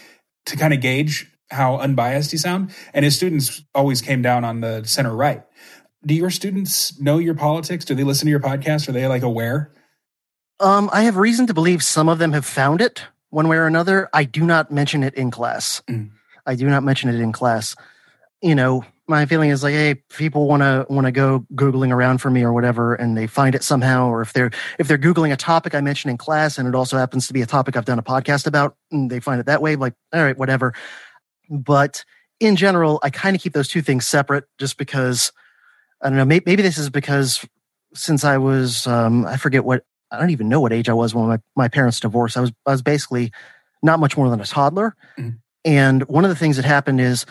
to 0.46 0.58
kind 0.58 0.74
of 0.74 0.82
gauge 0.82 1.30
how 1.52 1.78
unbiased 1.78 2.32
he 2.32 2.38
sound. 2.38 2.74
And 2.94 3.06
his 3.06 3.16
students 3.16 3.64
always 3.76 4.02
came 4.02 4.22
down 4.22 4.44
on 4.44 4.62
the 4.62 4.84
center 4.86 5.16
right. 5.16 5.44
Do 6.06 6.14
your 6.14 6.30
students 6.30 7.00
know 7.00 7.18
your 7.18 7.36
politics? 7.36 7.86
Do 7.86 7.96
they 7.96 8.04
listen 8.04 8.26
to 8.26 8.32
your 8.32 8.40
podcast? 8.40 8.90
Are 8.90 8.92
they 8.92 9.08
like 9.08 9.24
aware? 9.24 9.72
Um, 10.60 10.90
I 10.94 11.04
have 11.04 11.18
reason 11.18 11.48
to 11.48 11.54
believe 11.54 11.84
some 11.84 12.10
of 12.10 12.20
them 12.20 12.34
have 12.34 12.46
found 12.46 12.82
it 12.82 13.04
one 13.30 13.48
way 13.48 13.58
or 13.58 13.68
another. 13.68 14.10
I 14.14 14.24
do 14.24 14.46
not 14.46 14.72
mention 14.72 15.04
it 15.04 15.14
in 15.16 15.32
class. 15.32 15.82
Mm. 15.90 16.12
I 16.46 16.56
do 16.56 16.68
not 16.68 16.84
mention 16.84 17.10
it 17.10 17.20
in 17.20 17.32
class. 17.32 17.76
You 18.42 18.56
know, 18.56 18.86
my 19.08 19.26
feeling 19.26 19.50
is 19.50 19.64
like, 19.64 19.74
hey, 19.74 19.96
people 19.96 20.48
want 20.48 20.62
to 20.62 20.86
want 20.90 21.06
to 21.06 21.12
go 21.12 21.46
googling 21.56 21.92
around 21.92 22.20
for 22.20 22.30
me 22.30 22.44
or 22.44 22.54
whatever, 22.54 22.96
and 22.96 23.18
they 23.18 23.28
find 23.28 23.54
it 23.54 23.64
somehow, 23.64 24.08
or 24.08 24.22
if 24.22 24.34
they're 24.34 24.52
if 24.80 24.88
they're 24.88 24.98
googling 24.98 25.34
a 25.34 25.38
topic 25.38 25.76
I 25.76 25.82
mentioned 25.82 26.12
in 26.12 26.18
class, 26.18 26.58
and 26.58 26.68
it 26.68 26.76
also 26.76 26.98
happens 26.98 27.28
to 27.28 27.34
be 27.34 27.42
a 27.42 27.46
topic 27.46 27.76
I've 27.76 27.86
done 27.86 28.00
a 28.00 28.04
podcast 28.04 28.48
about, 28.48 28.78
and 28.92 29.10
they 29.10 29.20
find 29.20 29.40
it 29.40 29.46
that 29.48 29.62
way, 29.62 29.76
like, 29.76 29.94
all 30.14 30.24
right, 30.24 30.38
whatever. 30.38 30.74
But 31.50 32.06
in 32.40 32.56
general, 32.56 33.00
I 33.04 33.10
kind 33.10 33.36
of 33.36 33.42
keep 33.42 33.54
those 33.54 33.68
two 33.68 33.82
things 33.82 34.08
separate, 34.08 34.46
just 34.58 34.78
because 34.78 35.32
I 36.02 36.10
don't 36.10 36.18
know. 36.18 36.26
Maybe, 36.26 36.44
maybe 36.46 36.64
this 36.64 36.78
is 36.78 36.90
because 36.90 37.46
since 37.94 38.24
I 38.24 38.38
was, 38.38 38.88
um, 38.88 39.26
I 39.26 39.38
forget 39.38 39.66
what 39.66 39.84
I 40.12 40.20
don't 40.20 40.30
even 40.30 40.48
know 40.48 40.62
what 40.62 40.72
age 40.72 40.88
I 40.88 40.94
was 40.94 41.14
when 41.14 41.28
my 41.28 41.40
my 41.56 41.68
parents 41.68 42.00
divorced. 42.00 42.38
I 42.38 42.42
was 42.42 42.54
I 42.66 42.72
was 42.72 42.82
basically 42.82 43.34
not 43.82 44.00
much 44.00 44.16
more 44.16 44.30
than 44.30 44.40
a 44.40 44.46
toddler. 44.46 44.96
Mm-hmm. 45.18 45.38
And 45.66 46.04
one 46.04 46.24
of 46.24 46.30
the 46.30 46.36
things 46.36 46.56
that 46.56 46.66
happened 46.66 47.02
is 47.02 47.26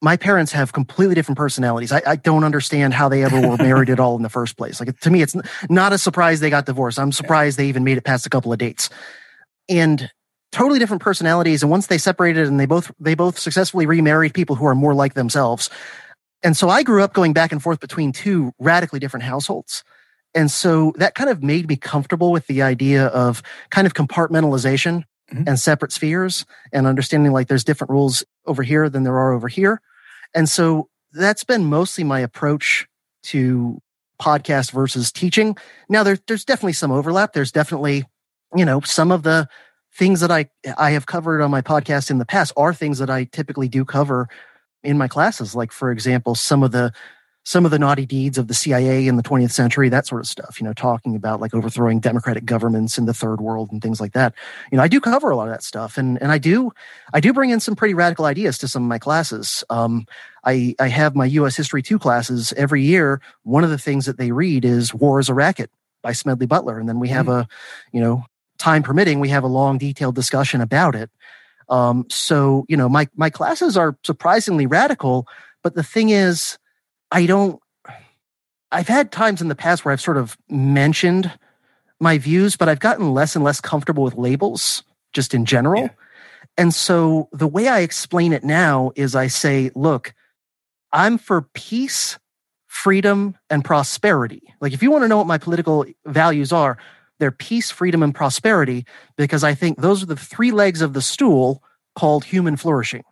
my 0.00 0.16
parents 0.16 0.52
have 0.52 0.72
completely 0.72 1.14
different 1.14 1.38
personalities. 1.38 1.90
I, 1.90 2.02
I, 2.06 2.16
don't 2.16 2.44
understand 2.44 2.94
how 2.94 3.08
they 3.08 3.24
ever 3.24 3.40
were 3.40 3.56
married 3.56 3.90
at 3.90 3.98
all 3.98 4.16
in 4.16 4.22
the 4.22 4.28
first 4.28 4.56
place. 4.56 4.78
Like 4.80 4.98
to 5.00 5.10
me, 5.10 5.22
it's 5.22 5.34
not 5.68 5.92
a 5.92 5.98
surprise 5.98 6.40
they 6.40 6.50
got 6.50 6.66
divorced. 6.66 6.98
I'm 6.98 7.12
surprised 7.12 7.58
they 7.58 7.66
even 7.66 7.84
made 7.84 7.98
it 7.98 8.04
past 8.04 8.26
a 8.26 8.30
couple 8.30 8.52
of 8.52 8.58
dates. 8.58 8.90
And 9.68 10.10
totally 10.52 10.78
different 10.78 11.02
personalities. 11.02 11.62
And 11.62 11.70
once 11.70 11.88
they 11.88 11.98
separated 11.98 12.46
and 12.46 12.58
they 12.58 12.66
both 12.66 12.90
they 12.98 13.14
both 13.14 13.38
successfully 13.38 13.86
remarried 13.86 14.34
people 14.34 14.56
who 14.56 14.66
are 14.66 14.74
more 14.74 14.94
like 14.94 15.14
themselves. 15.14 15.68
And 16.42 16.56
so 16.56 16.68
I 16.68 16.82
grew 16.82 17.02
up 17.02 17.12
going 17.12 17.32
back 17.32 17.50
and 17.50 17.62
forth 17.62 17.80
between 17.80 18.12
two 18.12 18.52
radically 18.58 19.00
different 19.00 19.24
households. 19.24 19.82
And 20.34 20.50
so 20.50 20.92
that 20.96 21.14
kind 21.14 21.30
of 21.30 21.42
made 21.42 21.68
me 21.68 21.76
comfortable 21.76 22.30
with 22.30 22.46
the 22.46 22.62
idea 22.62 23.06
of 23.06 23.42
kind 23.70 23.86
of 23.86 23.94
compartmentalization 23.94 25.04
mm-hmm. 25.32 25.44
and 25.46 25.58
separate 25.58 25.92
spheres 25.92 26.44
and 26.72 26.86
understanding 26.86 27.32
like 27.32 27.48
there's 27.48 27.64
different 27.64 27.90
rules 27.90 28.24
over 28.46 28.62
here 28.62 28.88
than 28.88 29.02
there 29.02 29.18
are 29.18 29.32
over 29.32 29.48
here. 29.48 29.80
And 30.34 30.48
so 30.48 30.88
that's 31.12 31.44
been 31.44 31.64
mostly 31.64 32.04
my 32.04 32.20
approach 32.20 32.86
to 33.24 33.80
podcast 34.20 34.72
versus 34.72 35.12
teaching. 35.12 35.56
Now 35.88 36.02
there, 36.02 36.18
there's 36.26 36.44
definitely 36.44 36.72
some 36.72 36.90
overlap. 36.90 37.32
There's 37.32 37.52
definitely, 37.52 38.04
you 38.54 38.64
know, 38.64 38.80
some 38.80 39.12
of 39.12 39.22
the 39.22 39.48
things 39.94 40.20
that 40.20 40.30
I, 40.30 40.48
I 40.76 40.90
have 40.90 41.06
covered 41.06 41.40
on 41.40 41.50
my 41.50 41.62
podcast 41.62 42.10
in 42.10 42.18
the 42.18 42.26
past 42.26 42.52
are 42.56 42.74
things 42.74 42.98
that 42.98 43.10
I 43.10 43.24
typically 43.24 43.68
do 43.68 43.84
cover 43.84 44.28
in 44.82 44.98
my 44.98 45.08
classes. 45.08 45.54
Like, 45.54 45.72
for 45.72 45.90
example, 45.90 46.34
some 46.34 46.62
of 46.62 46.72
the 46.72 46.92
some 47.48 47.64
of 47.64 47.70
the 47.70 47.78
naughty 47.78 48.04
deeds 48.04 48.36
of 48.36 48.46
the 48.46 48.52
CIA 48.52 49.06
in 49.06 49.16
the 49.16 49.22
20th 49.22 49.52
century, 49.52 49.88
that 49.88 50.06
sort 50.06 50.20
of 50.20 50.26
stuff, 50.26 50.60
you 50.60 50.66
know, 50.66 50.74
talking 50.74 51.16
about 51.16 51.40
like 51.40 51.54
overthrowing 51.54 51.98
democratic 51.98 52.44
governments 52.44 52.98
in 52.98 53.06
the 53.06 53.14
third 53.14 53.40
world 53.40 53.72
and 53.72 53.80
things 53.80 54.02
like 54.02 54.12
that. 54.12 54.34
You 54.70 54.76
know, 54.76 54.84
I 54.84 54.88
do 54.88 55.00
cover 55.00 55.30
a 55.30 55.36
lot 55.36 55.48
of 55.48 55.54
that 55.54 55.62
stuff 55.62 55.96
and, 55.96 56.20
and 56.20 56.30
I 56.30 56.36
do, 56.36 56.72
I 57.14 57.20
do 57.20 57.32
bring 57.32 57.48
in 57.48 57.58
some 57.58 57.74
pretty 57.74 57.94
radical 57.94 58.26
ideas 58.26 58.58
to 58.58 58.68
some 58.68 58.82
of 58.82 58.88
my 58.90 58.98
classes. 58.98 59.64
Um, 59.70 60.04
I, 60.44 60.74
I 60.78 60.88
have 60.88 61.16
my 61.16 61.24
US 61.24 61.56
history 61.56 61.80
two 61.80 61.98
classes 61.98 62.52
every 62.52 62.82
year. 62.82 63.18
One 63.44 63.64
of 63.64 63.70
the 63.70 63.78
things 63.78 64.04
that 64.04 64.18
they 64.18 64.30
read 64.30 64.66
is 64.66 64.92
War 64.92 65.18
is 65.18 65.30
a 65.30 65.34
Racket 65.34 65.70
by 66.02 66.12
Smedley 66.12 66.44
Butler. 66.44 66.78
And 66.78 66.86
then 66.86 67.00
we 67.00 67.08
have 67.08 67.28
mm. 67.28 67.40
a, 67.40 67.48
you 67.92 68.02
know, 68.02 68.26
time 68.58 68.82
permitting, 68.82 69.20
we 69.20 69.30
have 69.30 69.42
a 69.42 69.46
long 69.46 69.78
detailed 69.78 70.16
discussion 70.16 70.60
about 70.60 70.94
it. 70.94 71.10
Um, 71.70 72.04
so, 72.10 72.66
you 72.68 72.76
know, 72.76 72.90
my, 72.90 73.08
my 73.16 73.30
classes 73.30 73.74
are 73.74 73.96
surprisingly 74.04 74.66
radical, 74.66 75.26
but 75.62 75.74
the 75.74 75.82
thing 75.82 76.10
is, 76.10 76.58
I 77.10 77.26
don't, 77.26 77.60
I've 78.70 78.88
had 78.88 79.10
times 79.10 79.40
in 79.40 79.48
the 79.48 79.54
past 79.54 79.84
where 79.84 79.92
I've 79.92 80.00
sort 80.00 80.18
of 80.18 80.36
mentioned 80.48 81.30
my 82.00 82.18
views, 82.18 82.56
but 82.56 82.68
I've 82.68 82.80
gotten 82.80 83.12
less 83.14 83.34
and 83.34 83.44
less 83.44 83.60
comfortable 83.60 84.04
with 84.04 84.14
labels 84.14 84.82
just 85.12 85.34
in 85.34 85.44
general. 85.44 85.82
Yeah. 85.82 85.88
And 86.56 86.74
so 86.74 87.28
the 87.32 87.46
way 87.46 87.68
I 87.68 87.80
explain 87.80 88.32
it 88.32 88.44
now 88.44 88.90
is 88.94 89.14
I 89.14 89.28
say, 89.28 89.70
look, 89.74 90.12
I'm 90.92 91.18
for 91.18 91.42
peace, 91.54 92.18
freedom, 92.66 93.36
and 93.48 93.64
prosperity. 93.64 94.42
Like, 94.60 94.72
if 94.72 94.82
you 94.82 94.90
want 94.90 95.04
to 95.04 95.08
know 95.08 95.18
what 95.18 95.26
my 95.26 95.38
political 95.38 95.86
values 96.04 96.52
are, 96.52 96.78
they're 97.18 97.30
peace, 97.30 97.70
freedom, 97.70 98.02
and 98.02 98.14
prosperity, 98.14 98.84
because 99.16 99.42
I 99.42 99.54
think 99.54 99.80
those 99.80 100.02
are 100.02 100.06
the 100.06 100.16
three 100.16 100.52
legs 100.52 100.82
of 100.82 100.92
the 100.92 101.02
stool 101.02 101.62
called 101.96 102.24
human 102.24 102.56
flourishing. 102.56 103.02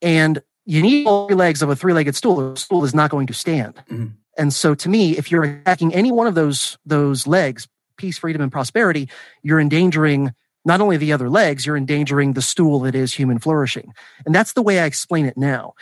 And 0.00 0.42
you 0.68 0.82
need 0.82 1.06
all 1.06 1.26
three 1.26 1.34
legs 1.34 1.62
of 1.62 1.70
a 1.70 1.74
three 1.74 1.94
legged 1.94 2.14
stool. 2.14 2.52
The 2.52 2.60
stool 2.60 2.84
is 2.84 2.94
not 2.94 3.10
going 3.10 3.26
to 3.28 3.34
stand. 3.34 3.74
Mm-hmm. 3.90 4.08
And 4.36 4.52
so 4.52 4.74
to 4.74 4.88
me, 4.88 5.16
if 5.16 5.30
you're 5.30 5.42
attacking 5.42 5.94
any 5.94 6.12
one 6.12 6.26
of 6.26 6.34
those, 6.34 6.76
those 6.84 7.26
legs, 7.26 7.66
peace, 7.96 8.18
freedom, 8.18 8.42
and 8.42 8.52
prosperity, 8.52 9.08
you're 9.42 9.60
endangering 9.60 10.34
not 10.66 10.82
only 10.82 10.98
the 10.98 11.10
other 11.10 11.30
legs, 11.30 11.64
you're 11.64 11.76
endangering 11.76 12.34
the 12.34 12.42
stool 12.42 12.80
that 12.80 12.94
is 12.94 13.14
human 13.14 13.38
flourishing. 13.38 13.94
And 14.26 14.34
that's 14.34 14.52
the 14.52 14.60
way 14.60 14.78
I 14.78 14.84
explain 14.84 15.24
it 15.24 15.38
now. 15.38 15.72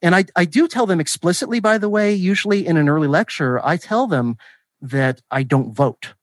And 0.00 0.14
I, 0.14 0.24
I 0.34 0.46
do 0.46 0.66
tell 0.66 0.86
them 0.86 1.00
explicitly, 1.00 1.60
by 1.60 1.76
the 1.76 1.90
way, 1.90 2.14
usually 2.14 2.66
in 2.66 2.78
an 2.78 2.88
early 2.88 3.08
lecture, 3.08 3.60
I 3.62 3.76
tell 3.76 4.06
them 4.06 4.38
that 4.80 5.20
I 5.30 5.42
don't 5.42 5.74
vote. 5.74 6.14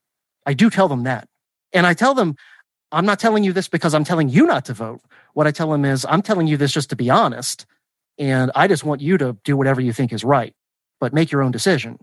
I 0.44 0.54
do 0.54 0.70
tell 0.70 0.88
them 0.88 1.04
that. 1.04 1.28
And 1.72 1.86
I 1.86 1.94
tell 1.94 2.14
them, 2.14 2.34
I'm 2.90 3.06
not 3.06 3.20
telling 3.20 3.44
you 3.44 3.52
this 3.52 3.68
because 3.68 3.94
I'm 3.94 4.02
telling 4.02 4.28
you 4.28 4.44
not 4.44 4.64
to 4.64 4.74
vote. 4.74 5.02
What 5.34 5.46
I 5.46 5.52
tell 5.52 5.70
them 5.70 5.84
is, 5.84 6.04
I'm 6.08 6.22
telling 6.22 6.48
you 6.48 6.56
this 6.56 6.72
just 6.72 6.90
to 6.90 6.96
be 6.96 7.10
honest. 7.10 7.64
And 8.18 8.50
I 8.54 8.66
just 8.66 8.84
want 8.84 9.00
you 9.00 9.16
to 9.18 9.36
do 9.44 9.56
whatever 9.56 9.80
you 9.80 9.92
think 9.92 10.12
is 10.12 10.24
right, 10.24 10.54
but 11.00 11.12
make 11.12 11.30
your 11.30 11.42
own 11.42 11.52
decision. 11.52 11.98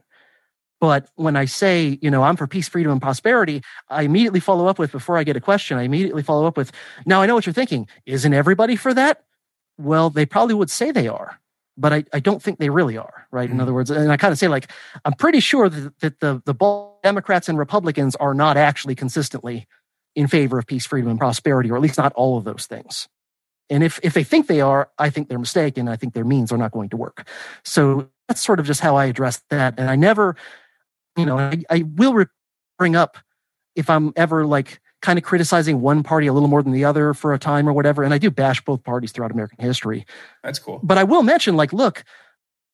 But 0.82 1.09
when 1.16 1.36
I 1.36 1.45
say, 1.45 1.97
you 2.01 2.11
know, 2.11 2.24
I'm 2.24 2.36
for 2.36 2.47
peace, 2.47 2.68
freedom, 2.68 2.91
and 2.91 3.01
prosperity, 3.01 3.63
I 3.89 4.03
immediately 4.03 4.39
follow 4.39 4.68
up 4.68 4.78
with, 4.78 4.91
before 4.91 5.18
I 5.18 5.24
get 5.24 5.38
a 5.38 5.41
question, 5.41 5.78
I 5.78 5.84
immediately 5.84 6.22
follow 6.22 6.45
up 6.45 6.57
with, 6.57 6.72
now 7.05 7.22
I 7.22 7.26
know 7.26 7.36
what 7.36 7.45
you're 7.45 7.53
thinking. 7.53 7.88
Isn't 8.05 8.34
everybody 8.34 8.76
for 8.76 8.93
that? 8.93 9.24
Well, 9.78 10.09
they 10.09 10.26
probably 10.26 10.55
would 10.55 10.70
say 10.70 10.91
they 10.91 11.07
are, 11.07 11.39
but 11.78 11.93
I, 11.93 12.03
I 12.13 12.20
don't 12.20 12.41
think 12.41 12.59
they 12.59 12.70
really 12.70 12.97
are, 12.97 13.28
right? 13.32 13.45
Mm-hmm. 13.45 13.55
In 13.55 13.61
other 13.61 13.74
words, 13.74 13.89
and 13.89 14.11
I 14.11 14.18
kind 14.18 14.32
of 14.32 14.38
say, 14.38 14.47
like, 14.47 14.70
I'm 15.05 15.13
pretty 15.13 15.39
sure 15.39 15.70
that, 15.70 15.99
that 15.99 16.20
the, 16.20 16.41
the 16.45 16.93
Democrats 17.03 17.49
and 17.49 17.57
Republicans 17.57 18.16
are 18.18 18.34
not 18.34 18.57
actually 18.57 18.95
consistently 18.95 19.68
in 20.13 20.28
favor 20.28 20.59
of 20.59 20.68
peace, 20.68 20.86
freedom, 20.86 21.09
and 21.09 21.20
prosperity, 21.20 21.72
or 21.72 21.76
at 21.76 21.82
least 21.82 21.97
not 21.97 22.13
all 22.13 22.38
of 22.38 22.43
those 22.43 22.68
things. 22.68 23.07
And 23.70 23.84
if, 23.84 23.99
if 24.03 24.13
they 24.13 24.24
think 24.24 24.47
they 24.47 24.61
are, 24.61 24.89
I 24.99 25.09
think 25.09 25.28
they're 25.28 25.39
mistaken. 25.39 25.88
I 25.88 25.95
think 25.95 26.13
their 26.13 26.26
means 26.26 26.51
are 26.51 26.57
not 26.57 26.72
going 26.72 26.89
to 26.89 26.97
work. 26.97 27.28
So 27.63 28.09
that's 28.28 28.41
sort 28.41 28.59
of 28.59 28.66
just 28.66 28.82
how 28.82 28.95
I 28.95 29.05
address 29.05 29.41
that. 29.49 29.76
And 29.78 29.89
I 29.89 29.95
never, 29.95 30.36
you 31.18 31.26
know, 31.26 31.38
I, 31.38 31.63
I 31.70 31.84
will 31.95 32.13
re- 32.13 32.26
bring 32.78 32.95
up 32.95 33.18
if 33.76 33.89
I'm 33.89 34.13
ever 34.16 34.45
like 34.45 34.80
kind 35.01 35.20
of 35.20 35.24
criticizing 35.24 35.82
one 35.82 36.03
party 36.03 36.28
a 36.28 36.34
little 36.34 36.47
more 36.47 36.63
than 36.63 36.72
the 36.72 36.86
other 36.86 37.13
for 37.13 37.34
a 37.34 37.39
time 37.39 37.68
or 37.68 37.74
whatever. 37.74 38.03
And 38.03 38.13
I 38.13 38.18
do 38.18 38.32
bash 38.32 38.61
both 38.61 38.84
parties 38.84 39.11
throughout 39.11 39.32
American 39.32 39.63
history. 39.63 40.05
That's 40.43 40.59
cool. 40.59 40.80
But 40.82 40.97
I 40.97 41.03
will 41.03 41.24
mention, 41.24 41.55
like, 41.55 41.74
look, 41.74 42.03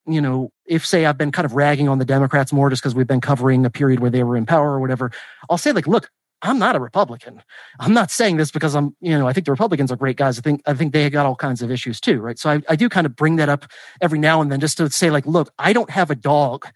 you 0.07 0.21
know, 0.21 0.51
if 0.65 0.85
say 0.85 1.05
I've 1.05 1.17
been 1.17 1.31
kind 1.31 1.45
of 1.45 1.53
ragging 1.53 1.89
on 1.89 1.99
the 1.99 2.05
Democrats 2.05 2.53
more 2.53 2.69
just 2.69 2.81
because 2.81 2.95
we've 2.95 3.07
been 3.07 3.21
covering 3.21 3.65
a 3.65 3.69
period 3.69 3.99
where 3.99 4.09
they 4.09 4.23
were 4.23 4.37
in 4.37 4.45
power 4.45 4.71
or 4.71 4.79
whatever, 4.79 5.11
I'll 5.49 5.57
say, 5.57 5.71
like, 5.71 5.87
look, 5.87 6.09
I'm 6.41 6.57
not 6.57 6.75
a 6.75 6.79
Republican. 6.79 7.41
I'm 7.79 7.93
not 7.93 8.09
saying 8.09 8.37
this 8.37 8.51
because 8.51 8.75
I'm, 8.75 8.95
you 8.99 9.17
know, 9.17 9.27
I 9.27 9.33
think 9.33 9.45
the 9.45 9.51
Republicans 9.51 9.91
are 9.91 9.95
great 9.95 10.17
guys. 10.17 10.39
I 10.39 10.41
think 10.41 10.61
I 10.65 10.73
think 10.73 10.93
they 10.93 11.09
got 11.09 11.25
all 11.25 11.35
kinds 11.35 11.61
of 11.61 11.71
issues 11.71 11.99
too, 11.99 12.19
right? 12.19 12.39
So 12.39 12.49
I, 12.49 12.61
I 12.69 12.75
do 12.75 12.89
kind 12.89 13.05
of 13.05 13.15
bring 13.15 13.35
that 13.35 13.49
up 13.49 13.65
every 14.01 14.19
now 14.19 14.41
and 14.41 14.51
then 14.51 14.59
just 14.59 14.77
to 14.77 14.89
say, 14.89 15.11
like, 15.11 15.25
look, 15.25 15.51
I 15.59 15.73
don't 15.73 15.89
have 15.89 16.09
a 16.09 16.15
dog 16.15 16.67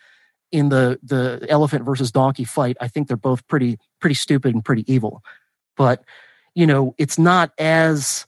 in 0.52 0.70
the 0.70 1.00
the 1.04 1.46
elephant 1.50 1.86
versus 1.86 2.12
donkey 2.12 2.44
fight. 2.44 2.78
I 2.80 2.88
think 2.88 3.08
they're 3.08 3.18
both 3.18 3.48
pretty 3.48 3.78
pretty 4.00 4.16
stupid 4.16 4.54
and 4.54 4.64
pretty 4.64 4.92
evil. 4.92 5.24
But 5.76 6.04
you 6.54 6.68
know, 6.68 6.96
it's 6.98 7.18
not 7.18 7.52
as 7.58 8.26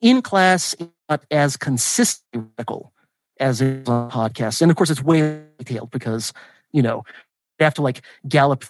in 0.00 0.22
class, 0.22 0.74
not 1.08 1.24
as 1.30 1.56
consistent 1.56 2.50
as 3.40 3.60
it 3.60 3.82
is 3.82 3.88
on 3.88 4.10
podcasts. 4.10 4.62
And 4.62 4.70
of 4.70 4.76
course, 4.76 4.90
it's 4.90 5.02
way 5.02 5.42
detailed 5.58 5.90
because 5.90 6.32
you 6.72 6.82
know 6.82 7.04
you 7.58 7.64
have 7.64 7.74
to 7.74 7.82
like 7.82 8.02
gallop 8.28 8.64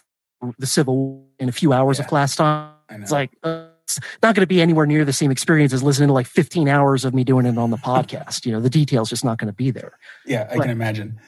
the 0.58 0.66
civil 0.66 0.96
War 0.96 1.24
in 1.38 1.48
a 1.48 1.52
few 1.52 1.72
hours 1.72 1.98
yeah. 1.98 2.04
of 2.04 2.08
class 2.08 2.36
time. 2.36 2.72
It's 2.90 3.12
like 3.12 3.30
uh, 3.42 3.66
it's 3.84 3.98
not 4.22 4.34
going 4.34 4.42
to 4.42 4.46
be 4.46 4.60
anywhere 4.60 4.86
near 4.86 5.04
the 5.04 5.12
same 5.12 5.30
experience 5.30 5.72
as 5.72 5.82
listening 5.82 6.08
to 6.08 6.12
like 6.12 6.26
15 6.26 6.68
hours 6.68 7.04
of 7.04 7.14
me 7.14 7.24
doing 7.24 7.46
it 7.46 7.56
on 7.58 7.70
the 7.70 7.76
podcast. 7.76 8.44
you 8.46 8.52
know, 8.52 8.60
the 8.60 8.70
details 8.70 9.08
just 9.10 9.24
not 9.24 9.38
going 9.38 9.46
to 9.46 9.54
be 9.54 9.70
there. 9.70 9.98
Yeah, 10.26 10.48
I 10.50 10.56
but, 10.56 10.62
can 10.62 10.70
imagine. 10.70 11.20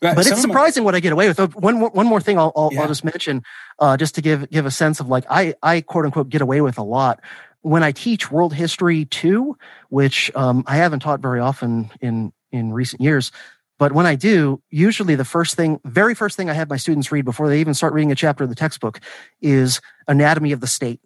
But, 0.00 0.14
but 0.14 0.26
it's 0.26 0.40
surprising 0.40 0.82
my, 0.82 0.86
what 0.86 0.94
I 0.94 1.00
get 1.00 1.12
away 1.12 1.28
with. 1.28 1.54
One 1.54 1.80
one 1.80 2.06
more 2.06 2.20
thing 2.20 2.38
I'll, 2.38 2.52
I'll, 2.54 2.70
yeah. 2.72 2.82
I'll 2.82 2.88
just 2.88 3.04
mention, 3.04 3.42
uh, 3.78 3.96
just 3.96 4.14
to 4.16 4.22
give 4.22 4.48
give 4.50 4.66
a 4.66 4.70
sense 4.70 5.00
of 5.00 5.08
like 5.08 5.24
I 5.30 5.54
I 5.62 5.80
quote 5.80 6.04
unquote 6.04 6.28
get 6.28 6.42
away 6.42 6.60
with 6.60 6.76
a 6.76 6.82
lot 6.82 7.20
when 7.62 7.82
I 7.82 7.92
teach 7.92 8.30
world 8.30 8.52
history 8.52 9.06
two, 9.06 9.56
which 9.88 10.30
um, 10.34 10.64
I 10.66 10.76
haven't 10.76 11.00
taught 11.00 11.20
very 11.20 11.40
often 11.40 11.90
in 12.00 12.32
in 12.52 12.72
recent 12.72 13.00
years. 13.00 13.32
But 13.78 13.92
when 13.92 14.06
I 14.06 14.14
do, 14.14 14.62
usually 14.70 15.16
the 15.16 15.24
first 15.24 15.54
thing, 15.54 15.80
very 15.84 16.14
first 16.14 16.36
thing 16.36 16.48
I 16.48 16.54
have 16.54 16.70
my 16.70 16.78
students 16.78 17.12
read 17.12 17.24
before 17.24 17.48
they 17.48 17.60
even 17.60 17.74
start 17.74 17.92
reading 17.92 18.10
a 18.10 18.14
chapter 18.14 18.44
of 18.44 18.50
the 18.50 18.56
textbook 18.56 19.00
is 19.40 19.80
Anatomy 20.08 20.52
of 20.52 20.60
the 20.60 20.66
State 20.66 21.00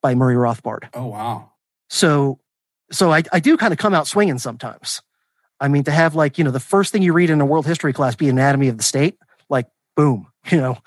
by 0.00 0.14
Murray 0.14 0.36
Rothbard. 0.36 0.88
Oh 0.94 1.06
wow! 1.06 1.52
So, 1.90 2.38
so 2.92 3.12
I, 3.12 3.22
I 3.32 3.40
do 3.40 3.56
kind 3.56 3.72
of 3.72 3.78
come 3.78 3.94
out 3.94 4.06
swinging 4.06 4.38
sometimes. 4.38 5.02
I 5.60 5.68
mean, 5.68 5.84
to 5.84 5.90
have 5.90 6.14
like, 6.14 6.38
you 6.38 6.44
know, 6.44 6.50
the 6.50 6.60
first 6.60 6.92
thing 6.92 7.02
you 7.02 7.12
read 7.12 7.30
in 7.30 7.40
a 7.40 7.46
world 7.46 7.66
history 7.66 7.92
class 7.92 8.14
be 8.14 8.28
anatomy 8.28 8.68
of 8.68 8.76
the 8.76 8.82
state, 8.82 9.16
like 9.48 9.66
boom, 9.96 10.28
you 10.50 10.58
know, 10.58 10.78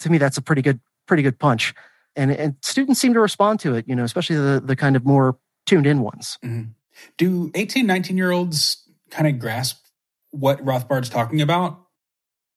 to 0.00 0.10
me, 0.10 0.18
that's 0.18 0.36
a 0.36 0.42
pretty 0.42 0.62
good, 0.62 0.80
pretty 1.06 1.22
good 1.22 1.38
punch. 1.38 1.74
And, 2.16 2.30
and 2.32 2.56
students 2.62 3.00
seem 3.00 3.14
to 3.14 3.20
respond 3.20 3.60
to 3.60 3.74
it, 3.76 3.86
you 3.88 3.94
know, 3.94 4.04
especially 4.04 4.36
the, 4.36 4.60
the 4.64 4.76
kind 4.76 4.96
of 4.96 5.06
more 5.06 5.38
tuned 5.64 5.86
in 5.86 6.00
ones. 6.00 6.38
Mm-hmm. 6.44 6.70
Do 7.16 7.50
18, 7.54 7.86
19 7.86 8.16
year 8.16 8.30
olds 8.30 8.82
kind 9.10 9.28
of 9.28 9.38
grasp 9.38 9.84
what 10.30 10.64
Rothbard's 10.64 11.08
talking 11.08 11.40
about? 11.40 11.80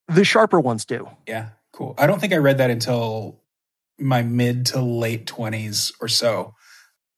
The 0.08 0.24
sharper 0.24 0.60
ones 0.60 0.86
do. 0.86 1.08
Yeah, 1.28 1.50
cool. 1.72 1.96
I 1.98 2.08
don't 2.08 2.20
think 2.20 2.34
I 2.34 2.38
read 2.38 2.58
that 2.58 2.70
until 2.70 3.42
my 4.00 4.22
mid 4.22 4.68
to 4.68 4.82
late 4.82 5.26
20s 5.26 5.94
or 6.02 6.08
so. 6.08 6.56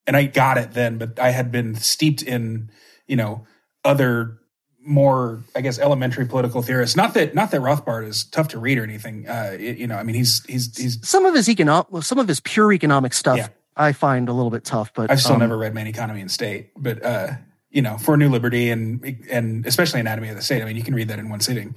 And 0.07 0.15
I 0.15 0.25
got 0.25 0.57
it 0.57 0.73
then, 0.73 0.97
but 0.97 1.19
I 1.19 1.31
had 1.31 1.51
been 1.51 1.75
steeped 1.75 2.21
in, 2.21 2.69
you 3.07 3.15
know, 3.15 3.47
other 3.83 4.39
more, 4.85 5.43
I 5.55 5.61
guess, 5.61 5.79
elementary 5.79 6.25
political 6.27 6.61
theorists. 6.61 6.95
Not 6.95 7.15
that 7.15 7.33
not 7.33 7.49
that 7.51 7.61
Rothbard 7.61 8.07
is 8.07 8.23
tough 8.25 8.49
to 8.49 8.59
read 8.59 8.77
or 8.77 8.83
anything. 8.83 9.27
Uh, 9.27 9.57
you 9.59 9.87
know, 9.87 9.95
I 9.95 10.03
mean, 10.03 10.15
he's 10.15 10.45
he's 10.45 10.77
he's 10.77 11.07
some 11.07 11.25
of 11.25 11.33
his 11.33 11.49
economic, 11.49 12.03
some 12.03 12.19
of 12.19 12.27
his 12.27 12.39
pure 12.39 12.71
economic 12.71 13.13
stuff. 13.13 13.37
Yeah. 13.37 13.47
I 13.75 13.91
find 13.91 14.29
a 14.29 14.33
little 14.33 14.51
bit 14.51 14.63
tough, 14.63 14.93
but 14.93 15.11
I've 15.11 15.19
still 15.19 15.33
um, 15.33 15.39
never 15.39 15.57
read 15.57 15.73
Man, 15.73 15.87
Economy, 15.87 16.21
and 16.21 16.31
State. 16.31 16.71
But 16.77 17.03
uh, 17.03 17.31
you 17.75 17.81
know, 17.81 17.97
for 17.97 18.15
New 18.15 18.29
Liberty 18.29 18.69
and 18.69 19.03
and 19.29 19.65
especially 19.65 19.99
Anatomy 19.99 20.29
of 20.29 20.37
the 20.37 20.41
State, 20.41 20.61
I 20.61 20.65
mean, 20.65 20.77
you 20.77 20.83
can 20.83 20.95
read 20.95 21.09
that 21.09 21.19
in 21.19 21.27
one 21.27 21.41
sitting. 21.41 21.75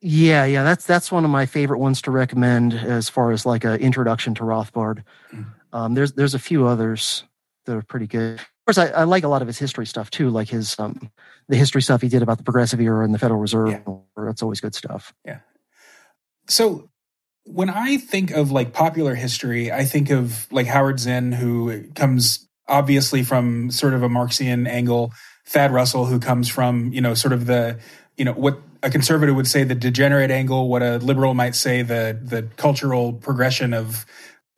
Yeah, 0.00 0.44
yeah, 0.44 0.64
that's 0.64 0.84
that's 0.84 1.12
one 1.12 1.24
of 1.24 1.30
my 1.30 1.46
favorite 1.46 1.78
ones 1.78 2.02
to 2.02 2.10
recommend 2.10 2.74
as 2.74 3.08
far 3.08 3.30
as 3.30 3.46
like 3.46 3.62
an 3.62 3.80
introduction 3.80 4.34
to 4.34 4.42
Rothbard. 4.42 5.04
Mm. 5.32 5.46
Um, 5.72 5.94
there's 5.94 6.12
there's 6.14 6.34
a 6.34 6.40
few 6.40 6.66
others 6.66 7.22
that 7.66 7.76
are 7.76 7.82
pretty 7.82 8.08
good 8.08 8.40
Of 8.40 8.46
course, 8.66 8.78
I, 8.78 8.88
I, 8.88 9.04
like 9.04 9.22
a 9.22 9.28
lot 9.28 9.42
of 9.42 9.48
his 9.48 9.58
history 9.58 9.86
stuff 9.86 10.10
too, 10.10 10.28
like 10.28 10.48
his 10.48 10.76
um, 10.80 11.12
the 11.48 11.56
history 11.56 11.82
stuff 11.82 12.02
he 12.02 12.08
did 12.08 12.22
about 12.22 12.38
the 12.38 12.44
Progressive 12.44 12.80
era 12.80 13.04
and 13.04 13.14
the 13.14 13.18
Federal 13.18 13.38
Reserve. 13.38 13.70
Yeah. 13.70 13.94
That's 14.16 14.42
always 14.42 14.60
good 14.60 14.74
stuff. 14.74 15.14
Yeah. 15.24 15.38
So 16.48 16.90
when 17.44 17.70
I 17.70 17.98
think 17.98 18.32
of 18.32 18.50
like 18.50 18.72
popular 18.72 19.14
history, 19.14 19.70
I 19.70 19.84
think 19.84 20.10
of 20.10 20.50
like 20.50 20.66
Howard 20.66 20.98
Zinn, 20.98 21.30
who 21.30 21.84
comes 21.92 22.48
obviously 22.68 23.22
from 23.22 23.70
sort 23.70 23.94
of 23.94 24.02
a 24.02 24.08
Marxian 24.08 24.66
angle. 24.66 25.12
Thad 25.44 25.72
Russell, 25.72 26.06
who 26.06 26.18
comes 26.18 26.48
from 26.48 26.92
you 26.92 27.00
know 27.00 27.14
sort 27.14 27.32
of 27.32 27.46
the 27.46 27.78
you 28.16 28.24
know 28.24 28.32
what 28.32 28.60
a 28.82 28.90
conservative 28.90 29.36
would 29.36 29.46
say 29.46 29.64
the 29.64 29.74
degenerate 29.74 30.30
angle, 30.30 30.68
what 30.68 30.82
a 30.82 30.98
liberal 30.98 31.34
might 31.34 31.54
say 31.54 31.82
the 31.82 32.18
the 32.20 32.42
cultural 32.56 33.12
progression 33.12 33.72
of 33.72 34.06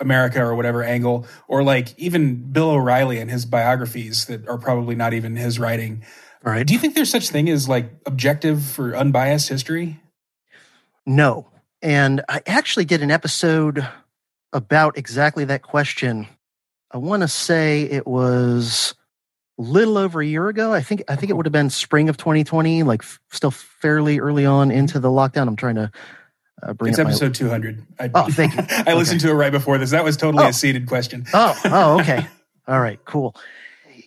America 0.01 0.41
or 0.41 0.55
whatever 0.55 0.83
angle, 0.83 1.27
or 1.49 1.63
like 1.63 1.99
even 1.99 2.53
Bill 2.53 2.71
O'Reilly 2.71 3.19
and 3.19 3.31
his 3.31 3.45
biographies 3.45 4.27
that 4.27 4.49
are 4.49 4.59
probably 4.59 4.95
not 4.95 5.13
even 5.13 5.37
his 5.37 5.59
writing. 5.59 6.03
All 6.47 6.53
right. 6.53 6.67
Do 6.67 6.73
you 6.73 6.79
think 6.79 6.95
there's 6.95 7.11
such 7.11 7.31
thing 7.31 7.49
as 7.49 7.69
like 7.69 7.91
objective 8.07 8.79
or 8.79 8.95
unbiased 8.95 9.49
history? 9.49 10.01
No. 11.05 11.49
And 11.83 12.23
I 12.29 12.43
actually 12.47 12.85
did 12.85 13.03
an 13.03 13.11
episode 13.11 13.87
about 14.53 14.97
exactly 14.97 15.45
that 15.47 15.63
question. 15.63 16.29
I 16.91 16.99
want 16.99 17.23
to 17.23 17.29
say 17.29 17.83
it 17.83 18.07
was 18.07 18.95
a 19.59 19.63
little 19.63 19.99
over 19.99 20.21
a 20.21 20.27
year 20.27 20.49
ago. 20.49 20.73
I 20.73 20.81
think 20.81 21.03
I 21.09 21.17
think 21.17 21.31
it 21.31 21.35
would 21.35 21.47
have 21.47 21.53
been 21.53 21.71
spring 21.71 22.09
of 22.09 22.17
2020, 22.17 22.83
like 22.83 23.03
still 23.31 23.51
fairly 23.51 24.19
early 24.21 24.47
on 24.47 24.71
into 24.71 24.99
the 24.99 25.09
lockdown. 25.09 25.49
I'm 25.49 25.57
trying 25.57 25.77
to 25.77 25.91
uh, 26.63 26.75
it's 26.83 26.99
episode 26.99 27.35
200. 27.35 27.87
I, 28.01 28.11
oh, 28.15 28.29
thank 28.31 28.55
you. 28.55 28.65
I 28.71 28.81
okay. 28.81 28.95
listened 28.95 29.21
to 29.21 29.31
it 29.31 29.35
right 29.35 29.53
before 29.53 29.79
this. 29.79 29.91
That 29.91 30.05
was 30.05 30.17
totally 30.17 30.45
oh. 30.45 30.49
a 30.49 30.53
seeded 30.53 30.87
question. 30.87 31.27
oh, 31.35 31.59
oh, 31.67 32.01
okay. 32.01 32.27
All 32.69 32.81
right, 32.81 33.03
cool. 33.05 33.35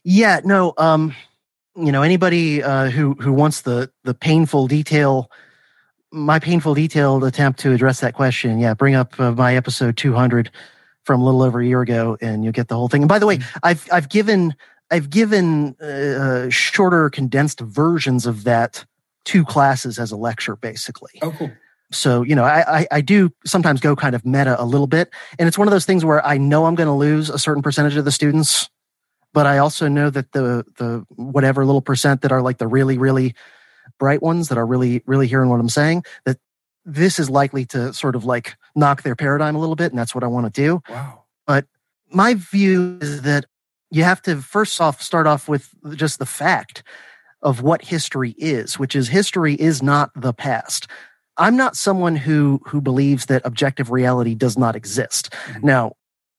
Yeah, 0.03 0.41
no, 0.43 0.73
um, 0.77 1.15
you 1.75 1.91
know, 1.91 2.01
anybody 2.01 2.61
uh, 2.61 2.89
who 2.89 3.13
who 3.15 3.32
wants 3.32 3.61
the 3.61 3.91
the 4.03 4.13
painful 4.13 4.67
detail 4.67 5.32
my 6.11 6.39
painful 6.39 6.73
detailed 6.73 7.23
attempt 7.23 7.59
to 7.61 7.71
address 7.71 8.01
that 8.01 8.13
question, 8.13 8.59
yeah, 8.59 8.73
bring 8.73 8.95
up 8.95 9.19
uh, 9.19 9.32
my 9.32 9.55
episode 9.55 9.97
200 9.97 10.51
from 11.04 11.22
a 11.22 11.26
little 11.26 11.41
over 11.41 11.60
a 11.60 11.66
year 11.66 11.82
ago, 11.82 12.18
and 12.22 12.43
you'll 12.43 12.54
get 12.54 12.68
the 12.68 12.76
whole 12.76 12.88
thing. 12.88 13.02
And 13.02 13.10
by 13.10 13.20
the 13.20 13.28
way, 13.28 13.38
mm-hmm. 13.38 13.58
I've 13.64 13.88
I've 13.91 14.10
given 14.10 14.56
I've 14.89 15.10
given 15.10 15.76
uh, 15.80 16.49
shorter, 16.49 17.10
condensed 17.10 17.62
versions 17.62 18.26
of 18.26 18.43
that 18.43 18.86
two 19.24 19.45
classes 19.45 19.99
as 19.99 20.12
a 20.12 20.18
lecture, 20.18 20.56
basically. 20.56 21.12
Oh, 21.22 21.32
cool. 21.32 21.52
So 21.91 22.24
you 22.24 22.36
know, 22.36 22.43
I, 22.43 22.80
I, 22.80 22.88
I 22.91 23.02
do 23.02 23.32
sometimes 23.45 23.82
go 23.82 23.95
kind 23.95 24.16
of 24.16 24.26
meta 24.26 24.62
a 24.62 24.66
little 24.66 24.88
bit, 24.88 25.10
and 25.38 25.47
it's 25.47 25.58
one 25.58 25.68
of 25.68 25.72
those 25.72 25.86
things 25.86 26.06
where 26.06 26.26
I 26.26 26.38
know 26.38 26.66
I'm 26.66 26.76
going 26.76 26.88
to 26.88 26.93
lose 26.93 27.30
a 27.30 27.39
certain 27.39 27.62
percentage 27.62 27.97
of 27.97 28.06
the 28.06 28.12
students, 28.12 28.70
but 29.34 29.45
I 29.45 29.58
also 29.58 29.88
know 29.88 30.10
that 30.10 30.32
the 30.32 30.66
the 30.78 31.06
whatever 31.10 31.66
little 31.66 31.82
percent 31.82 32.22
that 32.22 32.32
are 32.32 32.41
like 32.41 32.60
the 32.60 32.68
really 32.68 32.97
really 32.97 33.36
bright 33.99 34.22
ones 34.22 34.49
that 34.49 34.58
are 34.58 34.66
really 34.66 35.04
really 35.06 35.28
hearing 35.28 35.49
what 35.49 35.60
I'm 35.60 35.70
saying 35.70 36.04
that 36.26 36.38
this 36.86 37.20
is 37.20 37.30
likely 37.30 37.66
to 37.66 37.93
sort 37.93 38.16
of 38.16 38.26
like 38.26 38.56
knock 38.76 39.03
their 39.03 39.15
paradigm 39.15 39.55
a 39.55 39.59
little 39.59 39.76
bit, 39.76 39.91
and 39.91 39.99
that's 39.99 40.15
what 40.15 40.24
I 40.24 40.28
want 40.28 40.53
to 40.53 40.61
do. 40.61 40.82
Wow. 40.89 41.24
But 41.47 41.65
my 42.11 42.36
view 42.36 42.99
is 43.01 43.24
that 43.24 43.45
you 43.89 44.03
have 44.03 44.22
to 44.24 44.41
first 44.41 44.80
off 44.80 45.01
start 45.01 45.28
off 45.28 45.47
with 45.47 45.69
just 45.95 46.19
the 46.19 46.26
fact 46.26 46.84
of 47.41 47.61
what 47.61 47.84
history 47.84 48.36
is, 48.38 48.78
which 48.80 48.95
is 48.95 49.07
history 49.07 49.55
is 49.55 49.82
not 49.82 50.11
the 50.15 50.34
past. 50.34 50.88
I'm 51.38 51.55
not 51.57 51.76
someone 51.76 52.15
who 52.15 52.61
who 52.65 52.82
believes 52.82 53.26
that 53.26 53.41
objective 53.45 53.91
reality 53.91 54.36
does 54.36 54.57
not 54.57 54.76
exist. 54.76 55.32
Mm-hmm. 55.32 55.67
Now, 55.67 55.93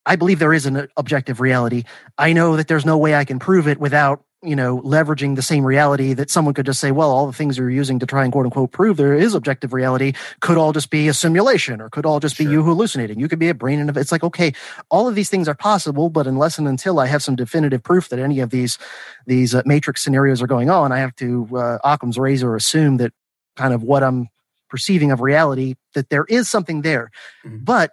I 0.06 0.16
believe 0.16 0.38
there 0.38 0.54
is 0.54 0.66
an 0.66 0.88
objective 0.96 1.40
reality. 1.40 1.84
I 2.18 2.32
know 2.32 2.56
that 2.56 2.68
there's 2.68 2.86
no 2.86 2.98
way 2.98 3.14
I 3.14 3.24
can 3.24 3.38
prove 3.38 3.68
it 3.68 3.78
without 3.78 4.24
you 4.42 4.56
know, 4.56 4.80
leveraging 4.80 5.36
the 5.36 5.42
same 5.42 5.64
reality 5.64 6.14
that 6.14 6.28
someone 6.28 6.52
could 6.52 6.66
just 6.66 6.80
say, 6.80 6.90
well, 6.90 7.10
all 7.10 7.26
the 7.26 7.32
things 7.32 7.56
you're 7.56 7.70
using 7.70 8.00
to 8.00 8.06
try 8.06 8.24
and 8.24 8.32
quote 8.32 8.44
unquote 8.44 8.72
prove 8.72 8.96
there 8.96 9.14
is 9.14 9.34
objective 9.34 9.72
reality 9.72 10.14
could 10.40 10.56
all 10.56 10.72
just 10.72 10.90
be 10.90 11.06
a 11.06 11.14
simulation 11.14 11.80
or 11.80 11.88
could 11.88 12.04
all 12.04 12.18
just 12.18 12.36
sure. 12.36 12.46
be 12.46 12.52
you 12.52 12.62
hallucinating. 12.64 13.20
You 13.20 13.28
could 13.28 13.38
be 13.38 13.48
a 13.48 13.54
brain 13.54 13.78
and 13.78 13.96
it's 13.96 14.10
like, 14.10 14.24
okay, 14.24 14.52
all 14.90 15.06
of 15.06 15.14
these 15.14 15.30
things 15.30 15.46
are 15.46 15.54
possible, 15.54 16.10
but 16.10 16.26
unless 16.26 16.58
and 16.58 16.66
until 16.66 16.98
I 16.98 17.06
have 17.06 17.22
some 17.22 17.36
definitive 17.36 17.84
proof 17.84 18.08
that 18.08 18.18
any 18.18 18.40
of 18.40 18.50
these, 18.50 18.78
these 19.26 19.54
uh, 19.54 19.62
matrix 19.64 20.02
scenarios 20.02 20.42
are 20.42 20.48
going 20.48 20.70
on, 20.70 20.90
I 20.90 20.98
have 20.98 21.14
to, 21.16 21.48
uh, 21.56 21.78
Occam's 21.84 22.18
razor 22.18 22.56
assume 22.56 22.96
that 22.96 23.12
kind 23.54 23.72
of 23.72 23.84
what 23.84 24.02
I'm 24.02 24.28
perceiving 24.68 25.12
of 25.12 25.20
reality, 25.20 25.76
that 25.94 26.08
there 26.08 26.24
is 26.28 26.50
something 26.50 26.82
there. 26.82 27.12
Mm-hmm. 27.44 27.58
But 27.64 27.92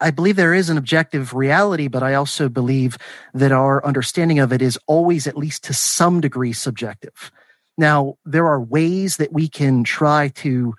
I 0.00 0.10
believe 0.10 0.36
there 0.36 0.54
is 0.54 0.68
an 0.68 0.76
objective 0.76 1.32
reality, 1.34 1.88
but 1.88 2.02
I 2.02 2.14
also 2.14 2.48
believe 2.48 2.98
that 3.34 3.52
our 3.52 3.84
understanding 3.84 4.38
of 4.38 4.52
it 4.52 4.60
is 4.60 4.78
always, 4.86 5.26
at 5.26 5.36
least 5.36 5.64
to 5.64 5.74
some 5.74 6.20
degree, 6.20 6.52
subjective. 6.52 7.30
Now, 7.78 8.16
there 8.24 8.46
are 8.46 8.60
ways 8.60 9.16
that 9.16 9.32
we 9.32 9.48
can 9.48 9.84
try 9.84 10.28
to 10.28 10.74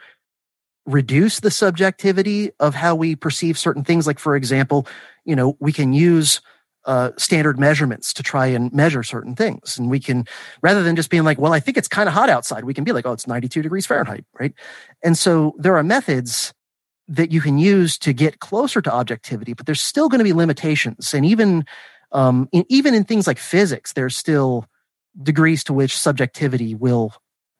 reduce 0.86 1.40
the 1.40 1.52
subjectivity 1.52 2.52
of 2.60 2.74
how 2.74 2.96
we 2.96 3.16
perceive 3.16 3.58
certain 3.58 3.84
things. 3.84 4.08
Like, 4.08 4.20
for 4.20 4.36
example, 4.36 4.88
you 5.26 5.36
know, 5.36 5.58
we 5.60 5.74
can 5.74 5.94
use 5.94 6.42
uh, 6.86 7.12
standard 7.18 7.60
measurements 7.60 8.14
to 8.14 8.24
try 8.24 8.48
and 8.48 8.72
measure 8.72 9.04
certain 9.04 9.36
things. 9.36 9.78
And 9.78 9.90
we 9.90 10.00
can, 10.00 10.26
rather 10.62 10.82
than 10.84 10.96
just 10.96 11.10
being 11.10 11.26
like, 11.26 11.38
well, 11.38 11.54
I 11.54 11.60
think 11.60 11.76
it's 11.76 11.90
kind 11.90 12.08
of 12.08 12.14
hot 12.14 12.30
outside, 12.30 12.64
we 12.64 12.74
can 12.74 12.86
be 12.86 12.94
like, 12.94 13.06
oh, 13.06 13.12
it's 13.12 13.28
92 13.28 13.62
degrees 13.62 13.86
Fahrenheit, 13.86 14.24
right? 14.40 14.54
And 15.04 15.18
so 15.18 15.54
there 15.58 15.78
are 15.78 15.84
methods 15.84 16.54
that 17.08 17.32
you 17.32 17.42
can 17.42 17.58
use 17.58 17.98
to 18.00 18.14
get 18.14 18.40
closer 18.40 18.82
to 18.82 18.94
objectivity, 18.94 19.54
but 19.54 19.66
there's 19.66 19.82
still 19.82 20.10
going 20.10 20.20
to 20.20 20.26
be 20.26 20.34
limitations. 20.34 21.14
And 21.14 21.26
even 21.26 21.66
um, 22.12 22.50
in, 22.52 22.66
even 22.70 22.94
in 22.94 23.04
things 23.04 23.28
like 23.28 23.40
physics, 23.40 23.94
there's 23.94 24.16
still 24.16 24.66
degrees 25.22 25.64
to 25.66 25.74
which 25.74 25.98
subjectivity 25.98 26.76
will 26.76 27.14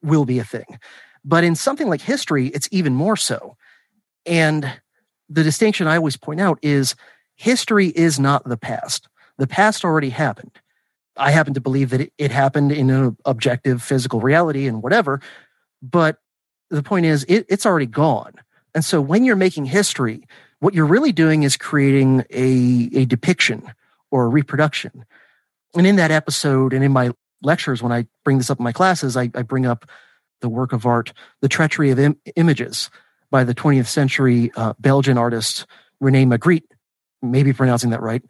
will 0.04 0.26
be 0.26 0.40
a 0.40 0.44
thing. 0.44 0.80
But 1.24 1.44
in 1.44 1.56
something 1.56 1.90
like 1.90 2.02
history, 2.02 2.48
it's 2.48 2.70
even 2.72 2.94
more 2.94 3.18
so. 3.18 3.58
And 4.26 4.72
the 5.30 5.44
distinction 5.44 5.88
I 5.88 5.98
always 5.98 6.18
point 6.18 6.40
out 6.40 6.60
is 6.62 6.96
history 7.36 7.88
is 7.88 8.20
not 8.20 8.48
the 8.48 8.58
past. 8.58 9.08
The 9.38 9.48
past 9.48 9.84
already 9.84 10.10
happened. 10.10 10.52
I 11.18 11.32
happen 11.32 11.54
to 11.56 11.62
believe 11.62 11.90
that 11.90 12.02
it, 12.02 12.14
it 12.18 12.32
happened 12.32 12.72
in 12.72 12.90
an 12.90 13.18
objective 13.26 13.82
physical 13.82 14.20
reality 14.22 14.68
and 14.68 14.84
whatever. 14.84 15.20
But 15.82 16.18
the 16.70 16.84
point 16.84 17.06
is, 17.06 17.26
it, 17.28 17.46
it's 17.50 17.66
already 17.66 17.86
gone. 17.88 18.34
And 18.76 18.84
so 18.84 19.02
when 19.02 19.24
you're 19.24 19.36
making 19.36 19.66
history, 19.66 20.28
what 20.60 20.74
you're 20.74 20.86
really 20.86 21.12
doing 21.12 21.44
is 21.44 21.58
creating 21.58 22.24
a, 22.30 22.90
a 22.94 23.06
depiction 23.06 23.72
or 24.12 24.26
a 24.26 24.30
reproduction. 24.30 25.06
And 25.76 25.86
in 25.86 25.98
that 25.98 26.12
episode 26.12 26.74
and 26.74 26.84
in 26.84 26.92
my 26.92 27.12
lectures, 27.42 27.84
when 27.84 27.92
I 27.92 28.08
bring 28.24 28.38
this 28.38 28.50
up 28.50 28.60
in 28.60 28.64
my 28.64 28.72
classes, 28.72 29.16
I, 29.16 29.30
I 29.36 29.42
bring 29.44 29.66
up 29.66 29.90
the 30.42 30.50
work 30.50 30.74
of 30.74 30.86
art, 30.86 31.14
The 31.42 31.50
Treachery 31.50 31.92
of 31.92 32.00
Im- 32.00 32.18
Images 32.36 32.90
by 33.30 33.44
the 33.44 33.56
20th 33.56 33.88
century 33.88 34.52
uh, 34.56 34.74
Belgian 34.80 35.18
artist 35.18 35.66
Rene 36.00 36.26
Magritte, 36.26 36.64
maybe 37.22 37.54
pronouncing 37.54 37.90
that 37.90 38.02
right 38.02 38.24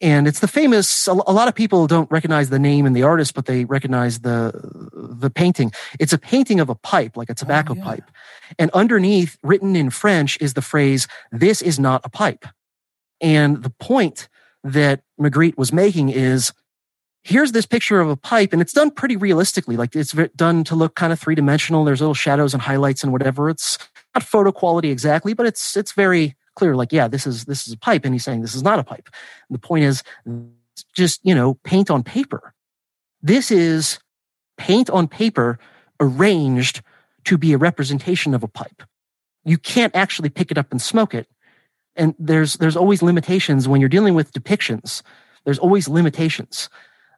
and 0.00 0.28
it's 0.28 0.40
the 0.40 0.48
famous 0.48 1.06
a 1.06 1.14
lot 1.14 1.48
of 1.48 1.54
people 1.54 1.86
don't 1.86 2.10
recognize 2.10 2.50
the 2.50 2.58
name 2.58 2.84
and 2.84 2.94
the 2.94 3.02
artist 3.02 3.34
but 3.34 3.46
they 3.46 3.64
recognize 3.64 4.20
the 4.20 4.52
the 4.92 5.30
painting. 5.30 5.72
It's 5.98 6.12
a 6.12 6.18
painting 6.18 6.60
of 6.60 6.68
a 6.68 6.74
pipe 6.74 7.16
like 7.16 7.30
a 7.30 7.32
oh, 7.32 7.34
tobacco 7.34 7.72
oh, 7.72 7.76
yeah. 7.76 7.84
pipe. 7.84 8.10
And 8.58 8.70
underneath 8.72 9.38
written 9.42 9.74
in 9.74 9.90
french 9.90 10.38
is 10.40 10.54
the 10.54 10.62
phrase 10.62 11.08
this 11.32 11.62
is 11.62 11.78
not 11.78 12.02
a 12.04 12.10
pipe. 12.10 12.44
And 13.20 13.62
the 13.62 13.70
point 13.70 14.28
that 14.62 15.02
magritte 15.18 15.56
was 15.56 15.72
making 15.72 16.10
is 16.10 16.52
here's 17.22 17.52
this 17.52 17.66
picture 17.66 18.00
of 18.00 18.10
a 18.10 18.16
pipe 18.16 18.52
and 18.52 18.60
it's 18.60 18.74
done 18.74 18.90
pretty 18.90 19.16
realistically. 19.16 19.76
Like 19.76 19.96
it's 19.96 20.12
done 20.36 20.62
to 20.64 20.74
look 20.74 20.94
kind 20.94 21.12
of 21.12 21.18
three-dimensional. 21.18 21.84
There's 21.84 22.00
little 22.00 22.14
shadows 22.14 22.52
and 22.52 22.62
highlights 22.62 23.02
and 23.02 23.12
whatever. 23.12 23.48
It's 23.48 23.78
not 24.14 24.22
photo 24.22 24.52
quality 24.52 24.90
exactly 24.90 25.32
but 25.32 25.46
it's 25.46 25.74
it's 25.74 25.92
very 25.92 26.36
clear, 26.56 26.74
like, 26.74 26.92
yeah, 26.92 27.06
this 27.06 27.26
is 27.26 27.44
this 27.44 27.66
is 27.66 27.72
a 27.72 27.78
pipe, 27.78 28.04
and 28.04 28.12
he's 28.12 28.24
saying 28.24 28.40
this 28.40 28.54
is 28.54 28.62
not 28.62 28.80
a 28.80 28.84
pipe. 28.84 29.08
And 29.48 29.54
the 29.54 29.60
point 29.60 29.84
is, 29.84 30.02
just 30.92 31.20
you 31.22 31.34
know, 31.34 31.54
paint 31.62 31.90
on 31.90 32.02
paper. 32.02 32.52
This 33.22 33.50
is 33.50 33.98
paint 34.58 34.90
on 34.90 35.06
paper 35.06 35.58
arranged 36.00 36.82
to 37.24 37.38
be 37.38 37.52
a 37.52 37.58
representation 37.58 38.34
of 38.34 38.42
a 38.42 38.48
pipe. 38.48 38.82
You 39.44 39.58
can't 39.58 39.94
actually 39.94 40.30
pick 40.30 40.50
it 40.50 40.58
up 40.58 40.72
and 40.72 40.82
smoke 40.82 41.14
it. 41.14 41.28
And 41.94 42.14
there's 42.18 42.54
there's 42.54 42.76
always 42.76 43.02
limitations 43.02 43.68
when 43.68 43.80
you're 43.80 43.88
dealing 43.88 44.14
with 44.14 44.32
depictions. 44.32 45.02
There's 45.44 45.58
always 45.58 45.88
limitations. 45.88 46.68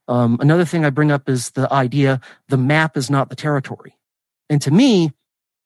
Um, 0.07 0.39
another 0.41 0.65
thing 0.65 0.85
I 0.85 0.91
bring 0.91 1.11
up 1.11 1.29
is 1.29 1.51
the 1.51 1.73
idea 1.73 2.21
the 2.49 2.57
map 2.57 2.97
is 2.97 3.11
not 3.11 3.29
the 3.29 3.37
territory. 3.37 3.97
And 4.49 4.63
to 4.63 4.71
me, 4.71 5.13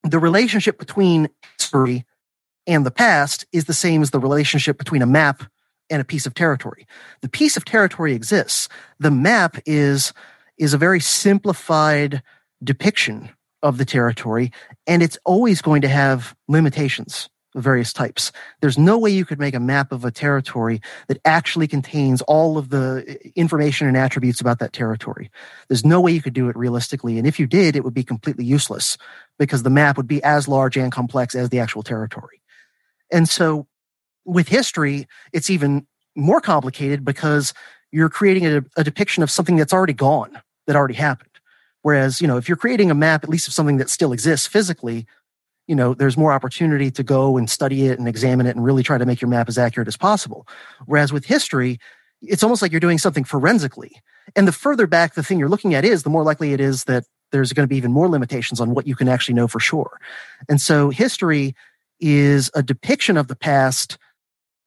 the 0.03 0.19
relationship 0.19 0.79
between 0.79 1.29
history 1.59 2.05
and 2.67 2.87
the 2.87 2.91
past 2.91 3.45
is 3.53 3.65
the 3.65 3.75
same 3.75 4.03
as 4.03 4.11
the 4.11 4.21
relationship 4.21 4.79
between 4.79 5.03
a 5.03 5.07
map 5.07 5.43
and 5.91 6.01
a 6.01 6.05
piece 6.05 6.27
of 6.27 6.35
territory. 6.35 6.87
The 7.21 7.29
piece 7.29 7.57
of 7.57 7.65
territory 7.65 8.15
exists. 8.15 8.69
The 8.99 9.11
map 9.11 9.59
is, 9.67 10.13
is 10.59 10.73
a 10.73 10.79
very 10.79 11.01
simplified 11.01 12.23
depiction 12.63 13.31
of 13.63 13.79
the 13.79 13.85
territory, 13.85 14.53
and 14.87 15.03
it's 15.03 15.19
always 15.25 15.63
going 15.63 15.83
to 15.83 15.89
have 15.89 16.35
limitations 16.49 17.29
of 17.55 17.63
various 17.63 17.93
types. 17.93 18.33
There's 18.61 18.79
no 18.79 18.99
way 18.99 19.11
you 19.11 19.25
could 19.25 19.39
make 19.39 19.55
a 19.55 19.61
map 19.61 19.93
of 19.93 20.05
a 20.05 20.11
territory 20.11 20.81
that 21.09 21.21
actually 21.25 21.69
contains 21.69 22.23
all 22.23 22.57
of 22.57 22.71
the 22.71 23.05
eh, 23.07 23.29
information 23.37 23.87
and 23.87 23.97
attributes 23.97 24.41
about 24.41 24.59
that 24.61 24.73
territory. 24.73 25.31
There's 25.69 25.85
no 25.85 26.01
way 26.01 26.13
you 26.13 26.23
could 26.23 26.33
do 26.33 26.49
it 26.49 26.57
realistically. 26.57 27.19
And 27.19 27.27
if 27.27 27.39
you 27.39 27.47
did, 27.47 27.77
it 27.77 27.85
would 27.85 27.95
be 27.95 28.05
completely 28.05 28.45
useless 28.45 28.97
because 29.39 29.63
the 29.63 29.71
map 29.71 29.97
would 29.97 30.09
be 30.09 30.23
as 30.23 30.49
large 30.49 30.77
and 30.77 30.91
complex 30.91 31.35
as 31.35 31.51
the 31.51 31.61
actual 31.61 31.83
territory. 31.83 32.42
And 33.13 33.29
so 33.29 33.67
with 34.25 34.49
history, 34.49 35.07
it's 35.33 35.51
even 35.51 35.87
more 36.17 36.41
complicated 36.41 37.05
because 37.05 37.55
you're 37.93 38.09
creating 38.09 38.47
a, 38.47 38.65
a, 38.77 38.85
depiction 38.85 39.23
of 39.23 39.31
something 39.31 39.57
that's 39.57 39.73
already 39.73 39.93
gone, 39.93 40.41
that 40.67 40.77
already 40.77 40.95
happened. 40.95 41.31
Whereas, 41.83 42.21
you 42.21 42.27
know, 42.27 42.37
if 42.37 42.49
you're 42.49 42.57
creating 42.57 42.91
a 42.91 42.95
map, 42.95 43.23
at 43.25 43.31
least 43.31 43.49
of 43.49 43.55
something 43.55 43.77
that 43.77 43.91
still 43.91 44.13
exists 44.13 44.47
physically, 44.47 45.07
you 45.67 45.75
know, 45.75 45.95
there's 45.95 46.17
more 46.17 46.33
opportunity 46.33 46.91
to 46.91 47.03
go 47.03 47.37
and 47.37 47.49
study 47.49 47.87
it 47.87 47.99
and 47.99 48.09
examine 48.09 48.47
it 48.47 48.57
and 48.57 48.65
really 48.65 48.83
try 48.83 48.99
to 48.99 49.07
make 49.07 49.21
your 49.21 49.29
map 49.29 49.49
as 49.49 49.59
accurate 49.59 49.89
as 49.89 49.97
possible. 49.97 50.47
Whereas 50.87 51.13
with 51.13 51.25
history, 51.25 51.79
it's 52.23 52.43
almost 52.43 52.63
like 52.63 52.73
you're 52.73 52.81
doing 52.81 52.99
something 52.99 53.25
forensically. 53.25 54.01
And 54.37 54.47
the 54.47 54.53
further 54.53 54.87
back 54.87 55.15
the 55.15 55.23
thing 55.23 55.39
you're 55.39 55.49
looking 55.49 55.75
at 55.75 55.85
is, 55.85 56.03
the 56.03 56.11
more 56.11 56.25
likely 56.25 56.53
it 56.53 56.61
is 56.61 56.85
that 56.85 57.05
there's 57.33 57.53
going 57.53 57.65
to 57.65 57.69
be 57.69 57.77
even 57.77 57.93
more 57.93 58.09
limitations 58.09 58.61
on 58.61 58.75
what 58.75 58.87
you 58.87 58.95
can 58.95 59.09
actually 59.09 59.35
know 59.35 59.49
for 59.49 59.59
sure. 59.59 59.99
And 60.49 60.61
so 60.61 60.91
history 60.91 61.55
is 62.03 62.51
a 62.55 62.63
depiction 62.63 63.17
of 63.17 63.29
the 63.29 63.37
past 63.37 63.97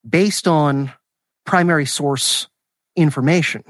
based 0.08 0.48
on 0.48 0.92
primary 1.46 1.86
source 1.86 2.48
information. 2.96 3.64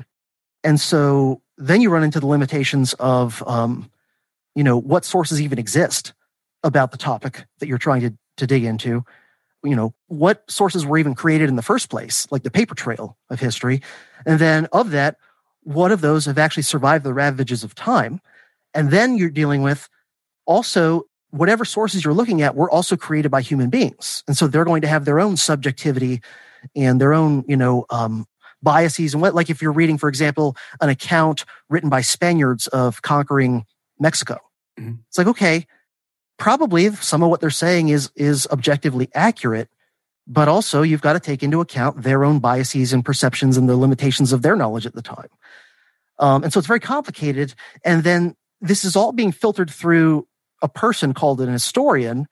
And 0.64 0.80
so 0.80 1.42
then 1.58 1.82
you 1.82 1.90
run 1.90 2.04
into 2.04 2.20
the 2.20 2.28
limitations 2.28 2.94
of, 2.94 3.44
um, 3.48 3.90
you 4.54 4.64
know, 4.64 4.78
what 4.78 5.04
sources 5.04 5.42
even 5.42 5.60
exist 5.60 6.14
about 6.64 6.92
the 6.92 6.98
topic 6.98 7.46
that 7.60 7.68
you're 7.68 7.78
trying 7.78 8.02
to, 8.02 8.14
to 8.38 8.48
dig 8.48 8.64
into. 8.64 9.04
You 9.64 9.76
know, 9.76 9.94
what 10.08 10.44
sources 10.50 10.86
were 10.86 11.00
even 11.00 11.16
created 11.16 11.50
in 11.50 11.56
the 11.56 11.62
first 11.62 11.90
place, 11.90 12.28
like 12.30 12.44
the 12.44 12.52
paper 12.52 12.76
trail 12.76 13.18
of 13.32 13.40
history. 13.40 13.82
And 14.26 14.40
then 14.40 14.68
of 14.72 14.92
that, 14.92 15.18
what 15.64 15.92
of 15.92 16.02
those 16.02 16.26
have 16.26 16.38
actually 16.38 16.64
survived 16.64 17.04
the 17.04 17.14
ravages 17.14 17.64
of 17.64 17.74
time? 17.74 18.22
And 18.76 18.92
then 18.92 19.18
you're 19.18 19.30
dealing 19.32 19.64
with 19.64 19.90
also 20.46 21.08
whatever 21.36 21.66
sources 21.66 22.04
you're 22.04 22.14
looking 22.14 22.42
at 22.42 22.56
were 22.56 22.70
also 22.70 22.96
created 22.96 23.30
by 23.30 23.42
human 23.42 23.70
beings. 23.70 24.24
And 24.28 24.38
so 24.38 24.48
they're 24.48 24.66
going 24.66 24.82
to 24.82 24.88
have 24.88 25.06
their 25.06 25.20
own 25.20 25.38
subjectivity 25.38 26.22
and 26.76 27.00
their 27.00 27.14
own, 27.14 27.44
you 27.48 27.58
know, 27.58 27.86
um, 27.90 28.26
biases 28.64 29.14
and 29.14 29.22
what, 29.22 29.36
like 29.36 29.50
if 29.50 29.62
you're 29.62 29.72
reading, 29.72 29.98
for 29.98 30.10
example, 30.10 30.56
an 30.82 30.90
account 30.90 31.46
written 31.70 31.90
by 31.90 32.02
Spaniards 32.02 32.68
of 32.68 33.02
conquering 33.02 33.66
Mexico, 34.00 34.40
mm-hmm. 34.80 34.96
it's 35.08 35.18
like, 35.18 35.28
okay, 35.28 35.68
probably 36.38 36.90
some 36.96 37.22
of 37.22 37.30
what 37.30 37.42
they're 37.42 37.50
saying 37.50 37.90
is, 37.90 38.12
is 38.16 38.48
objectively 38.52 39.10
accurate, 39.14 39.70
but 40.28 40.48
also 40.48 40.82
you've 40.82 41.02
got 41.02 41.14
to 41.14 41.20
take 41.20 41.44
into 41.44 41.62
account 41.62 42.02
their 42.02 42.24
own 42.24 42.40
biases 42.40 42.94
and 42.94 43.06
perceptions 43.06 43.58
and 43.58 43.70
the 43.70 43.78
limitations 43.78 44.34
of 44.34 44.42
their 44.42 44.56
knowledge 44.56 44.86
at 44.86 44.96
the 44.96 45.02
time. 45.02 45.30
Um, 46.18 46.44
and 46.44 46.52
so 46.52 46.60
it's 46.60 46.68
very 46.68 46.80
complicated. 46.80 47.54
And 47.84 48.04
then 48.04 48.36
this 48.62 48.86
is 48.86 48.96
all 48.96 49.12
being 49.12 49.32
filtered 49.32 49.70
through 49.70 50.28
a 50.62 50.70
person 50.70 51.14
called 51.14 51.42
an 51.42 51.52
historian 51.52 52.28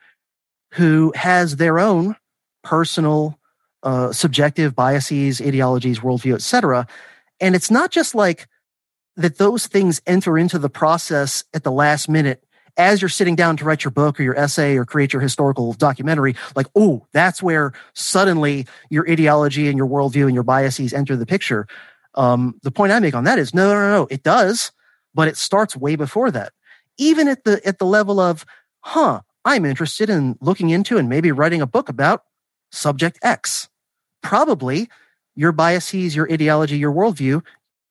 who 0.73 1.13
has 1.15 1.57
their 1.57 1.79
own 1.79 2.15
personal 2.63 3.37
uh, 3.83 4.11
subjective 4.11 4.75
biases, 4.75 5.41
ideologies, 5.41 5.99
worldview, 5.99 6.35
etc. 6.35 6.87
And 7.39 7.55
it's 7.55 7.69
not 7.69 7.91
just 7.91 8.15
like 8.15 8.47
that 9.17 9.37
those 9.37 9.67
things 9.67 10.01
enter 10.07 10.37
into 10.37 10.57
the 10.57 10.69
process 10.69 11.43
at 11.53 11.63
the 11.63 11.71
last 11.71 12.09
minute 12.09 12.43
as 12.77 13.01
you're 13.01 13.09
sitting 13.09 13.35
down 13.35 13.57
to 13.57 13.65
write 13.65 13.83
your 13.83 13.91
book 13.91 14.19
or 14.19 14.23
your 14.23 14.37
essay 14.37 14.77
or 14.77 14.85
create 14.85 15.13
your 15.13 15.21
historical 15.21 15.73
documentary, 15.73 16.35
like, 16.55 16.67
oh, 16.75 17.05
that's 17.13 17.43
where 17.43 17.73
suddenly 17.93 18.65
your 18.89 19.09
ideology 19.09 19.67
and 19.67 19.77
your 19.77 19.87
worldview 19.87 20.25
and 20.25 20.33
your 20.33 20.43
biases 20.43 20.93
enter 20.93 21.15
the 21.15 21.25
picture. 21.25 21.67
Um, 22.15 22.59
the 22.63 22.71
point 22.71 22.91
I 22.91 22.99
make 22.99 23.13
on 23.13 23.25
that 23.25 23.39
is 23.39 23.53
no, 23.53 23.67
no, 23.71 23.79
no, 23.79 23.89
no, 23.89 24.07
it 24.09 24.23
does, 24.23 24.71
but 25.13 25.27
it 25.27 25.37
starts 25.37 25.75
way 25.75 25.95
before 25.95 26.31
that. 26.31 26.53
Even 26.97 27.27
at 27.27 27.43
the 27.43 27.65
at 27.65 27.79
the 27.79 27.85
level 27.85 28.19
of, 28.19 28.45
huh, 28.81 29.21
I'm 29.45 29.65
interested 29.65 30.09
in 30.09 30.37
looking 30.41 30.69
into 30.69 30.97
and 30.97 31.09
maybe 31.09 31.31
writing 31.31 31.61
a 31.61 31.67
book 31.67 31.89
about 31.89 32.23
subject 32.71 33.19
X. 33.21 33.69
Probably 34.21 34.89
your 35.35 35.51
biases, 35.51 36.15
your 36.15 36.31
ideology, 36.31 36.77
your 36.77 36.93
worldview 36.93 37.43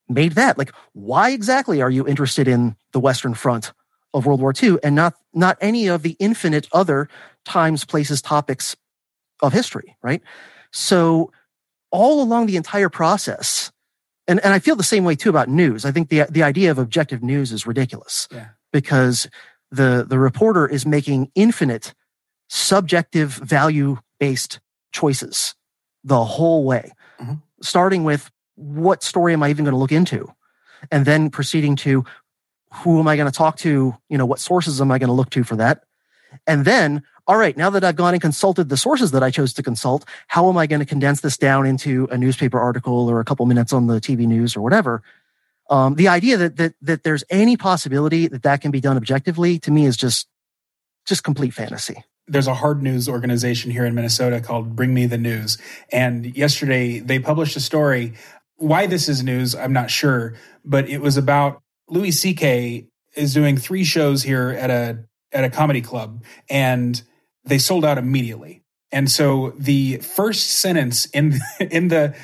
made 0.08 0.32
that. 0.32 0.58
Like, 0.58 0.72
why 0.92 1.30
exactly 1.30 1.82
are 1.82 1.90
you 1.90 2.06
interested 2.06 2.48
in 2.48 2.76
the 2.92 3.00
Western 3.00 3.34
Front 3.34 3.72
of 4.14 4.26
World 4.26 4.40
War 4.40 4.52
II 4.60 4.78
and 4.82 4.94
not 4.94 5.14
not 5.32 5.56
any 5.60 5.88
of 5.88 6.02
the 6.02 6.16
infinite 6.18 6.68
other 6.72 7.08
times, 7.44 7.84
places, 7.84 8.22
topics 8.22 8.76
of 9.42 9.52
history, 9.52 9.96
right? 10.02 10.22
So 10.72 11.32
all 11.90 12.22
along 12.22 12.46
the 12.46 12.56
entire 12.56 12.88
process, 12.88 13.72
and, 14.26 14.40
and 14.44 14.54
I 14.54 14.58
feel 14.58 14.76
the 14.76 14.82
same 14.82 15.04
way 15.04 15.16
too 15.16 15.30
about 15.30 15.48
news. 15.48 15.84
I 15.84 15.92
think 15.92 16.08
the 16.08 16.26
the 16.30 16.42
idea 16.42 16.70
of 16.70 16.78
objective 16.78 17.22
news 17.22 17.52
is 17.52 17.66
ridiculous 17.66 18.28
yeah. 18.30 18.48
Because 18.72 19.28
the 19.70 20.04
the 20.08 20.18
reporter 20.18 20.66
is 20.66 20.84
making 20.84 21.30
infinite 21.34 21.94
subjective 22.48 23.30
value 23.30 23.98
based 24.18 24.60
choices 24.92 25.54
the 26.04 26.24
whole 26.24 26.64
way, 26.64 26.92
mm-hmm. 27.20 27.34
starting 27.60 28.04
with 28.04 28.30
what 28.56 29.02
story 29.02 29.32
am 29.32 29.42
I 29.42 29.50
even 29.50 29.64
going 29.64 29.72
to 29.72 29.78
look 29.78 29.92
into, 29.92 30.32
and 30.90 31.06
then 31.06 31.30
proceeding 31.30 31.76
to 31.76 32.04
who 32.72 32.98
am 32.98 33.08
I 33.08 33.16
going 33.16 33.30
to 33.30 33.36
talk 33.36 33.56
to? 33.58 33.96
You 34.08 34.18
know, 34.18 34.26
what 34.26 34.40
sources 34.40 34.80
am 34.80 34.90
I 34.90 34.98
going 34.98 35.08
to 35.08 35.14
look 35.14 35.30
to 35.30 35.44
for 35.44 35.56
that? 35.56 35.84
And 36.46 36.64
then 36.64 37.02
all 37.26 37.36
right, 37.36 37.56
now 37.56 37.70
that 37.70 37.84
I've 37.84 37.96
gone 37.96 38.14
and 38.14 38.20
consulted 38.20 38.68
the 38.68 38.76
sources 38.76 39.12
that 39.12 39.22
I 39.22 39.30
chose 39.30 39.52
to 39.54 39.62
consult, 39.62 40.04
how 40.26 40.48
am 40.48 40.56
I 40.56 40.66
going 40.66 40.80
to 40.80 40.86
condense 40.86 41.20
this 41.20 41.38
down 41.38 41.66
into 41.66 42.08
a 42.10 42.18
newspaper 42.18 42.58
article 42.58 43.08
or 43.08 43.20
a 43.20 43.24
couple 43.24 43.46
minutes 43.46 43.72
on 43.72 43.86
the 43.86 44.00
TV 44.00 44.26
news 44.26 44.56
or 44.56 44.60
whatever? 44.60 45.02
Um, 45.72 45.94
the 45.94 46.08
idea 46.08 46.36
that, 46.36 46.56
that, 46.56 46.74
that 46.82 47.02
there's 47.02 47.24
any 47.30 47.56
possibility 47.56 48.28
that 48.28 48.42
that 48.42 48.60
can 48.60 48.70
be 48.70 48.80
done 48.80 48.98
objectively 48.98 49.58
to 49.60 49.70
me 49.70 49.86
is 49.86 49.96
just, 49.96 50.28
just 51.06 51.24
complete 51.24 51.54
fantasy. 51.54 52.04
There's 52.28 52.46
a 52.46 52.52
hard 52.52 52.82
news 52.82 53.08
organization 53.08 53.70
here 53.70 53.86
in 53.86 53.94
Minnesota 53.94 54.42
called 54.42 54.76
Bring 54.76 54.92
Me 54.92 55.06
the 55.06 55.16
News. 55.16 55.56
And 55.90 56.36
yesterday 56.36 56.98
they 56.98 57.18
published 57.18 57.56
a 57.56 57.60
story. 57.60 58.12
Why 58.56 58.86
this 58.86 59.08
is 59.08 59.24
news, 59.24 59.54
I'm 59.54 59.72
not 59.72 59.90
sure, 59.90 60.34
but 60.62 60.90
it 60.90 61.00
was 61.00 61.16
about 61.16 61.62
Louis 61.88 62.10
C.K. 62.10 62.86
is 63.16 63.32
doing 63.32 63.56
three 63.56 63.84
shows 63.84 64.22
here 64.22 64.50
at 64.50 64.68
a 64.68 65.04
at 65.32 65.44
a 65.44 65.48
comedy 65.48 65.80
club 65.80 66.22
and 66.50 67.02
they 67.44 67.56
sold 67.56 67.86
out 67.86 67.96
immediately. 67.96 68.62
And 68.92 69.10
so 69.10 69.54
the 69.56 69.96
first 69.96 70.50
sentence 70.50 71.06
in 71.06 71.40
in 71.60 71.88
the 71.88 72.14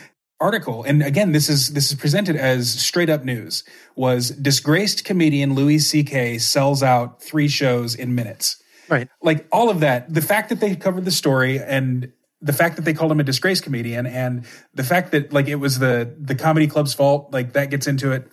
article, 0.40 0.84
and 0.84 1.02
again, 1.02 1.32
this 1.32 1.48
is 1.48 1.72
this 1.72 1.90
is 1.90 1.98
presented 1.98 2.36
as 2.36 2.70
straight 2.70 3.10
up 3.10 3.24
news, 3.24 3.64
was 3.96 4.30
disgraced 4.30 5.04
comedian 5.04 5.54
Louis 5.54 5.78
C.K. 5.78 6.38
sells 6.38 6.82
out 6.82 7.22
three 7.22 7.48
shows 7.48 7.94
in 7.94 8.14
minutes. 8.14 8.62
Right. 8.88 9.08
Like 9.22 9.46
all 9.52 9.68
of 9.70 9.80
that, 9.80 10.12
the 10.12 10.22
fact 10.22 10.48
that 10.48 10.60
they 10.60 10.74
covered 10.76 11.04
the 11.04 11.10
story 11.10 11.58
and 11.58 12.12
the 12.40 12.52
fact 12.52 12.76
that 12.76 12.82
they 12.82 12.94
called 12.94 13.12
him 13.12 13.20
a 13.20 13.24
disgraced 13.24 13.64
comedian 13.64 14.06
and 14.06 14.46
the 14.74 14.84
fact 14.84 15.10
that 15.10 15.32
like 15.32 15.48
it 15.48 15.56
was 15.56 15.78
the 15.78 16.14
the 16.18 16.34
comedy 16.34 16.66
club's 16.66 16.94
fault, 16.94 17.32
like 17.32 17.52
that 17.52 17.70
gets 17.70 17.86
into 17.86 18.12
it. 18.12 18.30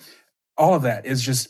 All 0.58 0.74
of 0.74 0.84
that 0.84 1.06
is 1.06 1.22
just 1.22 1.50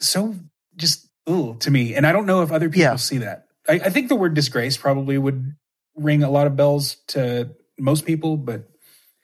so 0.00 0.34
just 0.76 1.08
ooh 1.28 1.56
to 1.60 1.70
me. 1.70 1.94
And 1.94 2.06
I 2.06 2.12
don't 2.12 2.26
know 2.26 2.42
if 2.42 2.50
other 2.50 2.68
people 2.68 2.82
yeah. 2.82 2.96
see 2.96 3.18
that. 3.18 3.46
I, 3.68 3.74
I 3.74 3.90
think 3.90 4.08
the 4.08 4.16
word 4.16 4.34
disgrace 4.34 4.76
probably 4.76 5.18
would 5.18 5.54
ring 5.94 6.22
a 6.22 6.30
lot 6.30 6.46
of 6.46 6.56
bells 6.56 6.96
to 7.08 7.50
most 7.78 8.06
people, 8.06 8.36
but 8.36 8.68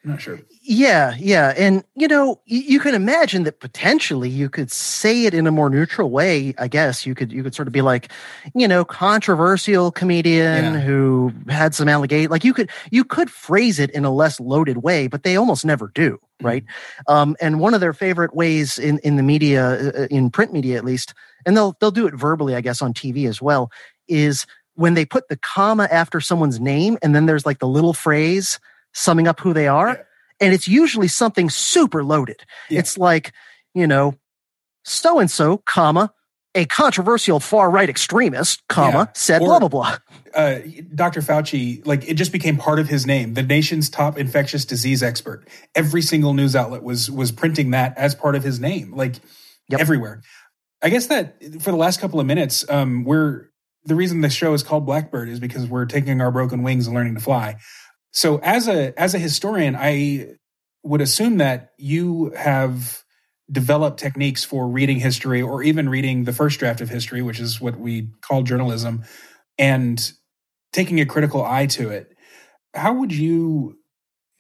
I'm 0.05 0.11
not 0.11 0.23
sure. 0.23 0.41
Yeah, 0.63 1.17
yeah. 1.19 1.55
And, 1.57 1.83
you 1.97 2.07
know, 2.07 2.41
you, 2.47 2.61
you, 2.61 2.81
can 2.81 2.95
imagine 2.95 3.43
that 3.43 3.59
potentially 3.59 4.29
you 4.31 4.49
could 4.49 4.71
say 4.71 5.25
it 5.25 5.35
in 5.35 5.47
a 5.49 5.51
more 5.51 5.69
neutral 5.69 6.11
way, 6.11 6.55
I 6.57 6.69
guess. 6.69 7.05
You 7.05 7.17
could 7.17 7.33
you 7.33 7.43
could 7.43 7.55
sort 7.55 7.67
of 7.67 7.73
be 7.73 7.83
like, 7.83 8.13
you 8.55 8.69
know, 8.69 8.85
controversial 8.85 9.91
comedian 9.91 10.75
yeah. 10.75 10.81
who 10.81 11.33
had 11.49 11.75
some 11.75 11.89
allegation. 11.89 12.31
Like 12.31 12.45
you 12.45 12.55
could 12.55 12.71
you 12.93 13.05
could 13.05 13.29
phrase 13.29 13.81
it 13.81 13.91
in 13.91 14.05
a 14.05 14.11
less 14.11 14.39
loaded 14.39 14.79
way, 14.79 15.09
but 15.09 15.25
they 15.25 15.37
almost 15.37 15.65
never 15.65 15.91
do, 15.95 16.13
mm-hmm. 16.13 16.47
right? 16.47 16.65
Um, 17.09 17.35
and 17.41 17.59
one 17.59 17.75
of 17.75 17.81
their 17.81 17.93
favorite 17.93 18.37
ways 18.37 18.79
in, 18.79 19.01
in 19.01 19.17
the 19.17 19.25
media, 19.25 19.65
uh, 19.67 20.03
uh, 20.03 20.07
in 20.13 20.31
print 20.31 20.53
media 20.53 20.77
at 20.77 20.85
least, 20.85 21.13
and 21.45 21.57
they'll 21.57 21.77
they'll 21.81 21.91
do 21.91 22.07
it 22.07 22.15
verbally, 22.15 22.55
I 22.55 22.61
guess, 22.61 22.81
on 22.83 22.95
TV 22.95 23.29
as 23.29 23.43
well, 23.43 23.73
is 24.07 24.47
when 24.75 24.95
they 24.95 25.05
put 25.05 25.29
the 25.29 25.37
comma 25.37 25.89
after 25.91 26.21
someone's 26.21 26.61
name 26.61 26.99
and 27.03 27.17
then 27.17 27.27
there's 27.27 27.45
like 27.45 27.59
the 27.59 27.67
little 27.67 27.93
phrase 27.93 28.61
summing 28.95 29.29
up 29.29 29.41
who 29.41 29.53
they 29.53 29.69
are. 29.69 29.89
Yeah. 29.89 30.03
And 30.41 30.55
it's 30.55 30.69
usually 30.69 31.09
something 31.09 31.51
super 31.51 32.05
loaded. 32.05 32.45
Yeah. 32.71 32.81
It's 32.81 32.97
like, 32.97 33.33
you 33.75 33.87
know, 33.87 34.15
so 34.85 35.19
and 35.19 35.31
so, 35.31 35.59
comma, 35.67 36.13
a 36.55 36.65
controversial 36.65 37.41
far 37.41 37.71
right 37.71 37.89
extremist, 37.89 38.63
comma, 38.69 38.99
yeah. 38.99 39.13
said 39.15 39.43
or, 39.43 39.47
blah, 39.47 39.59
blah, 39.61 39.69
blah. 39.69 39.97
Uh, 40.35 40.59
Dr. 40.95 41.21
Fauci, 41.21 41.87
like 41.87 42.09
it 42.09 42.15
just 42.15 42.33
became 42.33 42.57
part 42.57 42.79
of 42.79 42.89
his 42.89 43.07
name, 43.07 43.35
the 43.35 43.43
nation's 43.43 43.91
top 43.91 44.19
infectious 44.19 44.65
disease 44.65 45.03
expert. 45.03 45.47
Every 45.75 46.03
single 46.03 46.35
news 46.35 46.57
outlet 46.57 46.83
was 46.83 47.11
was 47.11 47.33
printing 47.33 47.71
that 47.73 47.97
as 47.97 48.15
part 48.15 48.35
of 48.35 48.43
his 48.43 48.61
name, 48.61 48.95
like 48.95 49.17
yep. 49.69 49.81
everywhere. 49.81 50.23
I 50.83 50.91
guess 50.91 51.07
that 51.07 51.43
for 51.61 51.71
the 51.71 51.77
last 51.77 52.01
couple 52.01 52.21
of 52.21 52.27
minutes, 52.27 52.69
um, 52.71 53.05
we're 53.05 53.49
the 53.85 53.95
reason 53.95 54.21
the 54.21 54.31
show 54.31 54.53
is 54.53 54.63
called 54.63 54.87
Blackbird 54.87 55.29
is 55.29 55.41
because 55.41 55.67
we're 55.67 55.87
taking 55.87 56.21
our 56.21 56.31
broken 56.31 56.63
wings 56.63 56.87
and 56.87 56.95
learning 56.95 57.15
to 57.15 57.21
fly. 57.21 57.57
So 58.19 58.41
as 58.43 58.67
a 58.67 59.01
as 59.01 59.15
a 59.15 59.19
historian, 59.21 59.77
I 59.79 60.39
would 60.83 61.01
assume 61.01 61.39
that 61.39 61.71
you 61.79 62.33
have 62.37 63.05
developed 63.49 64.01
techniques 64.01 64.43
for 64.43 64.67
reading 64.67 64.99
history 64.99 65.41
or 65.41 65.63
even 65.63 65.89
reading 65.89 66.25
the 66.25 66.33
first 66.33 66.59
draft 66.59 66.81
of 66.81 66.89
history, 66.89 67.23
which 67.23 67.39
is 67.39 67.61
what 67.61 67.79
we 67.79 68.09
call 68.23 68.43
journalism, 68.43 69.05
and 69.57 70.11
taking 70.73 70.99
a 70.99 71.07
critical 71.07 71.45
eye 71.45 71.67
to 71.67 71.91
it. 71.91 72.11
How 72.75 72.93
would 72.93 73.13
you 73.13 73.79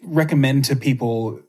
recommend 0.02 0.64
to 0.64 0.74
people 0.74 1.40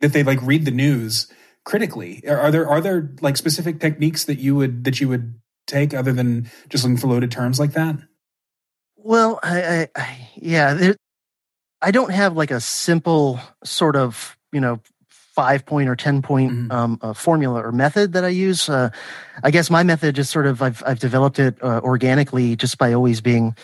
that 0.00 0.12
they 0.12 0.22
like 0.22 0.40
read 0.42 0.66
the 0.66 0.70
news 0.70 1.26
critically? 1.64 2.22
Are 2.28 2.52
there 2.52 2.68
are 2.68 2.80
there 2.80 3.10
like 3.20 3.36
specific 3.36 3.80
techniques 3.80 4.26
that 4.26 4.38
you 4.38 4.54
would 4.54 4.84
that 4.84 5.00
you 5.00 5.08
would 5.08 5.40
take 5.66 5.92
other 5.92 6.12
than 6.12 6.48
just 6.68 6.84
looking 6.84 6.98
for 6.98 7.08
loaded 7.08 7.32
terms 7.32 7.58
like 7.58 7.72
that? 7.72 7.96
Well, 8.96 9.40
I, 9.42 9.62
I, 9.62 9.88
I 9.96 10.28
yeah, 10.36 10.74
there, 10.74 10.96
I 11.84 11.90
don't 11.90 12.10
have 12.10 12.34
like 12.36 12.50
a 12.50 12.60
simple 12.60 13.38
sort 13.62 13.94
of 13.94 14.38
you 14.52 14.60
know 14.60 14.80
five 15.08 15.66
point 15.66 15.88
or 15.88 15.96
ten 15.96 16.22
point 16.22 16.52
mm-hmm. 16.52 16.72
um, 16.72 16.98
uh, 17.02 17.12
formula 17.12 17.60
or 17.62 17.72
method 17.72 18.14
that 18.14 18.24
I 18.24 18.28
use. 18.28 18.68
Uh, 18.68 18.90
I 19.42 19.50
guess 19.50 19.68
my 19.68 19.82
method 19.82 20.18
is 20.18 20.30
sort 20.30 20.46
of 20.46 20.62
I've 20.62 20.82
I've 20.86 20.98
developed 20.98 21.38
it 21.38 21.62
uh, 21.62 21.80
organically 21.82 22.56
just 22.56 22.78
by 22.78 22.94
always 22.94 23.20
being 23.20 23.54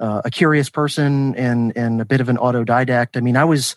uh, 0.00 0.22
a 0.24 0.30
curious 0.30 0.70
person 0.70 1.34
and 1.34 1.76
and 1.76 2.00
a 2.00 2.06
bit 2.06 2.22
of 2.22 2.30
an 2.30 2.38
autodidact. 2.38 3.16
I 3.16 3.20
mean, 3.20 3.36
I 3.36 3.44
was 3.44 3.76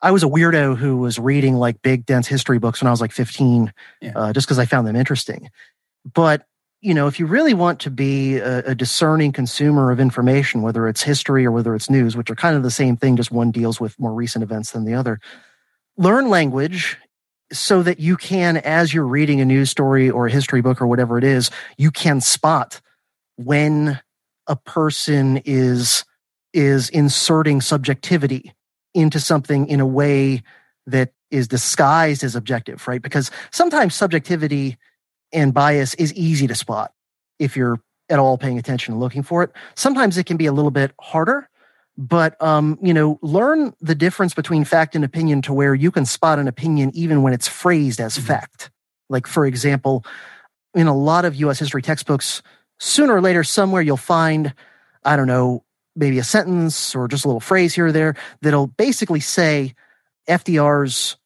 I 0.00 0.10
was 0.10 0.24
a 0.24 0.28
weirdo 0.28 0.76
who 0.76 0.96
was 0.96 1.18
reading 1.18 1.54
like 1.54 1.80
big 1.80 2.04
dense 2.04 2.26
history 2.26 2.58
books 2.58 2.82
when 2.82 2.88
I 2.88 2.90
was 2.90 3.00
like 3.00 3.12
15, 3.12 3.72
yeah. 4.00 4.12
uh, 4.16 4.32
just 4.32 4.48
because 4.48 4.58
I 4.58 4.64
found 4.64 4.88
them 4.88 4.96
interesting. 4.96 5.48
But 6.12 6.44
you 6.82 6.92
know, 6.92 7.06
if 7.06 7.20
you 7.20 7.26
really 7.26 7.54
want 7.54 7.78
to 7.80 7.90
be 7.90 8.36
a, 8.38 8.58
a, 8.70 8.74
discerning 8.74 9.30
consumer 9.30 9.92
of 9.92 10.00
information, 10.00 10.62
whether 10.62 10.88
it's 10.88 11.00
history 11.00 11.46
or 11.46 11.52
whether 11.52 11.76
it's 11.76 11.88
news, 11.88 12.16
which 12.16 12.28
are 12.28 12.34
kind 12.34 12.56
of 12.56 12.64
the 12.64 12.72
same 12.72 12.96
thing, 12.96 13.16
just 13.16 13.30
one 13.30 13.52
deals 13.52 13.80
with 13.80 13.98
more 14.00 14.12
recent 14.12 14.42
events 14.42 14.72
than 14.72 14.84
the 14.84 14.92
other, 14.92 15.20
learn 15.96 16.28
language 16.28 16.98
so 17.52 17.84
that 17.84 18.00
you 18.00 18.16
can, 18.16 18.56
as 18.56 18.92
you're 18.92 19.06
reading 19.06 19.40
a 19.40 19.44
news 19.44 19.70
story 19.70 20.10
or 20.10 20.26
a 20.26 20.30
history 20.30 20.60
book 20.60 20.82
or 20.82 20.88
whatever 20.88 21.16
it 21.18 21.24
is, 21.24 21.50
you 21.78 21.92
can 21.92 22.20
spot 22.20 22.80
when 23.36 24.00
a 24.48 24.56
person 24.56 25.40
is 25.44 26.04
is 26.52 26.90
inserting 26.90 27.60
subjectivity 27.62 28.52
into 28.92 29.18
something 29.18 29.68
in 29.68 29.80
a 29.80 29.86
way 29.86 30.42
that 30.86 31.12
is 31.30 31.48
disguised 31.48 32.22
as 32.22 32.36
objective, 32.36 32.86
right? 32.86 33.00
Because 33.00 33.30
sometimes 33.50 33.94
subjectivity 33.94 34.76
and 35.32 35.54
bias 35.54 35.94
is 35.94 36.12
easy 36.14 36.46
to 36.46 36.54
spot 36.54 36.92
if 37.38 37.56
you're 37.56 37.80
at 38.08 38.18
all 38.18 38.36
paying 38.36 38.58
attention 38.58 38.92
and 38.92 39.00
looking 39.00 39.22
for 39.22 39.42
it. 39.42 39.50
Sometimes 39.74 40.18
it 40.18 40.26
can 40.26 40.36
be 40.36 40.46
a 40.46 40.52
little 40.52 40.70
bit 40.70 40.92
harder, 41.00 41.48
but 41.96 42.40
um, 42.42 42.78
you 42.82 42.92
know, 42.92 43.18
learn 43.22 43.74
the 43.80 43.94
difference 43.94 44.34
between 44.34 44.64
fact 44.64 44.94
and 44.94 45.04
opinion 45.04 45.42
to 45.42 45.52
where 45.52 45.74
you 45.74 45.90
can 45.90 46.04
spot 46.04 46.38
an 46.38 46.48
opinion 46.48 46.90
even 46.94 47.22
when 47.22 47.32
it's 47.32 47.48
phrased 47.48 48.00
as 48.00 48.16
mm-hmm. 48.16 48.26
fact. 48.26 48.70
Like 49.08 49.26
for 49.26 49.46
example, 49.46 50.04
in 50.74 50.86
a 50.86 50.96
lot 50.96 51.24
of 51.24 51.34
US 51.36 51.58
history 51.58 51.82
textbooks, 51.82 52.42
sooner 52.78 53.14
or 53.14 53.20
later 53.20 53.44
somewhere 53.44 53.82
you'll 53.82 53.96
find 53.96 54.54
I 55.04 55.16
don't 55.16 55.26
know, 55.26 55.64
maybe 55.96 56.18
a 56.18 56.24
sentence 56.24 56.94
or 56.94 57.08
just 57.08 57.24
a 57.24 57.28
little 57.28 57.40
phrase 57.40 57.74
here 57.74 57.86
or 57.86 57.92
there 57.92 58.14
that'll 58.40 58.68
basically 58.68 59.20
say 59.20 59.74
FDR's 60.28 61.16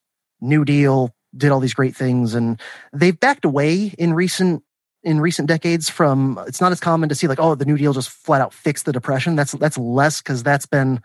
New 0.41 0.65
Deal 0.65 1.13
did 1.37 1.51
all 1.51 1.59
these 1.59 1.73
great 1.73 1.95
things 1.95 2.33
and 2.33 2.59
they've 2.93 3.19
backed 3.19 3.45
away 3.45 3.93
in 3.97 4.13
recent 4.13 4.63
in 5.03 5.19
recent 5.19 5.47
decades 5.47 5.89
from 5.89 6.39
it's 6.47 6.59
not 6.59 6.71
as 6.71 6.79
common 6.79 7.07
to 7.09 7.15
see 7.15 7.27
like 7.27 7.39
oh 7.39 7.55
the 7.55 7.65
new 7.65 7.77
deal 7.77 7.93
just 7.93 8.09
flat 8.09 8.41
out 8.41 8.53
fixed 8.53 8.85
the 8.85 8.91
depression. 8.91 9.35
That's 9.35 9.53
that's 9.53 9.77
less 9.77 10.21
cuz 10.21 10.43
that's 10.43 10.65
been 10.65 11.01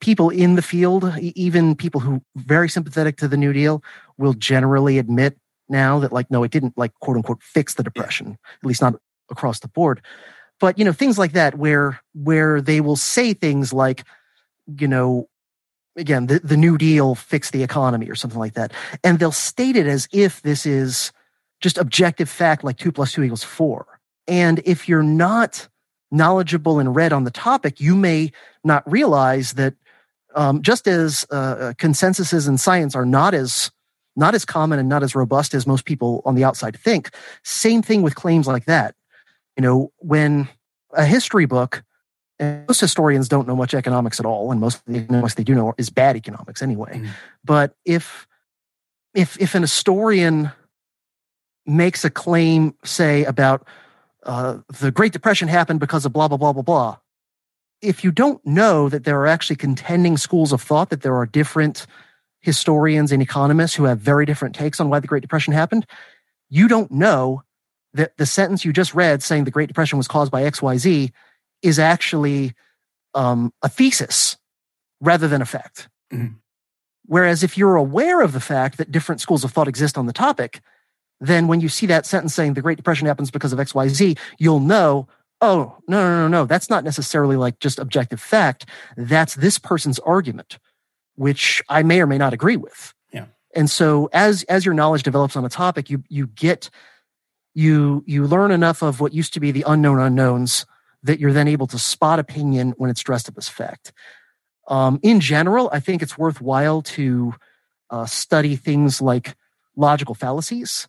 people 0.00 0.30
in 0.30 0.54
the 0.54 0.62
field 0.62 1.12
even 1.18 1.74
people 1.74 2.00
who 2.00 2.22
very 2.36 2.68
sympathetic 2.68 3.16
to 3.16 3.28
the 3.28 3.36
new 3.36 3.52
deal 3.52 3.82
will 4.16 4.32
generally 4.32 4.98
admit 4.98 5.36
now 5.68 5.98
that 5.98 6.12
like 6.12 6.30
no 6.30 6.44
it 6.44 6.50
didn't 6.50 6.76
like 6.78 6.92
quote 7.00 7.16
unquote 7.16 7.42
fix 7.42 7.74
the 7.74 7.82
depression 7.82 8.38
at 8.62 8.66
least 8.66 8.80
not 8.80 8.94
across 9.30 9.60
the 9.60 9.68
board. 9.68 10.00
But 10.60 10.78
you 10.78 10.84
know 10.84 10.92
things 10.92 11.18
like 11.18 11.32
that 11.32 11.56
where 11.56 12.00
where 12.14 12.60
they 12.60 12.80
will 12.80 12.96
say 12.96 13.34
things 13.34 13.72
like 13.72 14.04
you 14.78 14.88
know 14.88 15.28
again 15.98 16.26
the, 16.26 16.38
the 16.38 16.56
new 16.56 16.78
deal 16.78 17.14
fixed 17.14 17.52
the 17.52 17.62
economy 17.62 18.08
or 18.08 18.14
something 18.14 18.38
like 18.38 18.54
that. 18.54 18.72
And 19.04 19.18
they'll 19.18 19.32
state 19.32 19.76
it 19.76 19.86
as 19.86 20.08
if 20.12 20.42
this 20.42 20.64
is 20.64 21.12
just 21.60 21.76
objective 21.76 22.28
fact 22.30 22.64
like 22.64 22.78
two 22.78 22.92
plus 22.92 23.12
two 23.12 23.22
equals 23.22 23.44
four. 23.44 23.86
And 24.26 24.60
if 24.64 24.88
you're 24.88 25.02
not 25.02 25.68
knowledgeable 26.10 26.78
and 26.78 26.96
read 26.96 27.12
on 27.12 27.24
the 27.24 27.30
topic 27.30 27.80
you 27.80 27.94
may 27.94 28.32
not 28.64 28.90
realize 28.90 29.52
that 29.54 29.74
um, 30.34 30.62
just 30.62 30.86
as 30.86 31.26
uh, 31.30 31.34
uh 31.34 31.72
consensuses 31.74 32.48
in 32.48 32.56
science 32.56 32.94
are 32.94 33.04
not 33.04 33.34
as 33.34 33.70
not 34.16 34.34
as 34.34 34.44
common 34.44 34.78
and 34.78 34.88
not 34.88 35.02
as 35.02 35.14
robust 35.14 35.52
as 35.52 35.66
most 35.66 35.84
people 35.84 36.22
on 36.24 36.34
the 36.34 36.44
outside 36.44 36.78
think 36.78 37.10
same 37.44 37.82
thing 37.82 38.02
with 38.02 38.14
claims 38.14 38.46
like 38.46 38.64
that. 38.64 38.94
You 39.56 39.62
know, 39.62 39.92
when 39.98 40.48
a 40.92 41.04
history 41.04 41.44
book, 41.44 41.82
and 42.38 42.66
most 42.68 42.80
historians 42.80 43.28
don't 43.28 43.48
know 43.48 43.56
much 43.56 43.74
economics 43.74 44.20
at 44.20 44.26
all, 44.26 44.52
and 44.52 44.60
most 44.60 44.76
of 44.76 44.84
the 44.86 44.98
economics 44.98 45.34
they 45.34 45.44
do 45.44 45.54
know 45.54 45.74
is 45.78 45.90
bad 45.90 46.16
economics 46.16 46.62
anyway. 46.62 46.98
Mm. 46.98 47.08
But 47.44 47.74
if 47.84 48.26
if 49.14 49.40
if 49.40 49.54
an 49.54 49.62
historian 49.62 50.52
makes 51.66 52.04
a 52.04 52.10
claim, 52.10 52.74
say 52.84 53.24
about 53.24 53.66
uh, 54.24 54.58
the 54.80 54.90
Great 54.90 55.12
Depression 55.12 55.48
happened 55.48 55.80
because 55.80 56.04
of 56.04 56.12
blah 56.12 56.28
blah 56.28 56.38
blah 56.38 56.52
blah 56.52 56.62
blah, 56.62 56.96
if 57.82 58.04
you 58.04 58.12
don't 58.12 58.44
know 58.46 58.88
that 58.88 59.04
there 59.04 59.18
are 59.20 59.26
actually 59.26 59.56
contending 59.56 60.16
schools 60.16 60.52
of 60.52 60.62
thought, 60.62 60.90
that 60.90 61.02
there 61.02 61.16
are 61.16 61.26
different 61.26 61.86
historians 62.40 63.10
and 63.10 63.20
economists 63.20 63.74
who 63.74 63.84
have 63.84 63.98
very 63.98 64.24
different 64.24 64.54
takes 64.54 64.78
on 64.78 64.88
why 64.88 65.00
the 65.00 65.08
Great 65.08 65.22
Depression 65.22 65.52
happened, 65.52 65.86
you 66.48 66.68
don't 66.68 66.90
know 66.90 67.42
that 67.94 68.16
the 68.16 68.26
sentence 68.26 68.64
you 68.64 68.72
just 68.72 68.94
read 68.94 69.22
saying 69.22 69.44
the 69.44 69.50
Great 69.50 69.68
Depression 69.68 69.98
was 69.98 70.06
caused 70.06 70.30
by 70.30 70.42
XYZ 70.42 71.10
is 71.62 71.78
actually 71.78 72.54
um, 73.14 73.52
a 73.62 73.68
thesis 73.68 74.36
rather 75.00 75.28
than 75.28 75.42
a 75.42 75.46
fact. 75.46 75.88
Mm-hmm. 76.12 76.34
Whereas 77.06 77.42
if 77.42 77.56
you're 77.56 77.76
aware 77.76 78.20
of 78.20 78.32
the 78.32 78.40
fact 78.40 78.76
that 78.78 78.92
different 78.92 79.20
schools 79.20 79.44
of 79.44 79.50
thought 79.50 79.68
exist 79.68 79.96
on 79.96 80.06
the 80.06 80.12
topic, 80.12 80.60
then 81.20 81.48
when 81.48 81.60
you 81.60 81.68
see 81.68 81.86
that 81.86 82.06
sentence 82.06 82.34
saying 82.34 82.54
the 82.54 82.62
Great 82.62 82.76
Depression 82.76 83.06
happens 83.06 83.30
because 83.30 83.52
of 83.52 83.58
XYZ, 83.58 84.18
you'll 84.38 84.60
know, 84.60 85.08
oh, 85.40 85.76
no, 85.88 86.02
no, 86.02 86.22
no, 86.22 86.28
no, 86.28 86.44
that's 86.44 86.68
not 86.68 86.84
necessarily 86.84 87.36
like 87.36 87.58
just 87.60 87.78
objective 87.78 88.20
fact. 88.20 88.66
That's 88.96 89.34
this 89.36 89.58
person's 89.58 89.98
argument, 90.00 90.58
which 91.14 91.62
I 91.68 91.82
may 91.82 92.00
or 92.00 92.06
may 92.06 92.18
not 92.18 92.34
agree 92.34 92.56
with. 92.56 92.92
Yeah. 93.12 93.26
And 93.54 93.70
so 93.70 94.10
as 94.12 94.42
as 94.44 94.64
your 94.64 94.74
knowledge 94.74 95.02
develops 95.02 95.34
on 95.34 95.44
a 95.44 95.48
topic, 95.48 95.88
you 95.88 96.04
you 96.08 96.26
get 96.26 96.68
you 97.54 98.04
you 98.06 98.26
learn 98.26 98.50
enough 98.50 98.82
of 98.82 99.00
what 99.00 99.14
used 99.14 99.32
to 99.32 99.40
be 99.40 99.50
the 99.50 99.64
unknown 99.66 99.98
unknowns 99.98 100.66
that 101.08 101.18
you're 101.18 101.32
then 101.32 101.48
able 101.48 101.66
to 101.66 101.78
spot 101.78 102.18
opinion 102.18 102.74
when 102.76 102.90
it's 102.90 103.02
dressed 103.02 103.28
up 103.28 103.38
as 103.38 103.48
fact. 103.48 103.92
Um, 104.68 105.00
in 105.02 105.20
general, 105.20 105.70
I 105.72 105.80
think 105.80 106.02
it's 106.02 106.18
worthwhile 106.18 106.82
to 106.82 107.34
uh, 107.90 108.04
study 108.04 108.54
things 108.54 109.00
like 109.00 109.34
logical 109.74 110.14
fallacies 110.14 110.86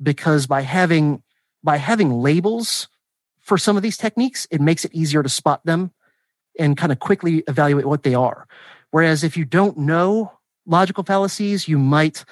because 0.00 0.46
by 0.46 0.62
having 0.62 1.22
by 1.64 1.78
having 1.78 2.12
labels 2.12 2.86
for 3.40 3.58
some 3.58 3.76
of 3.76 3.82
these 3.82 3.96
techniques, 3.96 4.46
it 4.52 4.60
makes 4.60 4.84
it 4.84 4.94
easier 4.94 5.22
to 5.22 5.28
spot 5.28 5.64
them 5.64 5.90
and 6.58 6.76
kind 6.76 6.92
of 6.92 7.00
quickly 7.00 7.42
evaluate 7.48 7.86
what 7.86 8.04
they 8.04 8.14
are. 8.14 8.46
Whereas 8.92 9.24
if 9.24 9.36
you 9.36 9.44
don't 9.44 9.76
know 9.76 10.32
logical 10.64 11.02
fallacies, 11.02 11.66
you 11.66 11.78
might 11.78 12.24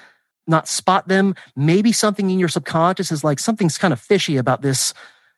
not 0.47 0.69
spot 0.69 1.09
them. 1.09 1.35
Maybe 1.55 1.91
something 1.91 2.29
in 2.29 2.39
your 2.39 2.47
subconscious 2.47 3.11
is 3.11 3.25
like 3.25 3.39
something's 3.39 3.77
kind 3.77 3.91
of 3.91 3.99
fishy 3.99 4.37
about 4.37 4.61
this 4.61 4.93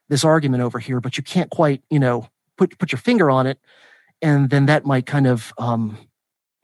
this 0.09 0.23
argument 0.23 0.63
over 0.63 0.79
here, 0.79 0.99
but 0.99 1.17
you 1.17 1.23
can't 1.23 1.49
quite, 1.49 1.81
you 1.89 1.99
know, 1.99 2.27
put 2.57 2.77
put 2.77 2.91
your 2.91 2.99
finger 2.99 3.29
on 3.29 3.47
it, 3.47 3.59
and 4.21 4.49
then 4.49 4.67
that 4.67 4.85
might 4.85 5.05
kind 5.05 5.27
of 5.27 5.53
um, 5.57 5.97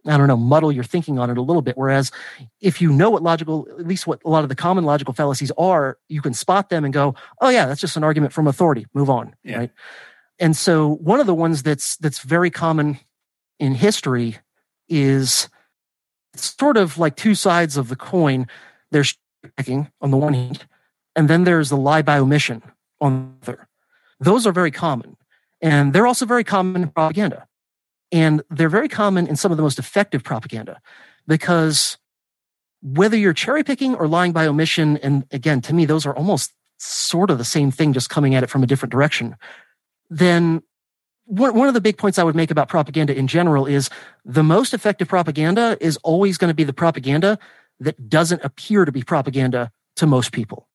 I 0.06 0.18
don't 0.18 0.28
know, 0.28 0.38
muddle 0.38 0.72
your 0.72 0.84
thinking 0.84 1.18
on 1.18 1.30
it 1.30 1.38
a 1.38 1.42
little 1.42 1.62
bit. 1.62 1.78
Whereas 1.78 2.12
if 2.60 2.82
you 2.82 2.92
know 2.92 3.10
what 3.10 3.24
logical, 3.24 3.68
at 3.80 3.88
least 3.88 4.06
what 4.06 4.22
a 4.26 4.30
lot 4.30 4.44
of 4.44 4.50
the 4.50 4.56
common 4.56 4.84
logical 4.84 5.14
fallacies 5.14 5.52
are, 5.58 5.98
you 6.10 6.22
can 6.22 6.34
spot 6.34 6.70
them 6.70 6.84
and 6.84 6.94
go, 6.94 7.16
oh 7.40 7.50
yeah, 7.50 7.66
that's 7.66 7.80
just 7.80 7.96
an 7.96 8.04
argument 8.04 8.34
from 8.34 8.48
authority. 8.48 8.86
Move 8.94 9.10
on. 9.10 9.34
Yeah. 9.44 9.58
Right. 9.58 9.72
And 10.40 10.58
so 10.58 10.96
one 10.96 11.20
of 11.20 11.28
the 11.28 11.36
ones 11.36 11.64
that's 11.64 11.96
that's 11.98 12.20
very 12.20 12.50
common 12.50 13.00
in 13.60 13.76
history 13.76 14.38
is 14.90 15.48
sort 16.36 16.76
of 16.76 16.98
like 16.98 17.16
two 17.16 17.36
sides 17.36 17.78
of 17.78 17.88
the 17.88 17.96
coin. 17.96 18.48
There's 18.92 19.18
checking 19.58 19.90
on 20.02 20.12
the 20.12 20.18
one 20.18 20.34
hand, 20.34 20.66
and 21.16 21.30
then 21.30 21.46
there's 21.46 21.70
the 21.70 21.78
lie 21.78 22.02
by 22.02 22.18
omission 22.18 22.62
on 23.02 23.38
the 23.42 23.52
other. 23.52 23.68
Those 24.20 24.48
are 24.48 24.52
very 24.52 24.72
common. 24.72 25.18
And 25.62 25.94
they're 25.94 26.08
also 26.08 26.26
very 26.26 26.44
common 26.44 26.84
in 26.84 26.90
propaganda. 26.90 27.48
And 28.12 28.44
they're 28.50 28.70
very 28.70 28.90
common 28.90 29.28
in 29.28 29.36
some 29.36 29.52
of 29.52 29.58
the 29.58 29.64
most 29.64 29.80
effective 29.80 30.24
propaganda 30.24 30.80
because 31.28 31.98
whether 32.82 33.18
you're 33.18 33.34
cherry 33.34 33.64
picking 33.64 33.96
or 33.96 34.08
lying 34.08 34.34
by 34.34 34.46
omission, 34.46 34.98
and 34.98 35.26
again, 35.32 35.62
to 35.62 35.74
me, 35.74 35.86
those 35.86 36.06
are 36.06 36.16
almost 36.16 36.52
sort 36.78 37.30
of 37.30 37.38
the 37.38 37.46
same 37.46 37.72
thing, 37.72 37.94
just 37.94 38.10
coming 38.10 38.36
at 38.36 38.44
it 38.44 38.50
from 38.50 38.62
a 38.62 38.68
different 38.68 38.92
direction, 38.92 39.36
then 40.10 40.62
one, 41.26 41.56
one 41.56 41.68
of 41.68 41.74
the 41.74 41.82
big 41.82 41.98
points 41.98 42.20
I 42.20 42.24
would 42.24 42.36
make 42.36 42.52
about 42.52 42.68
propaganda 42.68 43.18
in 43.18 43.28
general 43.28 43.66
is 43.66 43.90
the 44.26 44.44
most 44.44 44.74
effective 44.74 45.08
propaganda 45.08 45.78
is 45.80 45.98
always 46.04 46.38
going 46.38 46.50
to 46.50 46.56
be 46.56 46.66
the 46.66 46.74
propaganda 46.74 47.40
that 47.80 48.10
doesn't 48.10 48.44
appear 48.44 48.86
to 48.86 48.92
be 48.92 49.02
propaganda 49.02 49.72
to 49.96 50.06
most 50.06 50.32
people. 50.34 50.68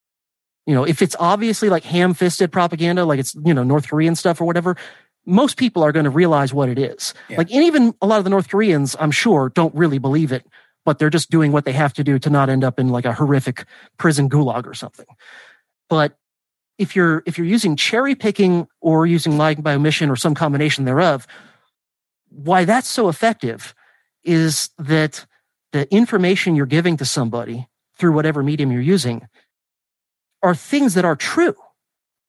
You 0.69 0.75
know, 0.75 0.85
if 0.85 1.01
it's 1.01 1.17
obviously 1.19 1.71
like 1.71 1.83
ham 1.83 2.13
fisted 2.13 2.53
propaganda, 2.53 3.07
like 3.07 3.19
it's, 3.19 3.35
you 3.43 3.55
know, 3.55 3.63
North 3.63 3.89
Korean 3.89 4.15
stuff 4.15 4.39
or 4.39 4.45
whatever, 4.45 4.77
most 5.25 5.57
people 5.57 5.83
are 5.83 5.93
going 5.93 6.05
to 6.05 6.11
realize 6.11 6.53
what 6.53 6.69
it 6.69 6.79
is. 6.79 7.15
Yeah. 7.31 7.39
Like, 7.39 7.51
and 7.51 7.65
even 7.65 7.95
a 8.03 8.07
lot 8.07 8.19
of 8.19 8.25
the 8.25 8.31
North 8.31 8.51
Koreans, 8.51 8.95
I'm 9.01 9.11
sure, 9.11 9.49
don't 9.49 9.75
really 9.75 9.97
believe 9.97 10.31
it, 10.31 10.47
but 10.85 10.99
they're 10.99 11.09
just 11.09 11.31
doing 11.31 11.53
what 11.53 11.65
they 11.65 11.73
have 11.73 11.95
to 11.95 12.05
do 12.05 12.19
to 12.19 12.29
not 12.29 12.51
end 12.51 12.65
up 12.65 12.79
in 12.79 12.91
like 12.91 13.07
a 13.07 13.15
horrific 13.15 13.65
prison 13.97 14.29
gulag 14.29 14.67
or 14.67 14.75
something. 14.75 15.07
But 15.89 16.19
if 16.77 16.95
you're 16.95 17.23
if 17.25 17.39
you're 17.39 17.47
using 17.47 17.75
cherry 17.75 18.15
picking 18.15 18.69
or 18.83 19.07
using 19.07 19.39
lying 19.39 19.63
by 19.63 19.73
omission 19.73 20.11
or 20.11 20.17
some 20.17 20.35
combination 20.35 20.85
thereof, 20.85 21.27
why 22.29 22.67
that's 22.67 22.89
so 22.89 23.09
effective 23.09 23.75
is 24.23 24.69
that 24.77 25.25
the 25.73 25.91
information 25.91 26.57
you're 26.57 26.67
giving 26.67 26.99
to 26.99 27.07
somebody 27.07 27.67
through 27.97 28.13
whatever 28.13 28.43
medium 28.43 28.71
you're 28.71 28.83
using 28.83 29.27
are 30.43 30.55
things 30.55 30.95
that 30.95 31.05
are 31.05 31.17
true, 31.17 31.55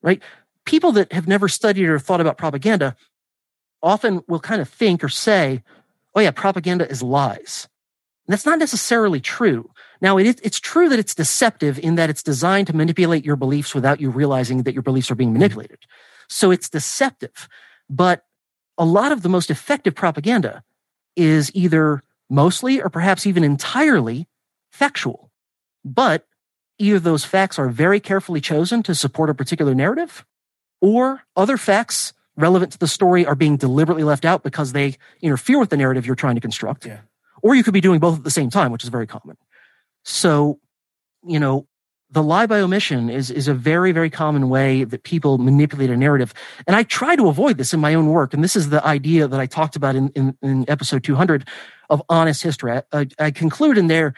right? 0.02 0.22
People 0.66 0.92
that 0.94 1.12
have 1.12 1.28
never 1.28 1.48
studied 1.48 1.88
or 1.88 2.00
thought 2.00 2.22
about 2.22 2.38
propaganda 2.38 2.96
often 3.82 4.22
will 4.28 4.40
kind 4.40 4.62
of 4.62 4.70
think 4.70 5.04
or 5.04 5.10
say, 5.10 5.64
oh 6.16 6.20
yeah, 6.20 6.32
propaganda 6.32 6.90
is 6.90 7.02
lies. 7.02 7.68
And 8.28 8.34
that's 8.34 8.46
not 8.46 8.60
necessarily 8.60 9.20
true. 9.20 9.70
Now, 10.02 10.18
it, 10.18 10.40
it's 10.44 10.60
true 10.60 10.90
that 10.90 11.00
it's 11.00 11.16
deceptive 11.16 11.80
in 11.80 11.96
that 11.96 12.10
it's 12.10 12.24
designed 12.24 12.68
to 12.68 12.76
manipulate 12.76 13.26
your 13.26 13.36
beliefs 13.36 13.74
without 13.74 14.00
you 14.00 14.10
realizing 14.10 14.64
that 14.64 14.74
your 14.74 14.84
beliefs 14.84 15.10
are 15.10 15.16
being 15.16 15.34
manipulated. 15.34 15.80
So 16.28 16.52
it's 16.52 16.70
deceptive. 16.70 17.50
But 17.90 18.24
a 18.78 18.86
lot 18.86 19.12
of 19.12 19.24
the 19.24 19.30
most 19.30 19.50
effective 19.50 19.96
propaganda 19.96 20.64
is 21.16 21.52
either 21.56 22.04
mostly 22.30 22.82
or 22.82 22.90
perhaps 22.90 23.26
even 23.26 23.44
entirely 23.44 24.28
factual. 24.72 25.32
But 25.84 26.26
either 26.80 27.00
those 27.00 27.26
facts 27.26 27.60
are 27.60 27.70
very 27.70 28.00
carefully 28.00 28.42
chosen 28.42 28.82
to 28.84 28.96
support 28.96 29.30
a 29.30 29.36
particular 29.36 29.76
narrative, 29.76 30.26
or 30.82 31.24
other 31.36 31.58
facts 31.58 32.14
relevant 32.36 32.72
to 32.72 32.80
the 32.80 32.88
story 32.88 33.26
are 33.26 33.36
being 33.36 33.58
deliberately 33.58 34.04
left 34.04 34.26
out 34.26 34.44
because 34.44 34.72
they 34.72 34.96
interfere 35.22 35.60
with 35.60 35.70
the 35.70 35.78
narrative 35.78 36.06
you're 36.06 36.16
trying 36.16 36.36
to 36.36 36.42
construct. 36.42 36.86
Yeah. 36.86 37.02
Or 37.44 37.54
you 37.54 37.64
could 37.64 37.74
be 37.74 37.82
doing 37.82 38.00
both 38.00 38.18
at 38.18 38.24
the 38.24 38.32
same 38.32 38.50
time, 38.50 38.72
which 38.72 38.84
is 38.84 38.90
very 38.90 39.08
common. 39.08 39.38
So, 40.04 40.60
you 41.26 41.40
know, 41.40 41.68
the 42.12 42.24
lie 42.24 42.48
by 42.48 42.60
omission 42.60 43.10
is, 43.10 43.30
is 43.30 43.48
a 43.48 43.54
very, 43.54 43.92
very 43.92 44.10
common 44.10 44.50
way 44.50 44.84
that 44.84 45.04
people 45.04 45.38
manipulate 45.38 45.90
a 45.90 45.98
narrative. 45.98 46.34
And 46.66 46.76
I 46.76 46.84
try 46.84 47.16
to 47.16 47.28
avoid 47.28 47.58
this 47.58 47.74
in 47.74 47.80
my 47.80 47.94
own 47.94 48.08
work. 48.08 48.34
And 48.34 48.44
this 48.44 48.56
is 48.56 48.70
the 48.70 48.84
idea 48.86 49.28
that 49.28 49.40
I 49.40 49.46
talked 49.46 49.76
about 49.76 49.96
in, 49.96 50.10
in, 50.10 50.36
in 50.42 50.66
episode 50.68 51.04
200 51.04 51.48
of 51.90 52.02
honest 52.10 52.42
history. 52.42 52.82
I, 52.92 53.08
I 53.20 53.32
conclude 53.32 53.78
in 53.78 53.88
there 53.88 54.16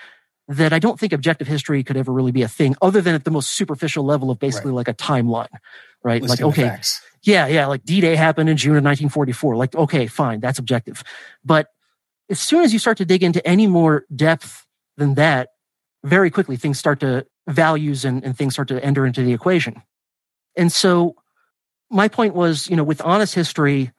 that 0.52 0.74
I 0.74 0.80
don't 0.80 1.00
think 1.00 1.14
objective 1.14 1.48
history 1.48 1.82
could 1.82 1.96
ever 1.96 2.12
really 2.12 2.34
be 2.34 2.42
a 2.42 2.48
thing 2.48 2.76
other 2.82 3.00
than 3.00 3.16
at 3.16 3.24
the 3.24 3.32
most 3.32 3.52
superficial 3.52 4.04
level 4.04 4.30
of 4.30 4.38
basically 4.38 4.72
right. 4.72 4.78
like 4.78 4.88
a 4.90 4.94
timeline, 4.94 5.48
right? 6.04 6.22
Listing 6.22 6.46
like, 6.46 6.60
okay, 6.60 6.78
yeah, 7.24 7.48
yeah, 7.48 7.68
like 7.68 7.86
D 7.86 8.02
Day 8.02 8.18
happened 8.18 8.50
in 8.50 8.58
June 8.58 8.72
of 8.72 8.84
1944. 8.84 9.56
Like, 9.56 9.76
okay, 9.76 10.08
fine, 10.08 10.42
that's 10.42 10.60
objective. 10.60 11.04
But 11.46 11.68
as 12.30 12.40
soon 12.42 12.64
as 12.64 12.74
you 12.74 12.80
start 12.80 12.98
to 12.98 13.06
dig 13.06 13.24
into 13.24 13.46
any 13.48 13.66
more 13.66 14.06
depth 14.14 14.66
than 14.98 15.14
that, 15.16 15.52
very 16.04 16.30
quickly 16.30 16.58
things 16.58 16.78
start 16.78 17.00
to 17.00 17.26
values 17.48 18.04
and, 18.04 18.22
and 18.24 18.38
things 18.38 18.54
start 18.54 18.68
to 18.68 18.84
enter 18.84 19.06
into 19.06 19.24
the 19.24 19.32
equation. 19.32 19.82
And 20.58 20.70
so 20.70 21.16
my 21.90 22.10
point 22.10 22.34
was, 22.36 22.70
you 22.70 22.76
know, 22.76 22.84
with 22.84 23.02
honest 23.02 23.36
history, 23.36 23.92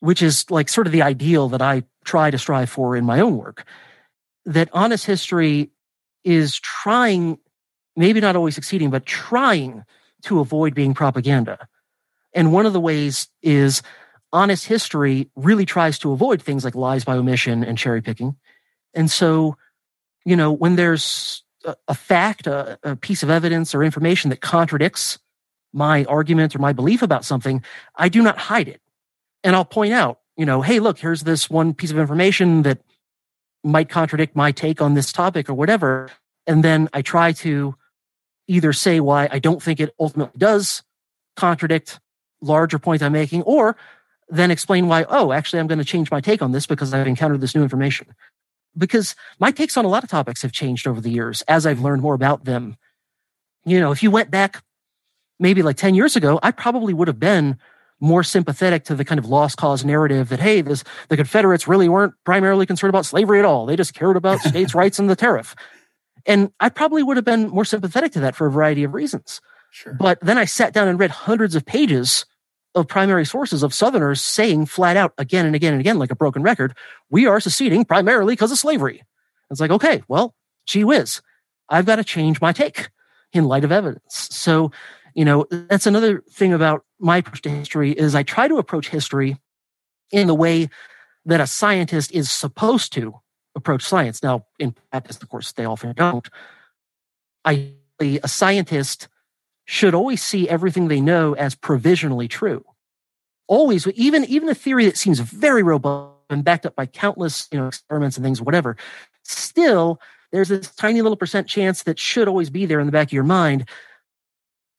which 0.00 0.22
is 0.22 0.50
like 0.50 0.70
sort 0.70 0.86
of 0.86 0.92
the 0.94 1.02
ideal 1.02 1.50
that 1.50 1.60
I 1.60 1.82
try 2.06 2.30
to 2.30 2.38
strive 2.38 2.70
for 2.70 2.96
in 2.96 3.04
my 3.04 3.20
own 3.20 3.36
work, 3.36 3.66
that 4.46 4.70
honest 4.72 5.04
history 5.04 5.70
is 6.24 6.58
trying, 6.60 7.38
maybe 7.96 8.20
not 8.20 8.36
always 8.36 8.54
succeeding, 8.54 8.90
but 8.90 9.06
trying 9.06 9.84
to 10.22 10.40
avoid 10.40 10.74
being 10.74 10.94
propaganda. 10.94 11.68
And 12.32 12.52
one 12.52 12.66
of 12.66 12.72
the 12.72 12.80
ways 12.80 13.28
is 13.42 13.82
honest 14.32 14.66
history 14.66 15.30
really 15.36 15.64
tries 15.64 15.98
to 16.00 16.12
avoid 16.12 16.42
things 16.42 16.64
like 16.64 16.74
lies 16.74 17.04
by 17.04 17.16
omission 17.16 17.64
and 17.64 17.78
cherry 17.78 18.02
picking. 18.02 18.36
And 18.94 19.10
so, 19.10 19.56
you 20.24 20.36
know, 20.36 20.52
when 20.52 20.76
there's 20.76 21.42
a, 21.64 21.76
a 21.88 21.94
fact, 21.94 22.46
a, 22.46 22.78
a 22.82 22.96
piece 22.96 23.22
of 23.22 23.30
evidence 23.30 23.74
or 23.74 23.82
information 23.82 24.30
that 24.30 24.40
contradicts 24.40 25.18
my 25.72 26.04
argument 26.04 26.54
or 26.54 26.58
my 26.58 26.72
belief 26.72 27.02
about 27.02 27.24
something, 27.24 27.62
I 27.96 28.08
do 28.08 28.22
not 28.22 28.38
hide 28.38 28.68
it. 28.68 28.80
And 29.44 29.54
I'll 29.54 29.64
point 29.64 29.92
out, 29.92 30.20
you 30.36 30.46
know, 30.46 30.62
hey, 30.62 30.80
look, 30.80 30.98
here's 30.98 31.22
this 31.22 31.48
one 31.48 31.74
piece 31.74 31.90
of 31.90 31.98
information 31.98 32.62
that 32.62 32.80
might 33.64 33.88
contradict 33.88 34.36
my 34.36 34.52
take 34.52 34.80
on 34.80 34.94
this 34.94 35.12
topic 35.12 35.48
or 35.48 35.54
whatever. 35.54 36.10
And 36.46 36.62
then 36.64 36.88
I 36.92 37.02
try 37.02 37.32
to 37.32 37.74
either 38.46 38.72
say 38.72 39.00
why 39.00 39.28
I 39.30 39.38
don't 39.38 39.62
think 39.62 39.80
it 39.80 39.94
ultimately 40.00 40.38
does 40.38 40.82
contradict 41.36 42.00
larger 42.40 42.78
point 42.78 43.02
I'm 43.02 43.12
making, 43.12 43.42
or 43.42 43.76
then 44.28 44.50
explain 44.50 44.88
why, 44.88 45.04
oh, 45.08 45.32
actually, 45.32 45.60
I'm 45.60 45.66
going 45.66 45.78
to 45.78 45.84
change 45.84 46.10
my 46.10 46.20
take 46.20 46.42
on 46.42 46.52
this 46.52 46.66
because 46.66 46.92
I've 46.92 47.06
encountered 47.06 47.40
this 47.40 47.54
new 47.54 47.62
information. 47.62 48.08
Because 48.76 49.16
my 49.38 49.50
takes 49.50 49.76
on 49.76 49.84
a 49.84 49.88
lot 49.88 50.04
of 50.04 50.10
topics 50.10 50.42
have 50.42 50.52
changed 50.52 50.86
over 50.86 51.00
the 51.00 51.10
years 51.10 51.42
as 51.48 51.66
I've 51.66 51.80
learned 51.80 52.02
more 52.02 52.14
about 52.14 52.44
them. 52.44 52.76
You 53.64 53.80
know, 53.80 53.90
if 53.90 54.02
you 54.02 54.10
went 54.10 54.30
back 54.30 54.62
maybe 55.40 55.62
like 55.62 55.76
10 55.76 55.94
years 55.94 56.16
ago, 56.16 56.38
I 56.42 56.50
probably 56.50 56.94
would 56.94 57.08
have 57.08 57.20
been 57.20 57.58
more 58.00 58.22
sympathetic 58.22 58.84
to 58.84 58.94
the 58.94 59.04
kind 59.04 59.18
of 59.18 59.26
lost 59.26 59.56
cause 59.56 59.84
narrative 59.84 60.28
that, 60.28 60.40
hey, 60.40 60.60
this, 60.60 60.84
the 61.08 61.16
Confederates 61.16 61.66
really 61.66 61.88
weren't 61.88 62.14
primarily 62.24 62.66
concerned 62.66 62.90
about 62.90 63.06
slavery 63.06 63.38
at 63.38 63.44
all. 63.44 63.66
They 63.66 63.76
just 63.76 63.94
cared 63.94 64.16
about 64.16 64.40
states' 64.42 64.74
rights 64.74 64.98
and 64.98 65.10
the 65.10 65.16
tariff. 65.16 65.54
And 66.26 66.52
I 66.60 66.68
probably 66.68 67.02
would 67.02 67.16
have 67.16 67.24
been 67.24 67.48
more 67.48 67.64
sympathetic 67.64 68.12
to 68.12 68.20
that 68.20 68.36
for 68.36 68.46
a 68.46 68.50
variety 68.50 68.84
of 68.84 68.94
reasons. 68.94 69.40
Sure. 69.70 69.94
But 69.94 70.20
then 70.20 70.38
I 70.38 70.44
sat 70.44 70.72
down 70.72 70.88
and 70.88 70.98
read 70.98 71.10
hundreds 71.10 71.54
of 71.54 71.64
pages 71.64 72.24
of 72.74 72.86
primary 72.86 73.24
sources 73.24 73.62
of 73.62 73.74
Southerners 73.74 74.20
saying 74.20 74.66
flat 74.66 74.96
out 74.96 75.12
again 75.18 75.46
and 75.46 75.54
again 75.54 75.72
and 75.72 75.80
again, 75.80 75.98
like 75.98 76.10
a 76.10 76.16
broken 76.16 76.42
record, 76.42 76.76
we 77.10 77.26
are 77.26 77.40
seceding 77.40 77.84
primarily 77.84 78.34
because 78.34 78.52
of 78.52 78.58
slavery. 78.58 79.02
It's 79.50 79.60
like, 79.60 79.70
okay, 79.70 80.02
well, 80.08 80.34
gee 80.66 80.84
whiz, 80.84 81.20
I've 81.68 81.86
got 81.86 81.96
to 81.96 82.04
change 82.04 82.40
my 82.40 82.52
take 82.52 82.88
in 83.32 83.44
light 83.44 83.64
of 83.64 83.72
evidence. 83.72 84.28
So, 84.30 84.70
you 85.18 85.24
know, 85.24 85.46
that's 85.50 85.88
another 85.88 86.22
thing 86.30 86.52
about 86.52 86.84
my 87.00 87.16
approach 87.16 87.42
to 87.42 87.50
history 87.50 87.90
is 87.90 88.14
I 88.14 88.22
try 88.22 88.46
to 88.46 88.58
approach 88.58 88.88
history 88.88 89.36
in 90.12 90.28
the 90.28 90.34
way 90.34 90.70
that 91.24 91.40
a 91.40 91.46
scientist 91.48 92.12
is 92.12 92.30
supposed 92.30 92.92
to 92.92 93.14
approach 93.56 93.82
science. 93.82 94.22
Now, 94.22 94.46
in 94.60 94.76
practice, 94.92 95.20
of 95.20 95.28
course, 95.28 95.50
they 95.50 95.64
often 95.64 95.92
don't. 95.94 96.28
I, 97.44 97.72
a 98.00 98.28
scientist 98.28 99.08
should 99.64 99.92
always 99.92 100.22
see 100.22 100.48
everything 100.48 100.86
they 100.86 101.00
know 101.00 101.32
as 101.32 101.56
provisionally 101.56 102.28
true. 102.28 102.64
Always, 103.48 103.88
even, 103.88 104.24
even 104.26 104.48
a 104.48 104.54
theory 104.54 104.84
that 104.84 104.96
seems 104.96 105.18
very 105.18 105.64
robust 105.64 106.14
and 106.30 106.44
backed 106.44 106.64
up 106.64 106.76
by 106.76 106.86
countless 106.86 107.48
you 107.50 107.58
know, 107.58 107.66
experiments 107.66 108.16
and 108.16 108.24
things, 108.24 108.40
whatever, 108.40 108.76
still, 109.24 110.00
there's 110.30 110.48
this 110.48 110.72
tiny 110.76 111.02
little 111.02 111.16
percent 111.16 111.48
chance 111.48 111.82
that 111.82 111.98
should 111.98 112.28
always 112.28 112.50
be 112.50 112.66
there 112.66 112.78
in 112.78 112.86
the 112.86 112.92
back 112.92 113.08
of 113.08 113.12
your 113.12 113.24
mind. 113.24 113.68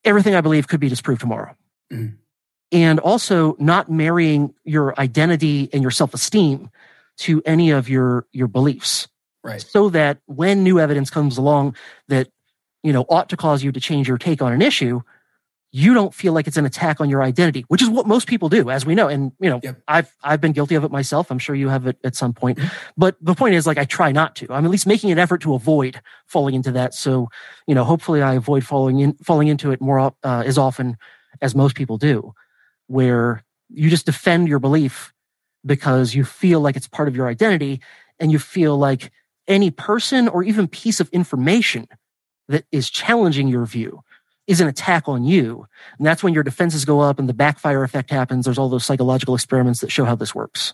Everything 0.04 0.36
I 0.36 0.42
believe 0.42 0.68
could 0.68 0.80
be 0.80 0.90
disproved 0.90 1.22
tomorrow. 1.22 1.56
Mm. 1.92 2.16
And 2.72 3.00
also 3.00 3.56
not 3.60 3.90
marrying 3.90 4.54
your 4.64 5.00
identity 5.00 5.70
and 5.74 5.82
your 5.82 5.92
self-esteem 5.92 6.70
to 7.18 7.42
any 7.46 7.72
of 7.72 7.90
your, 7.90 8.28
your 8.32 8.48
beliefs. 8.48 9.08
Right. 9.44 9.62
So 9.62 9.90
that 9.90 10.20
when 10.26 10.64
new 10.64 10.80
evidence 10.80 11.10
comes 11.10 11.38
along 11.38 11.76
that 12.08 12.30
you 12.84 12.94
know, 12.94 13.06
ought 13.10 13.30
to 13.30 13.38
cause 13.38 13.64
you 13.64 13.72
to 13.72 13.80
change 13.80 14.08
your 14.08 14.18
take 14.18 14.42
on 14.42 14.54
an 14.54 14.62
issue, 14.62 15.02
you 15.72 15.94
don't 15.94 16.14
feel 16.14 16.34
like 16.34 16.48
it's 16.48 16.58
an 16.58 16.66
attack 16.66 17.00
on 17.00 17.10
your 17.10 17.22
identity, 17.22 17.64
which 17.68 17.82
is 17.82 17.90
what 17.90 18.08
most 18.08 18.28
people 18.28 18.50
do, 18.50 18.72
as 18.72 18.86
we 18.86 18.96
know. 18.96 19.08
And, 19.08 19.32
you 19.40 19.50
know, 19.50 19.60
yep. 19.62 19.80
I've, 19.88 20.16
I've 20.24 20.42
been 20.42 20.52
guilty 20.52 20.74
of 20.74 20.84
it 20.84 20.92
myself. 20.92 21.30
I'm 21.30 21.38
sure 21.38 21.56
you 21.56 21.70
have 21.70 21.86
it 21.86 21.98
at 22.04 22.16
some 22.16 22.34
point. 22.34 22.58
Mm-hmm. 22.58 22.68
But 22.98 23.18
the 23.22 23.36
point 23.36 23.54
is 23.54 23.68
like, 23.68 23.78
I 23.78 23.86
try 23.86 24.12
not 24.12 24.36
to. 24.38 24.48
I'm 24.52 24.66
at 24.66 24.72
least 24.72 24.88
making 24.88 25.12
an 25.12 25.20
effort 25.20 25.42
to 25.42 25.54
avoid 25.54 26.02
falling 26.26 26.56
into 26.56 26.72
that. 26.72 26.96
So, 26.96 27.30
you 27.68 27.76
know, 27.76 27.84
hopefully 27.84 28.24
I 28.24 28.34
avoid 28.34 28.66
falling 28.66 29.00
in, 29.00 29.14
falling 29.24 29.48
into 29.48 29.72
it 29.72 29.80
more, 29.80 30.00
uh, 30.00 30.14
as 30.24 30.58
often 30.58 30.98
as 31.42 31.54
most 31.54 31.76
people 31.76 31.98
do, 31.98 32.34
where 32.88 33.44
you 33.70 33.92
just 33.92 34.08
defend 34.08 34.48
your 34.48 34.60
belief 34.60 35.14
because 35.64 36.16
you 36.16 36.24
feel 36.24 36.62
like 36.62 36.78
it's 36.78 36.88
part 36.88 37.08
of 37.08 37.16
your 37.16 37.28
identity 37.28 37.80
and 38.20 38.32
you 38.32 38.40
feel 38.40 38.76
like 38.76 39.12
any 39.48 39.70
person 39.70 40.28
or 40.28 40.42
even 40.42 40.68
piece 40.68 41.00
of 41.00 41.10
information 41.10 41.88
that 42.48 42.66
is 42.72 42.90
challenging 42.90 43.48
your 43.48 43.66
view 43.66 44.02
is 44.50 44.60
an 44.60 44.68
attack 44.68 45.08
on 45.08 45.24
you. 45.24 45.68
And 46.00 46.08
that's 46.08 46.24
when 46.24 46.34
your 46.34 46.42
defenses 46.42 46.84
go 46.84 47.02
up 47.02 47.20
and 47.20 47.30
the 47.30 47.36
backfire 47.36 47.84
effect 47.84 48.10
happens. 48.10 48.46
There's 48.46 48.58
all 48.58 48.68
those 48.68 48.84
psychological 48.84 49.36
experiments 49.36 49.80
that 49.82 49.92
show 49.92 50.06
how 50.06 50.16
this 50.16 50.34
works. 50.34 50.74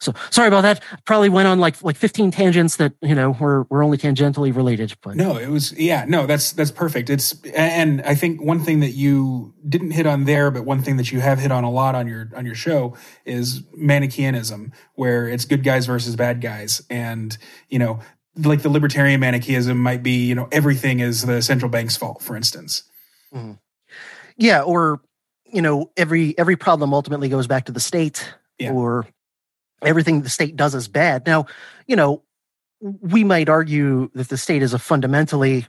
So 0.00 0.14
sorry 0.30 0.48
about 0.48 0.62
that. 0.62 0.82
Probably 1.04 1.28
went 1.28 1.46
on 1.46 1.60
like 1.60 1.82
like 1.82 1.96
15 1.96 2.30
tangents 2.30 2.76
that, 2.76 2.94
you 3.02 3.14
know, 3.14 3.32
were 3.32 3.64
were 3.64 3.82
only 3.82 3.98
tangentially 3.98 4.56
related. 4.56 4.94
But 5.02 5.16
No, 5.16 5.36
it 5.36 5.48
was 5.48 5.72
yeah, 5.78 6.06
no, 6.08 6.26
that's 6.26 6.52
that's 6.52 6.70
perfect. 6.70 7.10
It's 7.10 7.40
and 7.54 8.00
I 8.02 8.14
think 8.14 8.42
one 8.42 8.60
thing 8.60 8.80
that 8.80 8.92
you 8.92 9.54
didn't 9.68 9.90
hit 9.92 10.06
on 10.06 10.24
there, 10.24 10.50
but 10.50 10.64
one 10.64 10.82
thing 10.82 10.96
that 10.96 11.12
you 11.12 11.20
have 11.20 11.38
hit 11.38 11.52
on 11.52 11.62
a 11.62 11.70
lot 11.70 11.94
on 11.94 12.08
your 12.08 12.30
on 12.34 12.46
your 12.46 12.54
show 12.54 12.96
is 13.26 13.62
Manichaeanism, 13.76 14.72
where 14.94 15.28
it's 15.28 15.44
good 15.44 15.62
guys 15.62 15.84
versus 15.84 16.16
bad 16.16 16.40
guys. 16.40 16.82
And, 16.88 17.36
you 17.68 17.78
know, 17.78 18.00
like 18.36 18.62
the 18.62 18.70
libertarian 18.70 19.20
Manichaeism 19.20 19.78
might 19.78 20.02
be, 20.02 20.26
you 20.26 20.34
know, 20.34 20.48
everything 20.50 21.00
is 21.00 21.22
the 21.22 21.42
central 21.42 21.70
bank's 21.70 21.96
fault, 21.96 22.22
for 22.22 22.34
instance. 22.34 22.82
Mm-hmm. 23.34 23.52
Yeah, 24.36 24.62
or 24.62 25.00
you 25.46 25.62
know, 25.62 25.90
every 25.96 26.36
every 26.38 26.56
problem 26.56 26.92
ultimately 26.92 27.28
goes 27.28 27.46
back 27.46 27.66
to 27.66 27.72
the 27.72 27.80
state, 27.80 28.34
yeah. 28.58 28.72
or 28.72 29.06
everything 29.82 30.22
the 30.22 30.28
state 30.28 30.56
does 30.56 30.74
is 30.74 30.88
bad. 30.88 31.26
Now, 31.26 31.46
you 31.86 31.96
know, 31.96 32.22
we 32.80 33.24
might 33.24 33.48
argue 33.48 34.10
that 34.14 34.28
the 34.28 34.36
state 34.36 34.62
is 34.62 34.74
a 34.74 34.78
fundamentally 34.78 35.66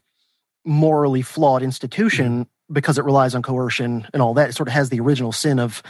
morally 0.66 1.22
flawed 1.22 1.62
institution 1.62 2.46
mm-hmm. 2.46 2.74
because 2.74 2.98
it 2.98 3.06
relies 3.06 3.36
on 3.36 3.42
coercion 3.42 4.08
and 4.14 4.22
all 4.22 4.34
that. 4.34 4.50
It 4.50 4.54
sort 4.54 4.68
of 4.68 4.74
has 4.74 4.90
the 4.90 5.00
original 5.00 5.32
sin 5.32 5.60
of 5.60 5.84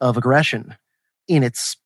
of 0.00 0.16
aggression 0.16 0.76
in 1.28 1.42
its, 1.42 1.76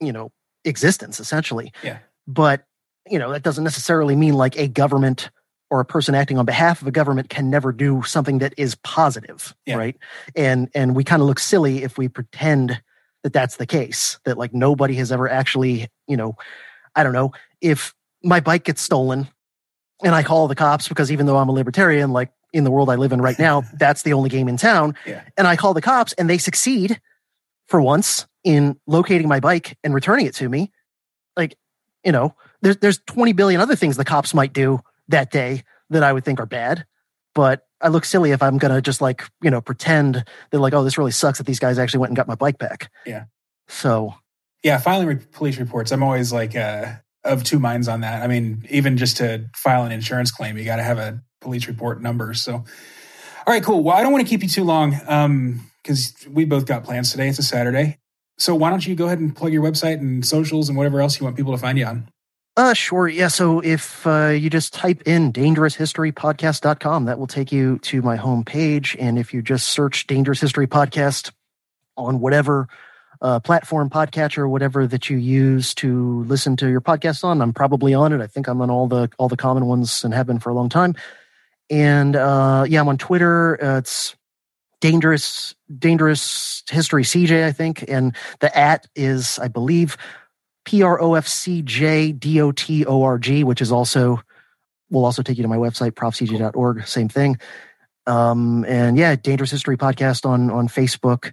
you 0.00 0.12
know, 0.12 0.30
existence 0.64 1.18
essentially. 1.20 1.72
Yeah. 1.82 1.98
But 2.26 2.64
you 3.08 3.18
know, 3.18 3.32
that 3.32 3.42
doesn't 3.42 3.64
necessarily 3.64 4.16
mean 4.16 4.34
like 4.34 4.56
a 4.58 4.68
government 4.68 5.30
or 5.70 5.80
a 5.80 5.84
person 5.84 6.14
acting 6.14 6.38
on 6.38 6.44
behalf 6.44 6.80
of 6.80 6.88
a 6.88 6.92
government 6.92 7.28
can 7.28 7.50
never 7.50 7.72
do 7.72 8.02
something 8.02 8.38
that 8.38 8.54
is 8.56 8.74
positive, 8.76 9.54
yeah. 9.66 9.76
right? 9.76 9.96
And 10.34 10.68
and 10.74 10.94
we 10.94 11.04
kind 11.04 11.20
of 11.20 11.28
look 11.28 11.38
silly 11.38 11.82
if 11.82 11.98
we 11.98 12.08
pretend 12.08 12.80
that 13.22 13.32
that's 13.32 13.56
the 13.56 13.66
case. 13.66 14.18
That 14.24 14.38
like 14.38 14.54
nobody 14.54 14.94
has 14.94 15.10
ever 15.10 15.28
actually, 15.28 15.88
you 16.06 16.16
know, 16.16 16.36
I 16.94 17.02
don't 17.02 17.12
know, 17.12 17.32
if 17.60 17.94
my 18.22 18.40
bike 18.40 18.64
gets 18.64 18.80
stolen 18.80 19.28
and 20.04 20.14
I 20.14 20.22
call 20.22 20.48
the 20.48 20.54
cops 20.54 20.88
because 20.88 21.10
even 21.10 21.26
though 21.26 21.36
I'm 21.36 21.48
a 21.48 21.52
libertarian, 21.52 22.12
like 22.12 22.30
in 22.52 22.64
the 22.64 22.70
world 22.70 22.88
I 22.88 22.94
live 22.94 23.12
in 23.12 23.20
right 23.20 23.38
now, 23.38 23.62
that's 23.78 24.02
the 24.02 24.12
only 24.12 24.28
game 24.28 24.48
in 24.48 24.56
town. 24.56 24.94
Yeah. 25.04 25.22
And 25.36 25.46
I 25.46 25.56
call 25.56 25.74
the 25.74 25.82
cops 25.82 26.12
and 26.14 26.30
they 26.30 26.38
succeed 26.38 27.00
for 27.66 27.80
once 27.80 28.26
in 28.44 28.78
locating 28.86 29.26
my 29.26 29.40
bike 29.40 29.76
and 29.82 29.92
returning 29.92 30.26
it 30.26 30.34
to 30.36 30.48
me. 30.48 30.70
Like, 31.36 31.56
you 32.04 32.12
know, 32.12 32.34
there's 32.62 32.76
there's 32.78 33.00
20 33.06 33.32
billion 33.32 33.60
other 33.60 33.74
things 33.74 33.96
the 33.96 34.04
cops 34.04 34.32
might 34.32 34.52
do 34.52 34.80
that 35.08 35.30
day 35.30 35.62
that 35.90 36.02
I 36.02 36.12
would 36.12 36.24
think 36.24 36.40
are 36.40 36.46
bad. 36.46 36.86
but 37.34 37.62
I 37.80 37.88
look 37.88 38.06
silly 38.06 38.30
if 38.30 38.42
I'm 38.42 38.56
gonna 38.58 38.80
just 38.80 39.00
like 39.00 39.22
you 39.42 39.50
know 39.50 39.60
pretend 39.60 40.24
that 40.50 40.58
like 40.58 40.72
oh 40.72 40.82
this 40.82 40.96
really 40.96 41.10
sucks 41.10 41.38
that 41.38 41.46
these 41.46 41.58
guys 41.58 41.78
actually 41.78 42.00
went 42.00 42.10
and 42.10 42.16
got 42.16 42.26
my 42.26 42.34
bike 42.34 42.58
back. 42.58 42.90
Yeah. 43.04 43.24
So. 43.68 44.14
Yeah, 44.62 44.78
filing 44.78 45.06
re- 45.06 45.18
police 45.32 45.58
reports. 45.58 45.92
I'm 45.92 46.02
always 46.02 46.32
like 46.32 46.56
uh, 46.56 46.94
of 47.22 47.44
two 47.44 47.58
minds 47.58 47.86
on 47.88 48.00
that. 48.00 48.22
I 48.22 48.26
mean, 48.26 48.66
even 48.70 48.96
just 48.96 49.18
to 49.18 49.48
file 49.54 49.84
an 49.84 49.92
insurance 49.92 50.30
claim, 50.32 50.56
you 50.56 50.64
got 50.64 50.76
to 50.76 50.82
have 50.82 50.98
a 50.98 51.20
police 51.40 51.68
report 51.68 52.00
number. 52.02 52.34
So, 52.34 52.54
all 52.54 52.64
right, 53.46 53.62
cool. 53.62 53.84
Well, 53.84 53.94
I 53.96 54.02
don't 54.02 54.10
want 54.12 54.26
to 54.26 54.28
keep 54.28 54.42
you 54.42 54.48
too 54.48 54.64
long 54.64 54.90
because 55.82 56.14
um, 56.26 56.34
we 56.34 56.46
both 56.46 56.66
got 56.66 56.82
plans 56.82 57.12
today. 57.12 57.28
It's 57.28 57.38
a 57.38 57.44
Saturday. 57.44 57.98
So 58.38 58.54
why 58.54 58.70
don't 58.70 58.84
you 58.84 58.96
go 58.96 59.06
ahead 59.06 59.20
and 59.20 59.36
plug 59.36 59.52
your 59.52 59.62
website 59.62 60.00
and 60.00 60.26
socials 60.26 60.68
and 60.68 60.76
whatever 60.76 61.00
else 61.00 61.20
you 61.20 61.24
want 61.24 61.36
people 61.36 61.52
to 61.52 61.58
find 61.58 61.78
you 61.78 61.86
on? 61.86 62.08
Uh, 62.56 62.72
sure. 62.72 63.06
Yeah. 63.06 63.28
So 63.28 63.60
if 63.60 64.06
uh, 64.06 64.28
you 64.28 64.48
just 64.48 64.72
type 64.72 65.02
in 65.04 65.30
dangeroushistorypodcast.com, 65.32 67.04
that 67.04 67.18
will 67.18 67.26
take 67.26 67.52
you 67.52 67.78
to 67.80 68.00
my 68.00 68.16
homepage. 68.16 68.96
And 68.98 69.18
if 69.18 69.34
you 69.34 69.42
just 69.42 69.68
search 69.68 70.06
Dangerous 70.06 70.40
History 70.40 70.66
Podcast 70.66 71.32
on 71.98 72.20
whatever 72.20 72.68
uh, 73.20 73.40
platform, 73.40 73.90
podcatcher, 73.90 74.48
whatever 74.48 74.86
that 74.86 75.10
you 75.10 75.18
use 75.18 75.74
to 75.74 76.24
listen 76.24 76.56
to 76.56 76.68
your 76.68 76.80
podcast 76.80 77.24
on, 77.24 77.42
I'm 77.42 77.52
probably 77.52 77.92
on 77.92 78.12
it. 78.12 78.22
I 78.22 78.26
think 78.26 78.48
I'm 78.48 78.62
on 78.62 78.70
all 78.70 78.88
the 78.88 79.10
all 79.18 79.28
the 79.28 79.36
common 79.36 79.66
ones 79.66 80.02
and 80.02 80.14
have 80.14 80.26
been 80.26 80.38
for 80.38 80.50
a 80.50 80.54
long 80.54 80.70
time. 80.70 80.94
And 81.68 82.16
uh, 82.16 82.64
yeah, 82.68 82.80
I'm 82.80 82.88
on 82.88 82.98
Twitter. 82.98 83.62
Uh, 83.62 83.78
it's 83.78 84.16
dangerous 84.80 85.54
dangerous 85.78 86.62
history 86.70 87.02
CJ, 87.02 87.44
I 87.44 87.52
think, 87.52 87.84
and 87.88 88.14
the 88.40 88.56
at 88.56 88.86
is 88.94 89.38
I 89.38 89.48
believe 89.48 89.96
P 90.66 90.82
R 90.82 91.00
O 91.00 91.14
F 91.14 91.26
C 91.26 91.62
J 91.62 92.12
D 92.12 92.40
O 92.42 92.52
T 92.52 92.84
O 92.84 93.02
R 93.02 93.18
G, 93.18 93.44
which 93.44 93.62
is 93.62 93.72
also 93.72 94.20
will 94.90 95.04
also 95.04 95.22
take 95.22 95.38
you 95.38 95.42
to 95.42 95.48
my 95.48 95.56
website, 95.56 95.92
profcj.org. 95.92 96.86
Same 96.86 97.08
thing. 97.08 97.38
Um, 98.06 98.64
and 98.68 98.98
yeah, 98.98 99.16
Dangerous 99.16 99.50
History 99.50 99.78
Podcast 99.78 100.26
on 100.26 100.50
on 100.50 100.68
Facebook. 100.68 101.32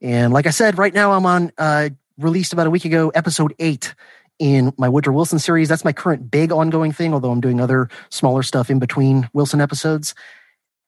And 0.00 0.32
like 0.32 0.46
I 0.46 0.50
said, 0.50 0.78
right 0.78 0.94
now 0.94 1.12
I'm 1.12 1.26
on 1.26 1.50
uh, 1.58 1.88
released 2.18 2.52
about 2.52 2.66
a 2.66 2.70
week 2.70 2.84
ago, 2.84 3.08
episode 3.10 3.54
eight 3.58 3.94
in 4.38 4.72
my 4.76 4.88
Woodrow 4.88 5.14
Wilson 5.14 5.38
series. 5.38 5.68
That's 5.68 5.84
my 5.84 5.92
current 5.92 6.30
big 6.30 6.52
ongoing 6.52 6.92
thing, 6.92 7.14
although 7.14 7.30
I'm 7.30 7.40
doing 7.40 7.60
other 7.60 7.88
smaller 8.10 8.42
stuff 8.42 8.70
in 8.70 8.78
between 8.78 9.28
Wilson 9.32 9.60
episodes. 9.60 10.14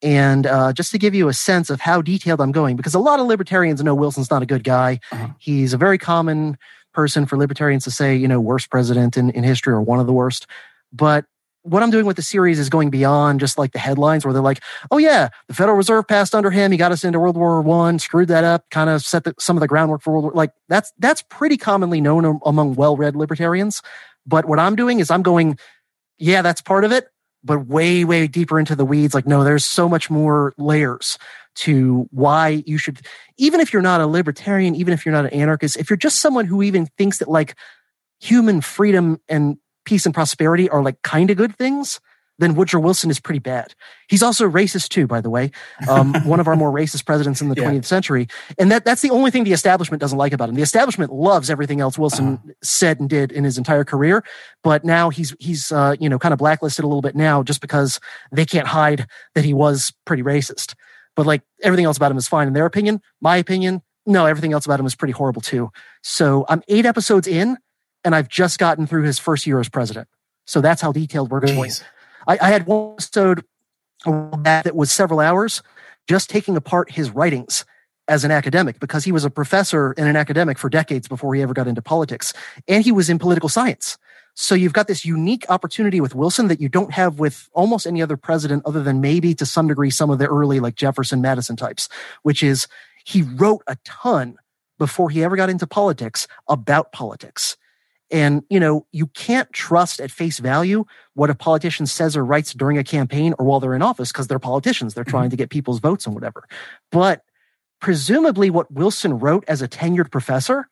And 0.03 0.47
uh, 0.47 0.73
just 0.75 0.93
to 0.93 0.99
give 0.99 1.15
you 1.15 1.29
a 1.29 1.33
sense 1.33 1.71
of 1.71 1.81
how 1.81 2.03
detailed 2.03 2.41
I'm 2.41 2.53
going, 2.53 2.77
because 2.77 2.95
a 2.95 3.01
lot 3.01 3.19
of 3.19 3.27
libertarians 3.27 3.83
know 3.83 3.95
Wilson's 3.95 4.31
not 4.31 4.43
a 4.43 4.47
good 4.47 4.63
guy. 4.63 5.01
Uh-huh. 5.11 5.29
He's 5.39 5.73
a 5.73 5.79
very 5.79 5.99
common 5.99 6.57
person 6.93 7.27
for 7.27 7.37
libertarians 7.37 7.85
to 7.85 7.91
say, 7.91 8.15
you 8.17 8.29
know, 8.29 8.41
worst 8.41 8.71
president 8.71 9.17
in, 9.17 9.31
in 9.31 9.45
history 9.45 9.73
or 9.73 9.81
one 9.81 10.01
of 10.01 10.07
the 10.07 10.13
worst. 10.13 10.47
But 10.93 11.27
what 11.63 11.83
I'm 11.83 11.91
doing 11.91 12.07
with 12.07 12.17
the 12.17 12.23
series 12.23 12.59
is 12.59 12.69
going 12.69 12.91
beyond 12.91 13.41
just 13.41 13.59
like 13.59 13.73
the 13.73 13.79
headlines 13.79 14.25
where 14.25 14.33
they're 14.33 14.43
like, 14.43 14.63
oh 14.91 14.99
yeah, 14.99 15.29
the 15.49 15.55
Federal 15.55 15.77
Reserve 15.77 16.07
passed 16.07 16.35
under 16.35 16.51
him. 16.51 16.73
He 16.73 16.79
got 16.79 16.93
us 16.93 17.05
into 17.05 17.21
World 17.21 17.37
War 17.37 17.61
One, 17.61 17.99
screwed 17.99 18.29
that 18.29 18.45
up, 18.45 18.65
kind 18.71 18.89
of 18.89 19.03
set 19.03 19.25
the, 19.25 19.35
some 19.39 19.57
of 19.57 19.61
the 19.61 19.69
groundwork 19.69 20.03
for 20.03 20.13
World 20.13 20.25
War. 20.25 20.33
Like 20.33 20.53
that's 20.69 20.93
that's 20.99 21.23
pretty 21.23 21.57
commonly 21.57 22.01
known 22.01 22.41
among 22.45 22.75
well-read 22.75 23.17
libertarians. 23.17 23.83
But 24.27 24.47
what 24.47 24.59
I'm 24.59 24.77
doing 24.77 25.01
is 25.01 25.11
I'm 25.11 25.23
going, 25.23 25.59
yeah, 26.19 26.43
that's 26.43 26.61
part 26.61 26.85
of 26.85 26.93
it, 26.93 27.09
but 27.45 27.67
way 27.67 28.05
way 28.05 28.27
deeper 28.27 28.59
into 28.59 28.75
the 28.75 28.85
weeds. 28.85 29.15
Like 29.15 29.27
no, 29.27 29.45
there's 29.45 29.67
so 29.67 29.89
much 29.89 30.11
more 30.11 30.55
layers 30.59 31.19
to 31.59 32.07
why 32.13 32.63
you 32.67 32.79
should, 32.79 33.01
even 33.37 33.59
if 33.59 33.73
you're 33.73 33.83
not 33.83 34.01
a 34.01 34.07
libertarian, 34.07 34.77
even 34.77 34.95
if 34.95 35.05
you're 35.05 35.13
not 35.13 35.25
an 35.25 35.33
anarchist, 35.33 35.77
if 35.77 35.91
you're 35.91 35.97
just 35.97 36.21
someone 36.21 36.45
who 36.45 36.63
even 36.63 36.87
thinks 36.97 37.19
that 37.19 37.29
like 37.29 37.57
human 38.21 38.61
freedom 38.61 39.21
and 39.29 39.59
peace 39.85 40.07
and 40.07 40.15
prosperity 40.15 40.69
are 40.69 40.83
like 40.83 41.03
kind 41.03 41.31
of 41.31 41.37
good 41.37 41.57
things, 41.57 41.99
then 42.39 42.55
Woodrow 42.55 42.81
Wilson 42.81 43.11
is 43.11 43.19
pretty 43.19 43.41
bad. 43.41 43.75
He's 44.09 44.23
also 44.23 44.49
racist 44.49 44.91
too, 44.91 45.09
by 45.09 45.21
the 45.21 45.31
way. 45.31 45.51
Um, 45.89 46.15
one 46.25 46.39
of 46.39 46.47
our 46.47 46.55
more 46.55 46.71
racist 46.71 47.05
presidents 47.05 47.41
in 47.41 47.49
the 47.49 47.57
yeah. 47.57 47.69
20th 47.69 47.87
century. 47.87 48.29
And 48.57 48.71
that, 48.71 48.85
that's 48.85 49.03
the 49.03 49.11
only 49.11 49.33
thing 49.33 49.43
the 49.43 49.53
establishment 49.53 50.01
doesn't 50.01 50.17
like 50.17 50.33
about 50.33 50.49
him. 50.49 50.55
The 50.55 50.63
establishment 50.63 51.13
loves 51.13 51.51
everything 51.51 51.81
else 51.81 51.99
Wilson 51.99 52.35
uh-huh. 52.35 52.53
said 52.63 53.01
and 53.01 53.11
did 53.11 53.33
in 53.33 53.43
his 53.43 53.59
entire 53.59 53.85
career. 53.85 54.23
But 54.63 54.85
now 54.85 55.11
he's, 55.11 55.35
he's, 55.41 55.73
uh, 55.73 55.97
you 55.99 56.09
know, 56.09 56.21
kind 56.21 56.33
of 56.33 56.39
blacklisted 56.39 56.85
a 56.85 56.87
little 56.87 57.03
bit 57.03 57.17
now 57.17 57.43
just 57.43 57.61
because 57.61 57.99
they 58.31 58.45
can't 58.45 58.69
hide 58.69 59.09
that 59.35 59.45
he 59.45 59.53
was 59.53 59.93
pretty 60.05 60.23
racist 60.23 60.75
but 61.19 61.27
like 61.27 61.43
everything 61.65 61.85
else 61.85 61.97
about 61.97 62.13
him 62.13 62.17
is 62.17 62.29
fine 62.29 62.47
in 62.47 62.53
their 62.53 62.65
opinion. 62.65 63.03
My 63.21 63.39
opinion, 63.39 63.83
no, 64.07 64.27
everything 64.27 64.53
else 64.53 64.65
about 64.65 64.79
him 64.79 64.87
is 64.87 64.95
pretty 64.95 65.11
horrible 65.11 65.43
too. 65.43 65.73
So 66.01 66.47
I'm 66.49 66.63
eight 66.69 66.87
episodes 66.87 67.27
in, 67.27 67.59
and 68.05 68.15
I've 68.15 68.29
just 68.29 68.61
gotten 68.61 68.87
through 68.87 69.03
his 69.03 69.19
first 69.19 69.45
year 69.45 69.59
as 69.59 69.69
president. 69.69 70.07
So 70.47 70.61
that's 70.61 70.81
how 70.81 70.93
detailed 70.93 71.33
we're 71.33 71.41
going. 71.41 71.73
I, 72.29 72.39
I, 72.41 72.51
had 72.51 72.67
one 72.67 72.93
episode 72.93 73.45
that 74.45 74.77
was 74.77 74.93
several 74.93 75.19
hours 75.19 75.61
just 76.07 76.31
taking 76.31 76.57
apart 76.57 76.93
his 76.93 77.11
writings 77.11 77.65
as 78.07 78.23
an 78.23 78.31
academic 78.31 78.79
because 78.79 79.03
he 79.03 79.11
was 79.11 79.25
a 79.25 79.31
professor 79.31 79.97
and 79.99 80.07
an 80.07 80.15
academic 80.15 80.57
for 80.57 80.71
decades 80.71 81.09
before 81.09 81.35
he 81.35 81.43
ever 81.43 81.53
got 81.53 81.67
into 81.67 81.83
politics. 81.83 82.33
And 82.69 82.85
he 82.85 82.93
was 82.93 83.11
in 83.11 83.19
political 83.19 83.49
science. 83.49 83.99
So 84.41 84.55
you've 84.55 84.73
got 84.73 84.87
this 84.87 85.05
unique 85.05 85.45
opportunity 85.49 86.01
with 86.01 86.15
Wilson 86.15 86.47
that 86.47 86.61
you 86.61 86.69
don't 86.69 86.93
have 86.93 87.19
with 87.19 87.49
almost 87.55 87.89
any 87.89 88.01
other 88.01 88.17
president 88.17 88.63
other 88.67 88.85
than 88.85 89.01
maybe 89.01 89.35
to 89.35 89.45
some 89.45 89.67
degree 89.67 89.91
some 89.91 90.11
of 90.11 90.21
the 90.21 90.29
early 90.29 90.61
like 90.61 90.77
Jefferson, 90.77 91.21
Madison 91.21 91.57
types, 91.57 91.89
which 92.23 92.41
is 92.41 92.69
he 93.05 93.23
wrote 93.23 93.63
a 93.67 93.77
ton 93.85 94.37
before 94.79 95.11
he 95.11 95.25
ever 95.25 95.35
got 95.35 95.51
into 95.51 95.67
politics 95.67 96.29
about 96.47 96.93
politics. 96.93 97.57
And, 98.13 98.45
you 98.49 98.61
know, 98.61 98.87
you 98.93 99.09
can't 99.09 99.53
trust 99.53 100.01
at 100.01 100.13
face 100.13 100.39
value 100.39 100.85
what 101.15 101.31
a 101.31 101.35
politician 101.35 101.87
says 101.87 102.17
or 102.17 102.25
writes 102.25 102.55
during 102.55 102.79
a 102.79 102.85
campaign 102.85 103.35
or 103.41 103.45
while 103.45 103.59
they're 103.59 103.75
in 103.75 103.83
office 103.83 104.13
because 104.13 104.29
they're 104.29 104.39
politicians. 104.39 104.95
They're 104.95 105.03
trying 105.03 105.25
mm-hmm. 105.25 105.31
to 105.31 105.37
get 105.37 105.51
people's 105.51 105.81
votes 105.81 106.07
and 106.07 106.15
whatever. 106.15 106.45
But 106.93 107.25
presumably 107.81 108.51
what 108.51 108.71
Wilson 108.71 109.19
wrote 109.19 109.45
as 109.49 109.63
a 109.63 109.69
tenured 109.69 110.13
professor 110.13 110.69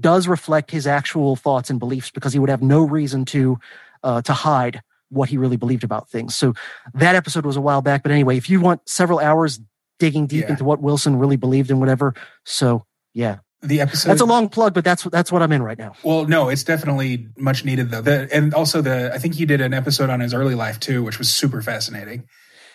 does 0.00 0.28
reflect 0.28 0.70
his 0.70 0.86
actual 0.86 1.36
thoughts 1.36 1.70
and 1.70 1.78
beliefs 1.78 2.10
because 2.10 2.32
he 2.32 2.38
would 2.38 2.50
have 2.50 2.62
no 2.62 2.82
reason 2.82 3.24
to 3.26 3.58
uh, 4.02 4.22
to 4.22 4.32
hide 4.32 4.82
what 5.10 5.28
he 5.28 5.36
really 5.36 5.56
believed 5.56 5.84
about 5.84 6.08
things. 6.08 6.36
So 6.36 6.54
that 6.94 7.14
episode 7.14 7.44
was 7.44 7.56
a 7.56 7.60
while 7.60 7.82
back, 7.82 8.02
but 8.02 8.12
anyway, 8.12 8.36
if 8.36 8.48
you 8.48 8.60
want 8.60 8.88
several 8.88 9.18
hours 9.18 9.60
digging 9.98 10.26
deep 10.26 10.44
yeah. 10.44 10.50
into 10.50 10.64
what 10.64 10.80
Wilson 10.80 11.16
really 11.16 11.36
believed 11.36 11.70
in 11.70 11.80
whatever, 11.80 12.14
so 12.44 12.84
yeah. 13.12 13.38
The 13.62 13.82
episode 13.82 14.08
That's 14.08 14.22
a 14.22 14.26
long 14.26 14.48
plug, 14.48 14.72
but 14.72 14.84
that's 14.84 15.04
that's 15.04 15.30
what 15.30 15.42
I'm 15.42 15.52
in 15.52 15.62
right 15.62 15.76
now. 15.76 15.92
Well, 16.02 16.24
no, 16.24 16.48
it's 16.48 16.64
definitely 16.64 17.28
much 17.36 17.62
needed 17.62 17.90
though. 17.90 18.00
The, 18.00 18.26
and 18.32 18.54
also 18.54 18.80
the 18.80 19.12
I 19.12 19.18
think 19.18 19.38
you 19.38 19.44
did 19.44 19.60
an 19.60 19.74
episode 19.74 20.08
on 20.08 20.20
his 20.20 20.32
early 20.32 20.54
life 20.54 20.80
too, 20.80 21.02
which 21.02 21.18
was 21.18 21.28
super 21.28 21.60
fascinating. 21.60 22.26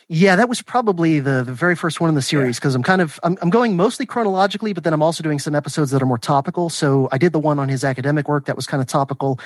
Yeah, 0.08 0.36
that 0.36 0.48
was 0.48 0.62
probably 0.62 1.20
the 1.20 1.44
the 1.44 1.54
very 1.54 1.76
first 1.76 2.00
one 2.00 2.10
in 2.10 2.16
the 2.16 2.22
series 2.22 2.58
because 2.58 2.74
yeah. 2.74 2.78
I'm 2.78 2.84
kind 2.84 3.02
of 3.02 3.20
I'm, 3.24 3.38
I'm 3.42 3.50
going 3.50 3.76
mostly 3.76 4.06
chronologically, 4.06 4.72
but 4.72 4.84
then 4.84 4.94
I'm 4.94 5.02
also 5.02 5.24
doing 5.24 5.40
some 5.40 5.56
episodes 5.56 5.90
that 5.92 6.02
are 6.02 6.06
more 6.06 6.20
topical. 6.20 6.70
So 6.70 7.10
I 7.12 7.18
did 7.18 7.34
the 7.34 7.40
one 7.40 7.58
on 7.58 7.70
his 7.70 7.84
academic 7.84 8.28
work 8.28 8.46
that 8.46 8.56
was 8.56 8.68
kind 8.68 8.82
of 8.82 8.88
topical, 8.88 9.40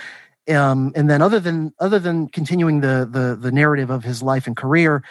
um, 0.49 0.91
and 0.95 1.09
then 1.09 1.21
other 1.21 1.39
than 1.39 1.73
other 1.79 1.97
than 1.97 2.27
continuing 2.27 2.81
the 2.81 3.07
the 3.09 3.37
the 3.39 3.53
narrative 3.53 3.89
of 3.89 4.03
his 4.03 4.21
life 4.21 4.47
and 4.47 4.57
career, 4.57 5.01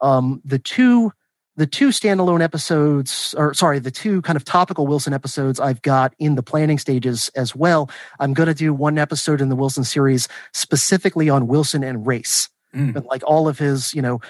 um, 0.00 0.40
the 0.44 0.60
two 0.60 1.12
the 1.56 1.66
two 1.66 1.88
standalone 1.88 2.40
episodes, 2.40 3.34
or 3.36 3.52
sorry, 3.54 3.78
the 3.78 3.90
two 3.90 4.22
kind 4.22 4.36
of 4.36 4.44
topical 4.44 4.86
Wilson 4.86 5.12
episodes 5.12 5.60
I've 5.60 5.82
got 5.82 6.14
in 6.18 6.36
the 6.36 6.42
planning 6.42 6.78
stages 6.78 7.28
as 7.36 7.54
well. 7.54 7.90
I'm 8.20 8.34
going 8.34 8.46
to 8.46 8.54
do 8.54 8.72
one 8.72 8.98
episode 8.98 9.40
in 9.40 9.48
the 9.48 9.56
Wilson 9.56 9.84
series 9.84 10.28
specifically 10.52 11.28
on 11.28 11.48
Wilson 11.48 11.82
and 11.82 12.06
race. 12.06 12.48
Mm. 12.74 12.96
And 12.96 13.04
like 13.06 13.22
all 13.26 13.48
of 13.48 13.58
his, 13.58 13.92
you 13.92 14.00
know, 14.00 14.22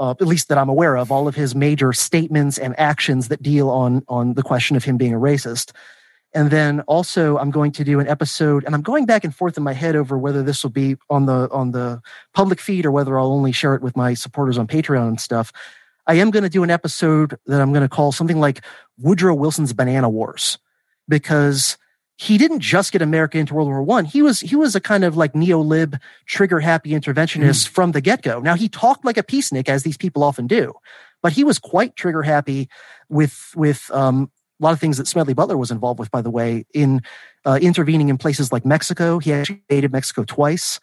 uh, 0.00 0.10
at 0.10 0.26
least 0.26 0.48
that 0.48 0.58
I'm 0.58 0.68
aware 0.68 0.96
of, 0.96 1.12
all 1.12 1.28
of 1.28 1.36
his 1.36 1.54
major 1.54 1.92
statements 1.92 2.58
and 2.58 2.74
actions 2.78 3.28
that 3.28 3.42
deal 3.42 3.70
on 3.70 4.02
on 4.08 4.34
the 4.34 4.42
question 4.42 4.76
of 4.76 4.82
him 4.82 4.96
being 4.96 5.14
a 5.14 5.18
racist. 5.18 5.70
And 6.32 6.50
then 6.50 6.80
also 6.82 7.38
I'm 7.38 7.50
going 7.50 7.72
to 7.72 7.84
do 7.84 8.00
an 8.00 8.08
episode, 8.08 8.64
and 8.64 8.74
I'm 8.74 8.82
going 8.82 9.04
back 9.04 9.24
and 9.24 9.34
forth 9.34 9.56
in 9.56 9.62
my 9.62 9.72
head 9.72 9.96
over 9.96 10.16
whether 10.16 10.42
this 10.42 10.62
will 10.62 10.70
be 10.70 10.96
on 11.08 11.26
the 11.26 11.48
on 11.50 11.72
the 11.72 12.00
public 12.34 12.60
feed 12.60 12.86
or 12.86 12.90
whether 12.90 13.18
I'll 13.18 13.32
only 13.32 13.52
share 13.52 13.74
it 13.74 13.82
with 13.82 13.96
my 13.96 14.14
supporters 14.14 14.58
on 14.58 14.66
Patreon 14.66 15.08
and 15.08 15.20
stuff. 15.20 15.52
I 16.06 16.14
am 16.14 16.30
going 16.30 16.44
to 16.44 16.48
do 16.48 16.62
an 16.62 16.70
episode 16.70 17.36
that 17.46 17.60
I'm 17.60 17.72
going 17.72 17.88
to 17.88 17.88
call 17.88 18.10
something 18.10 18.40
like 18.40 18.64
Woodrow 18.98 19.34
Wilson's 19.34 19.72
Banana 19.72 20.08
Wars, 20.08 20.58
because 21.08 21.76
he 22.20 22.36
didn't 22.36 22.60
just 22.60 22.92
get 22.92 23.00
America 23.00 23.38
into 23.38 23.54
World 23.54 23.68
War 23.68 23.82
One. 23.82 24.04
He 24.04 24.20
was 24.20 24.40
he 24.40 24.54
was 24.54 24.76
a 24.76 24.80
kind 24.80 25.04
of 25.04 25.16
like 25.16 25.34
neo-lib, 25.34 25.96
trigger-happy 26.26 26.90
interventionist 26.90 27.64
mm. 27.64 27.68
from 27.68 27.92
the 27.92 28.02
get-go. 28.02 28.40
Now 28.40 28.56
he 28.56 28.68
talked 28.68 29.06
like 29.06 29.16
a 29.16 29.22
peacenik, 29.22 29.70
as 29.70 29.84
these 29.84 29.96
people 29.96 30.22
often 30.22 30.46
do, 30.46 30.74
but 31.22 31.32
he 31.32 31.44
was 31.44 31.58
quite 31.58 31.96
trigger-happy 31.96 32.68
with 33.08 33.52
with 33.56 33.90
um, 33.90 34.30
a 34.60 34.64
lot 34.64 34.74
of 34.74 34.80
things 34.80 34.98
that 34.98 35.08
Smedley 35.08 35.32
Butler 35.32 35.56
was 35.56 35.70
involved 35.70 35.98
with. 35.98 36.10
By 36.10 36.20
the 36.20 36.28
way, 36.28 36.66
in 36.74 37.00
uh, 37.46 37.58
intervening 37.62 38.10
in 38.10 38.18
places 38.18 38.52
like 38.52 38.66
Mexico, 38.66 39.18
he 39.18 39.32
actually 39.32 39.62
invaded 39.70 39.90
Mexico 39.90 40.22
twice. 40.24 40.78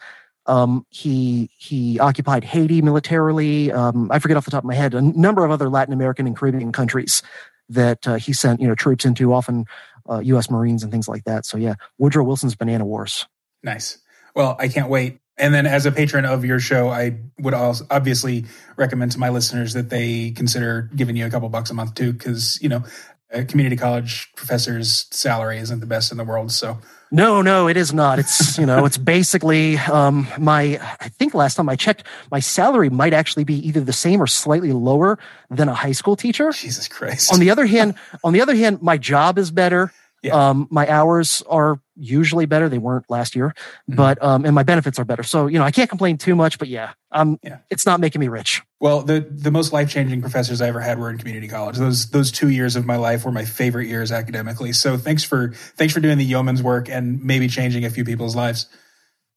Um, 0.47 0.87
he 0.89 1.51
he 1.55 1.99
occupied 1.99 2.45
Haiti 2.45 2.81
militarily. 2.81 3.71
Um, 3.71 4.09
I 4.11 4.17
forget 4.17 4.37
off 4.37 4.45
the 4.45 4.51
top 4.51 4.63
of 4.63 4.67
my 4.67 4.73
head 4.73 4.95
a 4.95 5.01
number 5.03 5.45
of 5.45 5.51
other 5.51 5.69
Latin 5.69 5.93
American 5.93 6.25
and 6.25 6.35
Caribbean 6.35 6.71
countries 6.71 7.21
that 7.69 8.07
uh, 8.07 8.15
he 8.15 8.33
sent 8.33 8.59
you 8.59 8.67
know 8.67 8.73
troops 8.73 9.05
into, 9.05 9.33
often 9.33 9.65
uh, 10.09 10.19
U.S. 10.19 10.49
Marines 10.49 10.83
and 10.83 10.91
things 10.91 11.07
like 11.07 11.23
that. 11.25 11.45
So 11.45 11.57
yeah, 11.57 11.75
Woodrow 11.97 12.23
Wilson's 12.23 12.55
Banana 12.55 12.85
Wars. 12.85 13.27
Nice. 13.63 13.99
Well, 14.35 14.55
I 14.59 14.67
can't 14.67 14.89
wait. 14.89 15.19
And 15.39 15.53
then, 15.53 15.67
as 15.67 15.85
a 15.85 15.91
patron 15.91 16.25
of 16.25 16.43
your 16.45 16.59
show, 16.59 16.89
I 16.89 17.19
would 17.39 17.53
also 17.53 17.85
obviously 17.91 18.45
recommend 18.75 19.11
to 19.11 19.19
my 19.19 19.29
listeners 19.29 19.73
that 19.73 19.89
they 19.89 20.31
consider 20.31 20.89
giving 20.95 21.15
you 21.15 21.27
a 21.27 21.29
couple 21.29 21.47
bucks 21.49 21.69
a 21.69 21.75
month 21.75 21.93
too, 21.93 22.11
because 22.11 22.59
you 22.61 22.69
know, 22.69 22.83
a 23.31 23.45
community 23.45 23.75
college 23.75 24.31
professor's 24.35 25.05
salary 25.11 25.59
isn't 25.59 25.79
the 25.79 25.85
best 25.85 26.11
in 26.11 26.17
the 26.17 26.23
world. 26.23 26.51
So 26.51 26.79
no, 27.11 27.41
no, 27.41 27.67
it 27.67 27.77
is 27.77 27.93
not. 27.93 28.19
It's 28.19 28.57
you 28.57 28.65
know, 28.65 28.85
it's 28.85 28.97
basically 28.97 29.77
um, 29.77 30.27
my. 30.37 30.79
I 30.99 31.09
think 31.09 31.33
last 31.33 31.55
time 31.55 31.69
I 31.69 31.75
checked, 31.75 32.03
my 32.31 32.39
salary 32.39 32.89
might 32.89 33.13
actually 33.13 33.43
be 33.43 33.55
either 33.67 33.81
the 33.81 33.93
same 33.93 34.21
or 34.21 34.27
slightly 34.27 34.73
lower 34.73 35.17
than 35.49 35.69
a 35.69 35.73
high 35.73 35.91
school 35.93 36.15
teacher. 36.15 36.51
Jesus 36.51 36.87
Christ. 36.87 37.33
On 37.33 37.39
the 37.39 37.49
other 37.49 37.65
hand, 37.65 37.95
on 38.23 38.33
the 38.33 38.41
other 38.41 38.55
hand, 38.55 38.81
my 38.81 38.97
job 38.97 39.37
is 39.37 39.51
better. 39.51 39.91
Yeah. 40.21 40.49
Um, 40.49 40.67
my 40.71 40.89
hours 40.89 41.43
are 41.47 41.79
usually 41.99 42.45
better. 42.45 42.69
They 42.69 42.77
weren't 42.77 43.05
last 43.09 43.35
year, 43.35 43.53
Mhm. 43.89 43.95
but 43.95 44.21
um, 44.23 44.45
and 44.45 44.53
my 44.53 44.63
benefits 44.63 44.99
are 44.99 45.05
better. 45.05 45.23
So 45.23 45.47
you 45.47 45.57
know, 45.57 45.65
I 45.65 45.71
can't 45.71 45.89
complain 45.89 46.17
too 46.17 46.35
much. 46.35 46.59
But 46.59 46.67
yeah, 46.67 46.91
um, 47.11 47.39
Yeah. 47.43 47.57
it's 47.69 47.85
not 47.85 47.99
making 47.99 48.19
me 48.21 48.27
rich. 48.27 48.61
Well, 48.79 49.01
the 49.01 49.25
the 49.29 49.51
most 49.51 49.73
life 49.73 49.89
changing 49.89 50.21
professors 50.21 50.61
I 50.61 50.67
ever 50.67 50.79
had 50.79 50.99
were 50.99 51.09
in 51.09 51.17
community 51.17 51.47
college. 51.47 51.77
Those 51.77 52.09
those 52.11 52.31
two 52.31 52.49
years 52.49 52.75
of 52.75 52.85
my 52.85 52.95
life 52.97 53.25
were 53.25 53.31
my 53.31 53.45
favorite 53.45 53.87
years 53.87 54.11
academically. 54.11 54.71
So 54.73 54.97
thanks 54.97 55.23
for 55.23 55.53
thanks 55.75 55.93
for 55.93 55.99
doing 55.99 56.17
the 56.17 56.25
yeoman's 56.25 56.61
work 56.61 56.89
and 56.89 57.23
maybe 57.23 57.47
changing 57.47 57.85
a 57.85 57.89
few 57.89 58.05
people's 58.05 58.35
lives. 58.35 58.67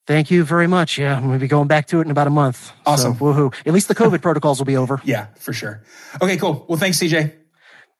Thank 0.06 0.30
you 0.30 0.44
very 0.44 0.66
much. 0.66 0.98
Yeah, 0.98 1.16
I'm 1.16 1.24
gonna 1.26 1.38
be 1.38 1.46
going 1.46 1.68
back 1.68 1.86
to 1.88 2.00
it 2.00 2.04
in 2.04 2.10
about 2.10 2.26
a 2.26 2.30
month. 2.30 2.72
Awesome. 2.84 3.14
So, 3.14 3.20
woohoo! 3.20 3.54
At 3.64 3.72
least 3.72 3.88
the 3.88 3.94
COVID 3.94 4.20
protocols 4.26 4.58
will 4.58 4.66
be 4.66 4.76
over. 4.76 5.00
Yeah, 5.04 5.26
for 5.38 5.52
sure. 5.52 5.84
Okay, 6.20 6.36
cool. 6.36 6.64
Well, 6.68 6.78
thanks, 6.78 6.98
CJ. 6.98 7.32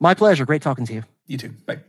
My 0.01 0.15
pleasure. 0.15 0.45
Great 0.47 0.63
talking 0.63 0.87
to 0.87 0.95
you. 0.95 1.05
You 1.27 1.39
too. 1.39 1.51
Bye. 1.67 1.81